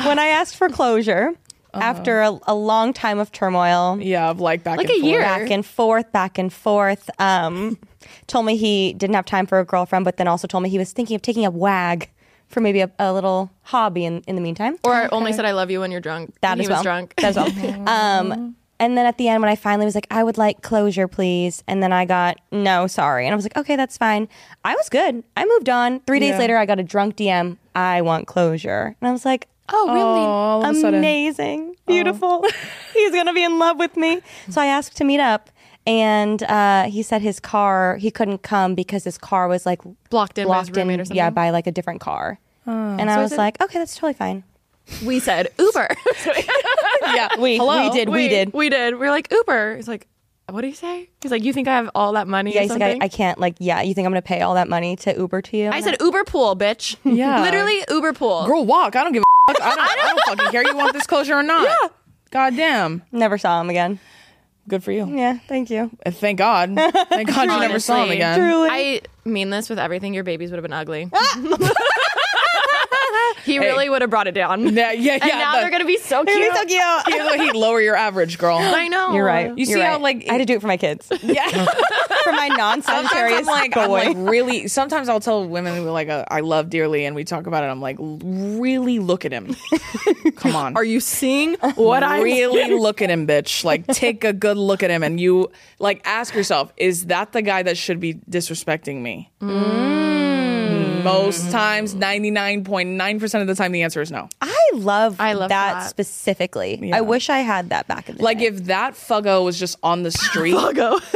[0.03, 1.33] when I asked for closure
[1.73, 1.83] uh-huh.
[1.83, 5.11] after a, a long time of turmoil, yeah of like back Like and a forth.
[5.11, 5.21] year.
[5.21, 7.77] back and forth, back and forth, um,
[8.27, 10.77] told me he didn't have time for a girlfriend, but then also told me he
[10.77, 12.09] was thinking of taking a wag
[12.49, 14.77] for maybe a, a little hobby in, in the meantime.
[14.83, 16.33] or only said I love you when you're drunk.
[16.41, 16.83] that when as he was well.
[16.83, 17.13] drunk.
[17.17, 17.87] That as well.
[17.89, 21.07] um, and then at the end, when I finally was like, I would like closure,
[21.07, 21.63] please.
[21.67, 23.25] And then I got, no, sorry.
[23.27, 24.27] And I was like, okay, that's fine.
[24.63, 25.23] I was good.
[25.35, 25.99] I moved on.
[26.01, 26.37] Three days Yeah.
[26.39, 27.57] later, I got a drunk DM.
[27.75, 28.95] I want closure.
[29.01, 30.19] And I was like, oh really?
[30.25, 32.43] all of a sudden amazing, beautiful.
[32.93, 34.21] He's gonna be in love with me.
[34.49, 35.49] So I asked to meet up,
[35.89, 40.37] and uh, he said his car he couldn't come because his car was like Blocked
[40.37, 41.17] in by his blocked in, or something?
[41.17, 42.39] yeah, by like a different car.
[42.65, 44.43] and I was is like, okay, that's totally fine.
[45.03, 45.87] We said Uber.
[47.01, 47.89] yeah We Hello?
[47.89, 48.53] we did we, did.
[48.53, 48.99] We did.
[48.99, 49.77] We are like Uber.
[49.77, 50.07] He's like,
[50.47, 51.09] what do you say?
[51.21, 52.53] He's like, you think I have all that money?
[52.53, 52.81] Yeah, or he's like.
[52.81, 53.55] I, I can't like.
[53.59, 55.69] Yeah, you think I'm gonna pay all that money to Uber to you?
[55.69, 56.95] I said Uber pool, bitch.
[57.03, 57.41] Yeah.
[57.41, 58.45] literally Uber pool.
[58.45, 58.95] Girl, walk.
[58.95, 59.61] I don't give a fuck.
[59.61, 60.63] I don't, I don't fucking care.
[60.63, 61.63] You want this closure or not?
[61.63, 61.89] Yeah.
[62.31, 63.03] God damn.
[63.11, 63.99] never saw him again.
[64.69, 65.07] Good for you.
[65.17, 65.89] Yeah, thank you.
[66.03, 66.75] And Thank God.
[67.09, 68.15] Thank God you never saw him Honestly.
[68.17, 68.39] again.
[68.39, 68.69] Truly.
[68.71, 70.13] I mean this with everything.
[70.13, 71.09] Your babies would have been ugly.
[73.49, 74.61] he really would have brought it down.
[74.75, 75.17] Yeah, yeah, yeah.
[75.21, 76.37] and now the- they're gonna be so cute.
[76.37, 77.31] He's so cute.
[77.37, 78.57] He'd, he'd lower your average, girl.
[78.57, 79.13] I know.
[79.13, 79.57] You're right.
[79.57, 80.01] You see You're how, right.
[80.01, 81.49] like, I had to do it for my kids, Yeah.
[82.23, 83.93] for my non-Sagittarius I'm like, I'm boy.
[84.05, 84.67] like really.
[84.67, 87.67] Sometimes I'll tell women who like uh, I love dearly, and we talk about it.
[87.67, 89.55] I'm like, really look at him.
[90.35, 90.75] Come on.
[90.75, 93.63] Are you seeing what I really look at him, bitch?
[93.63, 97.41] Like, take a good look at him, and you like ask yourself: Is that the
[97.41, 99.29] guy that should be disrespecting me?
[101.03, 104.29] Most times, ninety nine point nine percent of the time, the answer is no.
[104.41, 105.89] I love, I love that, that.
[105.89, 106.91] specifically.
[106.93, 108.45] I wish I had that back in the Like day.
[108.45, 110.53] if that fuggo was just on the street,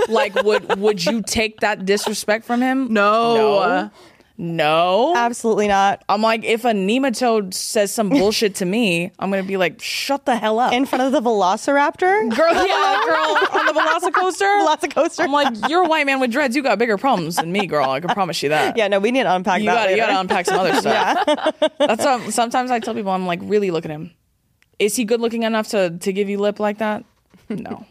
[0.10, 2.92] like would would you take that disrespect from him?
[2.94, 3.36] No.
[3.36, 3.92] no,
[4.38, 5.14] no.
[5.16, 6.04] Absolutely not.
[6.10, 10.26] I'm like, if a nematode says some bullshit to me, I'm gonna be like, shut
[10.26, 12.36] the hell up, In front of the Velociraptor?
[12.36, 12.54] girl.
[12.54, 14.68] Yeah, girl, on the Velocicoaster.
[14.68, 15.24] Velocicoaster.
[15.24, 16.56] I'm like, you're a white man with dreads.
[16.56, 17.90] You got bigger problems than me, girl.
[17.90, 18.76] I can promise you that.
[18.78, 19.76] yeah, no, we need to unpack you that.
[19.76, 21.72] gotta, you gotta unpack some other stuff.
[21.78, 24.12] That's um, sometimes I tell people, I'm like, really look at him.
[24.80, 27.06] Is he good looking enough to to give you lip like that?
[27.49, 27.86] No.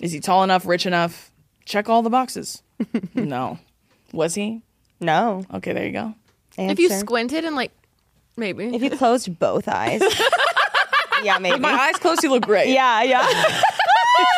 [0.00, 1.30] Is he tall enough, rich enough?
[1.64, 2.62] Check all the boxes.
[3.14, 3.58] No.
[4.12, 4.60] Was he?
[5.00, 5.44] No.
[5.54, 6.14] Okay, there you go.
[6.58, 7.00] If you Answer.
[7.00, 7.72] squinted and like
[8.36, 10.02] maybe if you closed both eyes.
[11.22, 11.58] Yeah, maybe.
[11.58, 12.68] My eyes closed, you look great.
[12.68, 13.22] yeah, yeah.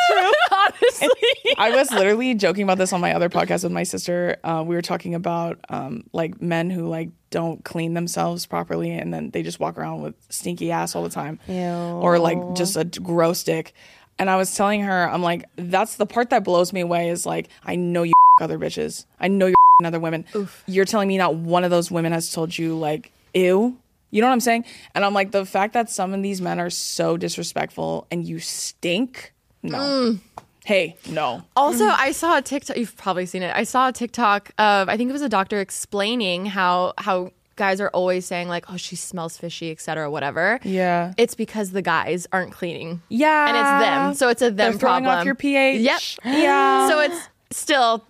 [0.51, 1.09] Honestly.
[1.57, 4.37] I was literally joking about this on my other podcast with my sister.
[4.43, 9.13] Uh, we were talking about um, like men who like don't clean themselves properly and
[9.13, 12.85] then they just walk around with stinky ass all the time, or like just a
[12.85, 13.73] gross dick.
[14.17, 17.09] And I was telling her, I'm like, that's the part that blows me away.
[17.09, 19.05] Is like, I know you other bitches.
[19.19, 19.47] I know
[19.79, 20.25] you're other women.
[20.65, 23.77] You're telling me not one of those women has told you like, ew.
[24.11, 24.65] You know what I'm saying?
[24.95, 28.39] And I'm like, the fact that some of these men are so disrespectful and you
[28.39, 29.33] stink.
[29.61, 29.77] No.
[29.77, 30.19] Mm.
[30.65, 31.43] Hey, no.
[31.55, 32.75] Also, I saw a TikTok.
[32.77, 33.55] You've probably seen it.
[33.55, 37.79] I saw a TikTok of I think it was a doctor explaining how how guys
[37.81, 40.59] are always saying like, "Oh, she smells fishy," etc., whatever.
[40.63, 41.13] Yeah.
[41.17, 43.01] It's because the guys aren't cleaning.
[43.09, 43.47] Yeah.
[43.47, 44.13] and it's them.
[44.15, 45.11] So it's a them They're problem.
[45.11, 45.81] off your pH.
[45.81, 46.01] Yep.
[46.39, 46.89] Yeah.
[46.89, 48.03] So it's still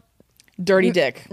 [0.61, 1.25] dirty dick.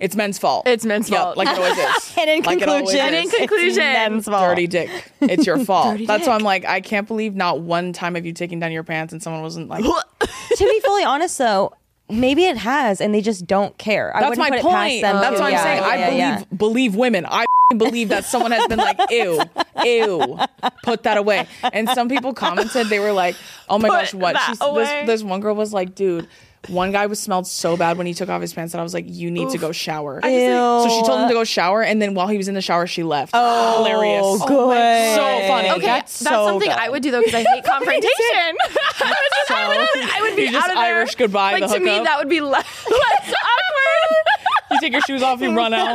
[0.00, 0.66] It's men's fault.
[0.66, 1.36] It's men's Yep, fault.
[1.36, 2.14] like it always is.
[2.18, 2.94] And in Like conclusion, is.
[3.00, 4.48] And in conclusion, it's men's fault.
[4.50, 4.90] Dirty dick.
[5.20, 5.92] It's your fault.
[5.92, 6.34] Dirty That's why.
[6.34, 9.22] I'm like, I can't believe not one time have you taken down your pants and
[9.22, 9.84] someone wasn't like.
[10.56, 11.72] to be fully honest, though,
[12.08, 14.14] maybe it has, and they just don't care.
[14.16, 15.02] I That's wouldn't my put it past point.
[15.02, 15.82] them That's to- what I'm yeah, saying.
[15.82, 16.18] yeah, I yeah, believe
[16.50, 16.56] yeah.
[16.56, 17.26] believe women.
[17.28, 17.44] I
[17.76, 19.40] believe that someone has been like, ew,
[19.84, 20.38] ew,
[20.84, 21.46] put that away.
[21.72, 23.34] And some people commented, they were like,
[23.68, 24.36] oh my Put gosh, what?
[24.46, 26.28] She's, this, this one girl was like, dude.
[26.68, 28.94] One guy was smelled so bad when he took off his pants that I was
[28.94, 32.14] like, "You need to go shower." So she told him to go shower, and then
[32.14, 33.32] while he was in the shower, she left.
[33.34, 34.24] Oh, hilarious!
[34.24, 35.14] Oh, good.
[35.16, 35.70] So funny.
[35.70, 36.78] Okay, That's that's, so something good.
[36.78, 38.10] I would do though because I hate confrontation.
[38.98, 40.84] I would just, I would, I would be out of there.
[40.84, 43.55] Irish goodbye Like the to me, that would be less, less awkward.
[44.76, 45.94] You take your shoes off, you run out,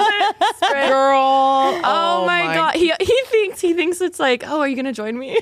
[0.59, 1.19] girl.
[1.21, 4.91] Oh, oh my, god, he he thinks he thinks it's like, oh, are you gonna
[4.91, 5.37] join me?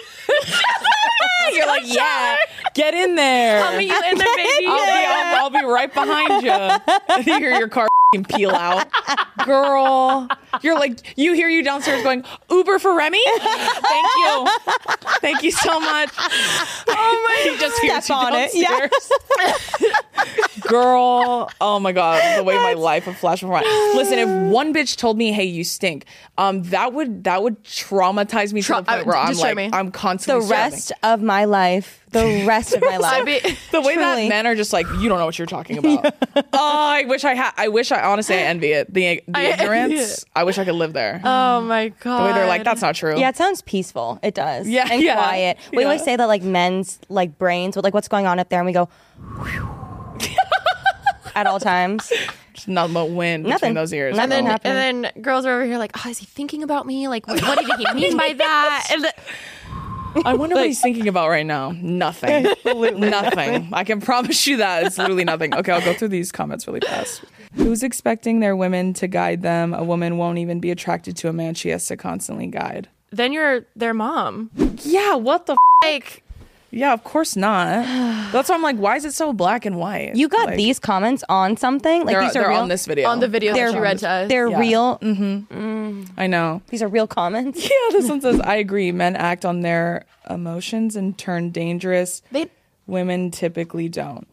[1.53, 2.35] You're like, yeah,
[2.73, 3.63] get in there.
[3.63, 4.65] I'll meet you in there, baby.
[4.67, 7.23] I'll be, I'll, I'll be right behind you.
[7.25, 7.87] You hear your car
[8.18, 8.88] peel out.
[9.45, 10.27] Girl,
[10.61, 13.19] you're like, you hear you downstairs going, Uber for Remi?
[13.38, 14.48] Thank you.
[15.22, 16.10] Thank you so much.
[16.18, 18.88] Oh my He just hears Step you on it, yeah.
[20.61, 24.73] Girl, oh my God, the way my life would flash before my Listen, if one
[24.73, 26.06] bitch told me, hey, you stink,
[26.38, 29.56] um, that would that would traumatize me Tra- to the point uh, where I'm like,
[29.56, 29.69] me.
[29.72, 30.57] I'm The constantly sobbing.
[30.57, 33.26] rest of my life, the rest of my I'd life.
[33.26, 33.40] be,
[33.72, 34.30] The way that Truly.
[34.30, 36.15] men are just like, you don't know what you're talking about.
[36.36, 37.52] oh, I wish I had.
[37.57, 38.94] I wish I honestly I envy it.
[38.94, 40.18] The the I envy ignorance.
[40.19, 40.26] it.
[40.36, 41.22] I wish I could live there.
[41.23, 42.19] oh my god.
[42.19, 43.19] the way they're like, that's not true.
[43.19, 44.19] Yeah, it sounds peaceful.
[44.23, 44.68] It does.
[44.68, 45.57] Yeah, and yeah, quiet.
[45.72, 45.86] We yeah.
[45.86, 48.65] always say that like men's like brains with like what's going on up there, and
[48.65, 48.90] we go
[51.36, 52.11] at all times.
[52.53, 53.73] Just not but wind between Nothing.
[53.73, 54.18] those ears.
[54.18, 56.86] Nothing and then, and then girls are over here like, oh, is he thinking about
[56.86, 57.07] me?
[57.07, 58.88] Like, what, what did he mean by that?
[58.91, 59.14] And the,
[60.26, 61.72] I wonder what he's thinking about right now.
[61.81, 62.44] Nothing.
[62.65, 63.69] nothing.
[63.73, 65.53] I can promise you that it's literally nothing.
[65.53, 67.22] Okay, I'll go through these comments really fast.
[67.56, 69.73] Who's expecting their women to guide them?
[69.73, 72.88] A woman won't even be attracted to a man she has to constantly guide.
[73.11, 74.49] then you're their mom.
[74.84, 75.53] Yeah, what the?
[75.53, 76.23] F- Like,
[76.71, 77.85] yeah, of course not.
[78.31, 80.15] That's why I'm like, why is it so black and white?
[80.15, 82.59] You got Like, these comments on something like They're, these are they're real.
[82.59, 83.09] on this video.
[83.09, 84.29] on the video They're- that you read to us.
[84.29, 84.59] They're Yeah.
[84.59, 84.97] real.
[84.99, 85.59] Mm-hmm.
[85.59, 86.09] Mm.
[86.17, 86.61] I know.
[86.69, 87.59] These are real comments.
[87.69, 88.91] Yeah, this one says, I agree.
[88.91, 92.21] Men act on their emotions and turn dangerous.
[92.31, 92.47] They
[92.87, 94.27] Women typically don't.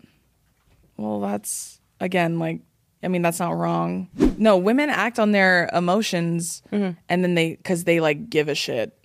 [0.97, 2.61] Well, that's, again, like,
[3.03, 4.09] I mean, that's not wrong.
[4.39, 6.99] No, women act on their emotions mm-hmm.
[7.09, 8.97] and then they, because they like give a shit.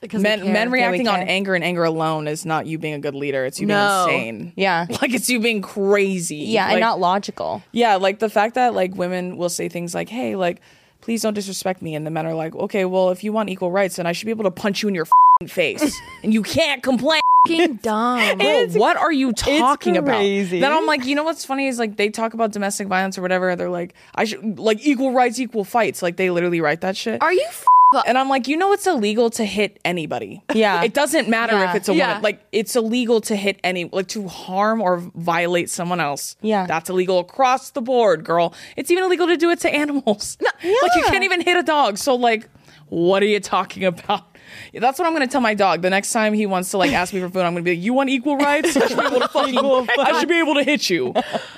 [0.00, 3.14] Because Men, men reacting on anger and anger alone is not you being a good
[3.14, 3.44] leader.
[3.44, 4.04] It's you No.
[4.08, 4.52] being insane.
[4.56, 4.86] Yeah.
[5.02, 6.36] Like, it's you being crazy.
[6.36, 7.62] Yeah, Like, and not logical.
[7.72, 10.60] Yeah, like the fact that like women will say things like, "Hey, like,
[11.00, 13.70] please don't disrespect me," and the men are like, "Okay, well, if you want equal
[13.70, 15.06] rights, then I should be able to punch you in your
[15.40, 18.38] fing face, and you can't complain." fucking dumb.
[18.38, 20.58] Bro, what are you talking crazy.
[20.58, 20.68] about?
[20.68, 23.22] Then I'm like, you know what's funny is like they talk about domestic violence or
[23.22, 23.54] whatever.
[23.54, 26.02] They're like, I should like equal rights, equal fights.
[26.02, 27.22] Like they literally write that shit.
[27.22, 27.46] Are you?
[27.94, 30.42] F- And I'm like, you know, it's illegal to hit anybody.
[30.52, 30.82] Yeah.
[30.82, 31.70] It doesn't matter Yeah.
[31.70, 32.08] if it's a Yeah.
[32.08, 32.22] woman.
[32.22, 36.36] Like, it's illegal to hit any, like, to harm or violate someone else.
[36.42, 36.66] Yeah.
[36.66, 38.54] That's illegal across the board, girl.
[38.76, 40.36] It's even illegal to do it to animals.
[40.40, 40.50] Yeah,
[40.82, 41.98] Like, you can't even hit a dog.
[41.98, 42.48] So, like,
[42.88, 44.22] what are you talking about?
[44.74, 45.82] That's what I'm gonna tell my dog.
[45.82, 47.82] The next time he wants to like ask me for food, I'm gonna be like,
[47.84, 48.76] "You want equal rights?
[48.76, 49.58] I should be able to fucking,
[49.98, 51.12] I should be able to hit you,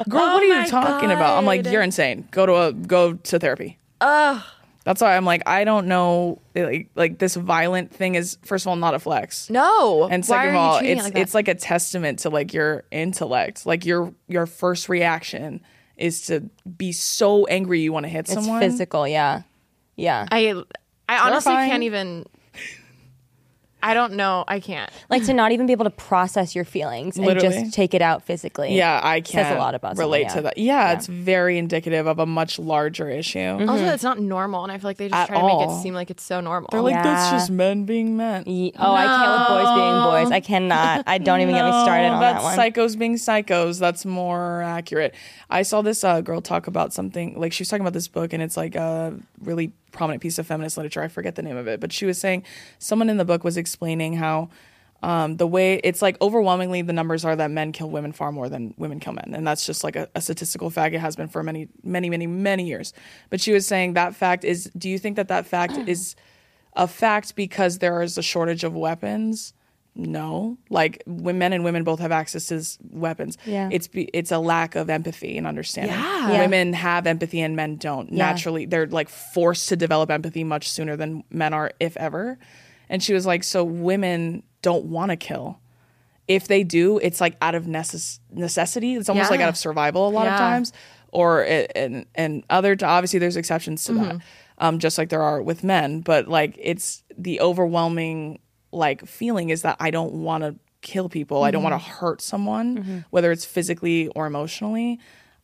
[0.09, 0.23] girl.
[0.23, 2.27] what are you my talking about?" I'm like, "You're insane.
[2.31, 3.79] Go to a go to therapy."
[4.89, 8.69] That's why I'm like, I don't know, like, like this violent thing is first of
[8.69, 10.09] all not a flex, no.
[10.11, 13.67] and second are of all, it's like it's like a testament to like your intellect.
[13.67, 15.61] Like your your first reaction
[15.99, 16.49] is to
[16.79, 18.61] be so angry you want to hit It's someone.
[18.63, 19.07] physical.
[19.07, 19.43] Yeah.
[19.97, 20.27] Yeah.
[20.31, 20.55] I
[21.07, 21.71] I honestly Terrifying.
[21.71, 22.27] can't even.
[23.83, 24.45] I don't know.
[24.49, 24.91] I can't.
[25.09, 28.25] like to not even be able to process your feelings and just take it out
[28.25, 28.75] physically.
[28.75, 30.35] Yeah, I can't a lot about someone, relate yeah.
[30.35, 30.59] to that.
[30.59, 33.39] Yeah, it's very indicative of a much larger issue.
[33.39, 35.83] Also, it's not normal, and I feel like they just At try to make it
[35.83, 36.69] seem like it's so normal.
[36.71, 38.45] They're like, that's just men being men.
[38.47, 40.33] Ye- Oh, I can't with boys being boys.
[40.33, 41.05] I cannot.
[41.07, 42.59] I don't even get me started on that's that one.
[42.59, 43.79] psychos being psychos.
[43.79, 45.15] That's more accurate.
[45.51, 48.33] I saw this uh, girl talk about something like she was talking about this book,
[48.33, 51.03] and it's like a really prominent piece of feminist literature.
[51.03, 52.45] I forget the name of it, but she was saying
[52.79, 54.51] someone in the book was explaining how.
[55.01, 58.49] Um, the way it's like overwhelmingly the numbers are that men kill women far more
[58.49, 61.29] than women kill men and that's just like a, a statistical fact it has been
[61.29, 62.93] for many many many many years
[63.31, 66.17] but she was saying that fact is do you think that that fact is
[66.73, 69.55] a fact because there is a shortage of weapons
[69.99, 70.57] no.
[70.71, 73.69] Like when men and women both have access to weapons Yeah.
[73.73, 75.93] it's be, it's a lack of empathy and understanding.
[75.99, 76.31] Yeah.
[76.33, 76.41] Yeah.
[76.41, 78.11] women have empathy and men don't.
[78.13, 78.17] Yeah.
[78.27, 82.39] naturally they're like forced to develop empathy much sooner than men are if ever.
[82.89, 85.59] And she was like so women don't want to kill.
[86.29, 88.95] If they do it's like out of necess- necessity.
[88.95, 90.73] It's almost like out of survival a lot of times.
[91.11, 94.21] Or it, and and other obviously there's exceptions to that
[94.59, 96.03] um just like there are with men.
[96.03, 98.39] But like it's the overwhelming
[98.73, 101.43] like feeling is that i don't want to kill people.
[101.43, 105.01] I don't want to hurt someone whether it's physically or emotionally.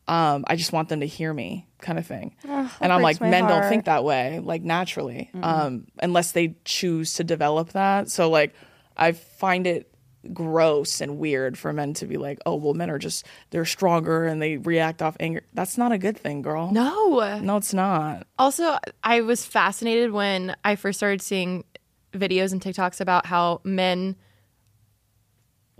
[0.07, 3.45] Um i just want them to hear me kind of thing and i'm like men
[3.47, 8.09] don't think that way like naturally um unless they choose to develop that.
[8.09, 8.53] So like
[8.95, 9.91] i find it
[10.33, 14.25] gross and weird for men to be like oh well men are just they're stronger
[14.25, 15.43] and they react off anger.
[15.53, 16.71] That's not a good thing girl.
[16.71, 17.39] No.
[17.41, 18.25] no it's not.
[18.39, 21.63] Also, I was fascinated when I first started seeing
[22.19, 24.15] videos and TikToks about how men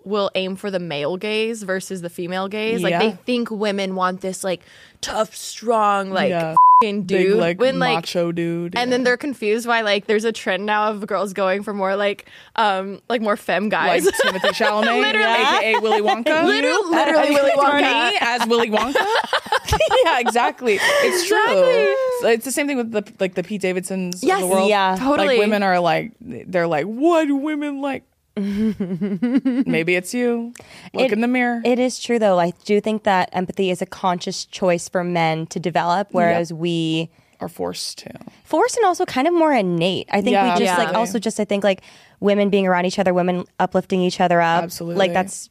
[0.05, 2.81] will aim for the male gaze versus the female gaze.
[2.83, 2.99] Like Yeah.
[2.99, 4.61] they think women want this like
[5.01, 6.55] tough, strong, like Yeah.
[6.81, 7.37] fing big dude.
[7.37, 10.89] like when like macho dude and then they're confused why like there's a trend now
[10.91, 12.25] of girls going for more like
[12.57, 14.03] um like more femme guys.
[14.05, 14.33] like guys.
[14.41, 15.41] Timothée Chalamet, Literally.
[15.41, 16.43] aka Willy Wonka.
[16.45, 18.11] Literally- literally Willy Wonka.
[18.11, 19.05] Me as Willy Wonka.
[20.05, 20.77] yeah, exactly.
[20.81, 21.95] It's true.
[22.21, 24.69] So it's the same thing with the like the Pete Davidsons Yes, of the world.
[24.69, 24.97] yeah.
[24.99, 25.29] Totally.
[25.29, 28.03] Like women are like they're like, what do women like?
[29.65, 30.53] Maybe it's you.
[30.93, 31.61] Look It- in the mirror.
[31.63, 32.39] It is true, though.
[32.39, 37.09] I do think that empathy is a conscious choice for men to develop, whereas we
[37.41, 38.11] are forced to.
[38.45, 40.07] force and also kind of more innate.
[40.11, 41.81] I think Yeah, we just like also just I think like
[42.21, 44.63] women being around each other, women uplifting each other up.
[44.63, 44.99] Absolutely.
[44.99, 45.49] Like that's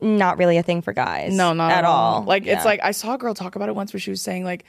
[0.00, 1.34] not really a thing for guys.
[1.34, 2.22] No, not at all.
[2.22, 4.44] Like it's like I saw a girl talk about it once where she was saying
[4.44, 4.64] like,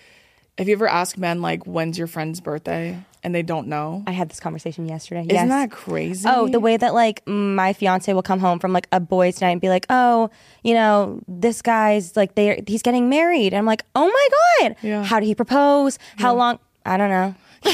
[0.57, 4.03] have you ever asked men like when's your friend's birthday and they don't know?
[4.05, 5.21] I had this conversation yesterday.
[5.21, 5.47] Isn't yes.
[5.47, 6.27] that crazy?
[6.29, 9.51] Oh, the way that like my fiance will come home from like a boys' night
[9.51, 10.29] and be like, "Oh,
[10.63, 14.27] you know, this guy's like they he's getting married." And I'm like, "Oh my
[14.67, 15.03] god, Yeah.
[15.03, 15.97] how did he propose?
[16.17, 16.59] How long?
[16.85, 17.35] I don't know."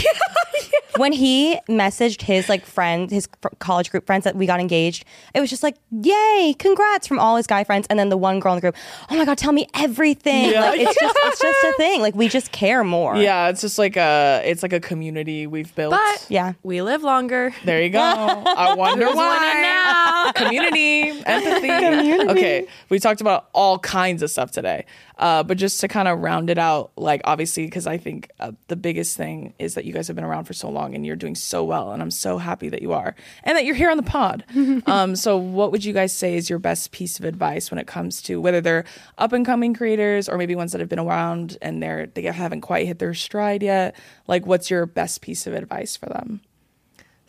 [0.98, 5.06] when he messaged his like friends, his fr- college group friends that we got engaged,
[5.34, 8.40] it was just like, "Yay, congrats!" from all his guy friends, and then the one
[8.40, 8.76] girl in the group,
[9.10, 10.61] "Oh my god, tell me everything!" Yeah.
[10.61, 12.02] Like it's just it's just a thing.
[12.02, 13.15] Like we just care more.
[13.18, 15.91] Yeah, it's just like a it's like a community we've built.
[15.91, 16.53] But Yeah.
[16.64, 17.53] we live longer.
[17.65, 17.99] there you go.
[17.99, 19.61] I wonder why.
[19.61, 20.32] now?
[20.36, 22.30] Community, empathy.
[22.32, 24.86] Okay, we talked about all kinds of stuff today,
[25.18, 28.52] uh, but just to kind of round it out, like obviously, because I think uh,
[28.68, 31.16] the biggest thing is that you guys have been around for so long and you're
[31.16, 33.98] doing so well, and I'm so happy that you are, and that you're here on
[33.98, 34.44] the pod.
[34.88, 37.88] um, so, what would you guys say is your best piece of advice when it
[37.88, 38.86] comes to whether they're
[39.18, 42.62] up and coming creators or maybe ones that have been around and they're they haven't
[42.62, 43.96] quite hit their stride yet?
[44.28, 46.42] Like, what's your best piece of advice for them?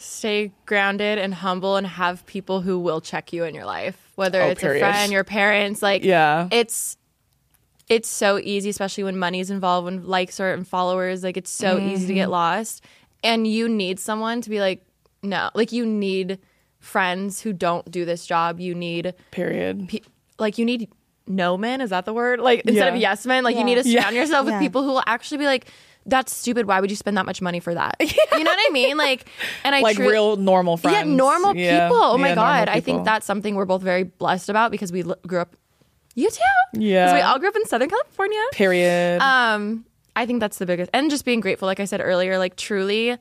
[0.01, 4.41] stay grounded and humble and have people who will check you in your life whether
[4.43, 4.77] Oh, it's period.
[4.77, 6.47] a friend your parents like Yeah.
[6.53, 6.97] it's
[7.89, 11.79] it's so easy especially when money's involved when likes are and followers like it's so
[11.81, 12.15] easy to Mm-hmm.
[12.15, 12.85] get lost
[13.23, 14.85] and you need someone to be like
[15.23, 16.39] no like you need
[16.79, 18.61] friends who don't do this job.
[18.61, 19.89] You need Period.
[19.89, 20.01] pe-
[20.39, 20.89] like you need
[21.27, 22.41] no men is that the word?
[22.41, 24.61] Like instead of yes men like you need to surround yourself with Yeah.
[24.61, 25.67] people who will actually be like
[26.07, 26.67] that's stupid.
[26.67, 27.97] Why would you spend that much money for that?
[28.01, 28.97] You know what i mean?
[28.97, 29.29] Like
[29.65, 30.97] and i like tru- real normal friends.
[30.97, 31.89] yeah normal Yeah.
[31.89, 32.01] people.
[32.03, 34.93] Oh my Yeah, normal god i think that's something we're both very blessed about because
[34.93, 35.57] we l- grew up
[36.15, 36.41] you too
[36.81, 37.07] Yeah.
[37.07, 38.41] because we all grew up in southern california.
[38.53, 39.21] Period.
[39.21, 39.85] um
[40.19, 43.17] i think that's the biggest and just being grateful like i said earlier like truly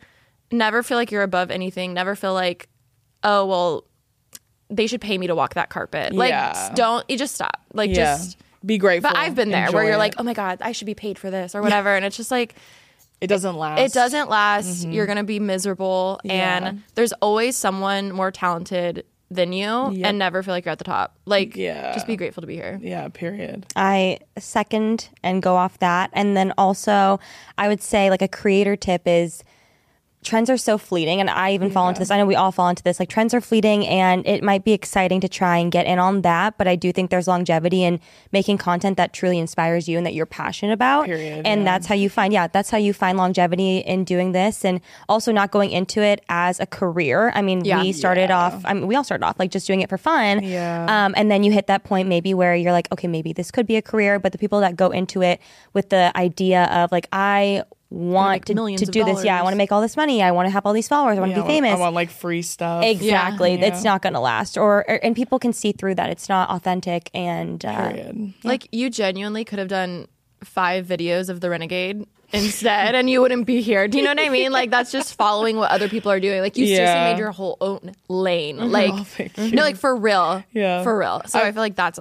[0.52, 2.68] never feel like you're above anything never feel like
[3.24, 3.84] oh well
[4.70, 6.74] they should pay me to walk that carpet like Yeah.
[6.76, 8.18] don't you just stop like yeah.
[8.18, 9.12] just be grateful.
[9.12, 9.98] but I've been there where you're it.
[9.98, 11.96] like, oh my God, I should be paid for this or whatever.
[11.96, 12.56] And it's just like,
[13.22, 13.80] it doesn't last.
[13.80, 14.86] it doesn't last.
[14.88, 16.20] You're going to be miserable.
[16.26, 16.36] Mm-hmm.
[16.36, 16.68] Yeah.
[16.68, 20.08] And there's always someone more talented than you Yep.
[20.10, 21.16] and never feel like you're at the top.
[21.26, 21.94] Like, Yeah.
[21.94, 22.80] just be grateful to be here.
[22.82, 23.08] Yeah.
[23.10, 23.66] Period.
[23.76, 26.10] I second and go off that.
[26.14, 27.20] And then also,
[27.58, 29.44] I would say, like, a creator tip is
[30.28, 32.12] trends are so fleeting, and I even fall into this.
[32.12, 33.00] I know we all fall into this.
[33.00, 36.22] Like trends are fleeting, and it might be exciting to try and get in on
[36.22, 36.58] that.
[36.58, 38.00] But I do think there's longevity in
[38.34, 41.06] making content that truly inspires you and that you're passionate about.
[41.06, 41.66] Period, and yeah.
[41.66, 45.32] that's how you find, yeah, that's how you find longevity in doing this, and also
[45.32, 47.32] not going into it as a career.
[47.34, 47.82] I mean, Yeah.
[47.82, 48.62] we started off.
[48.66, 50.44] I mean, we all started off like just doing it for fun.
[50.44, 50.86] Yeah.
[50.90, 53.66] Um, and then you hit that point maybe where you're like, okay, maybe this could
[53.66, 54.20] be a career.
[54.20, 55.40] But the people that go into it
[55.74, 59.24] with the idea of like, I want to, to do this.
[59.24, 60.22] Yeah, I want to make all this money.
[60.22, 61.18] I want to have all these followers.
[61.18, 61.78] I want Yeah, to I be want- famous.
[61.78, 62.84] I want like free stuff.
[62.84, 63.56] exactly.
[63.56, 63.66] Yeah.
[63.68, 64.58] It's not going to last.
[64.58, 66.10] Or, or and people can see through that.
[66.10, 67.10] It's not authentic.
[67.14, 68.34] And uh, Period.
[68.44, 70.08] Like you genuinely could have done
[70.44, 73.88] five videos of the Renegade instead, and you wouldn't be here.
[73.88, 74.52] Do you know what I mean?
[74.52, 76.42] Like that's just following what other people are doing.
[76.42, 78.58] Like you seriously made your whole own lane.
[78.72, 78.92] Like
[79.38, 80.44] Oh, no, like for real.
[80.52, 80.84] Yeah.
[80.84, 81.22] for real.
[81.28, 82.00] So I, feel like that's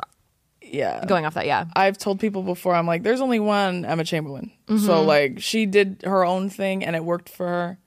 [0.70, 1.04] Yeah.
[1.06, 1.46] going off that.
[1.46, 4.50] Yeah, I've told people before, I'm like, there's only one Emma Chamberlain.
[4.68, 5.06] So Mm-hmm.
[5.06, 7.78] like she did her own thing and it worked for her.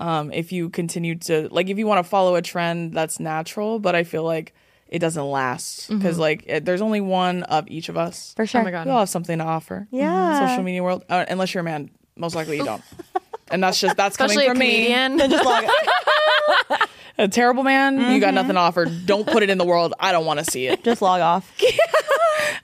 [0.00, 3.78] Um, if you continue to like, if you want to follow a trend, that's natural.
[3.78, 4.54] But I feel like
[4.88, 8.34] it doesn't last because like it, there's only one of each of us.
[8.34, 8.60] for sure.
[8.60, 8.86] Oh my god.
[8.86, 9.86] We all have something to offer.
[9.90, 10.48] Yeah.
[10.48, 12.82] Social media world, uh, unless you're a man, most likely you don't.
[13.50, 15.28] and that's just that's Especially coming a from me.
[17.16, 17.28] comedian.
[17.28, 18.20] Just log A terrible man, you Mm-hmm.
[18.20, 19.06] got nothing offered.
[19.06, 19.94] Don't put it in the world.
[20.00, 20.82] I don't want to see it.
[20.84, 21.52] just log off.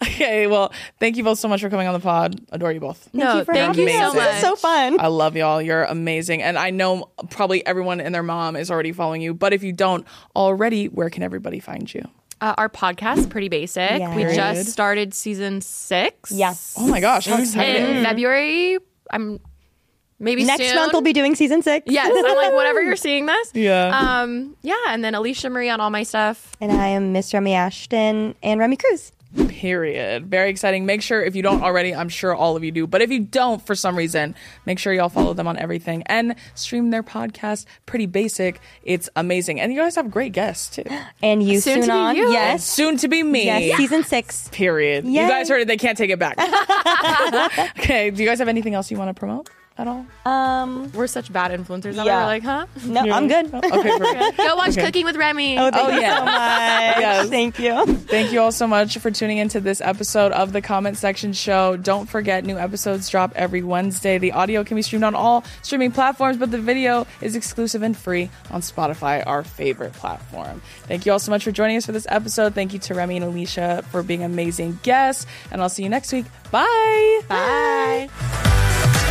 [0.03, 2.41] Okay, well, thank you both so much for coming on the pod.
[2.51, 3.09] Adore you both.
[3.13, 4.15] no, you for thank you so much.
[4.15, 4.99] This is so fun.
[5.01, 5.63] I love y'all.
[5.63, 6.43] You're amazing.
[6.43, 9.35] And I know probably everyone and their mom is already following you.
[9.35, 12.03] But if you don't already, where can everybody find you?
[12.41, 13.91] Uh, our podcast, pretty basic.
[14.01, 14.15] Yeah.
[14.15, 16.31] We just started season six.
[16.33, 16.75] Yes.
[16.77, 17.97] Oh my gosh, how exciting.
[17.99, 18.79] in February.
[19.11, 19.41] I'm
[20.19, 20.75] maybe Next soon.
[20.77, 21.87] month we'll be doing season six.
[21.91, 23.51] Yes, I'm like whenever you're seeing this.
[23.55, 23.89] Yeah.
[24.23, 24.57] Um.
[24.63, 26.55] Yeah, and then Alisha Marie on all my stuff.
[26.61, 29.13] And I am Miss Remi Ashten and Remi Cruz.
[29.49, 30.27] Period.
[30.27, 30.87] Very exciting.
[30.87, 32.87] Make sure if you don't already, I'm sure all of you do.
[32.87, 34.35] But if you don't for some reason,
[34.65, 37.67] make sure y'all follow them on everything and stream their podcast.
[37.85, 38.59] Pretty basic.
[38.85, 39.61] It's amazing.
[39.61, 40.85] And you guys have great guests too.
[41.23, 42.17] And you Soon soon, to be on.
[42.17, 42.33] you.
[42.33, 42.65] Yes.
[42.65, 43.45] Soon to be me.
[43.45, 43.77] Yes.
[43.77, 44.49] Season six.
[44.49, 45.05] Period.
[45.05, 45.23] Yay.
[45.23, 45.69] You guys heard it.
[45.69, 46.39] They can't take it back.
[47.79, 48.11] okay.
[48.11, 50.05] Do you guys have anything else you want to promote at all?
[50.27, 50.91] Um.
[50.93, 51.95] We're such bad influencers.
[51.95, 52.21] That Yeah.
[52.23, 52.67] we're like, huh?
[52.85, 53.53] No, I'm good.
[53.55, 53.71] Okay.
[53.99, 54.37] Perfect.
[54.37, 54.85] Go watch Okay.
[54.87, 55.59] Cooking with Remi.
[55.59, 56.19] Oh, thank Oh, you yeah.
[56.19, 56.99] so much.
[56.99, 57.29] Yes.
[57.29, 57.87] Thank you.
[57.87, 61.77] Thank you all so much for tuning into this episode of the Comment Section Show.
[61.77, 64.19] Don't forget, new episodes drop every Wednesday.
[64.19, 67.97] The audio can be streamed on all streaming platforms, but the video is exclusive and
[67.97, 70.61] free on Spotify, our favorite platform.
[70.85, 72.55] Thank you all so much for joining us for this episode.
[72.55, 76.13] Thank you to Remi and Alisha for being amazing guests, and I'll see you next
[76.13, 76.27] week.
[76.51, 77.21] Bye.
[77.29, 79.08] Bye.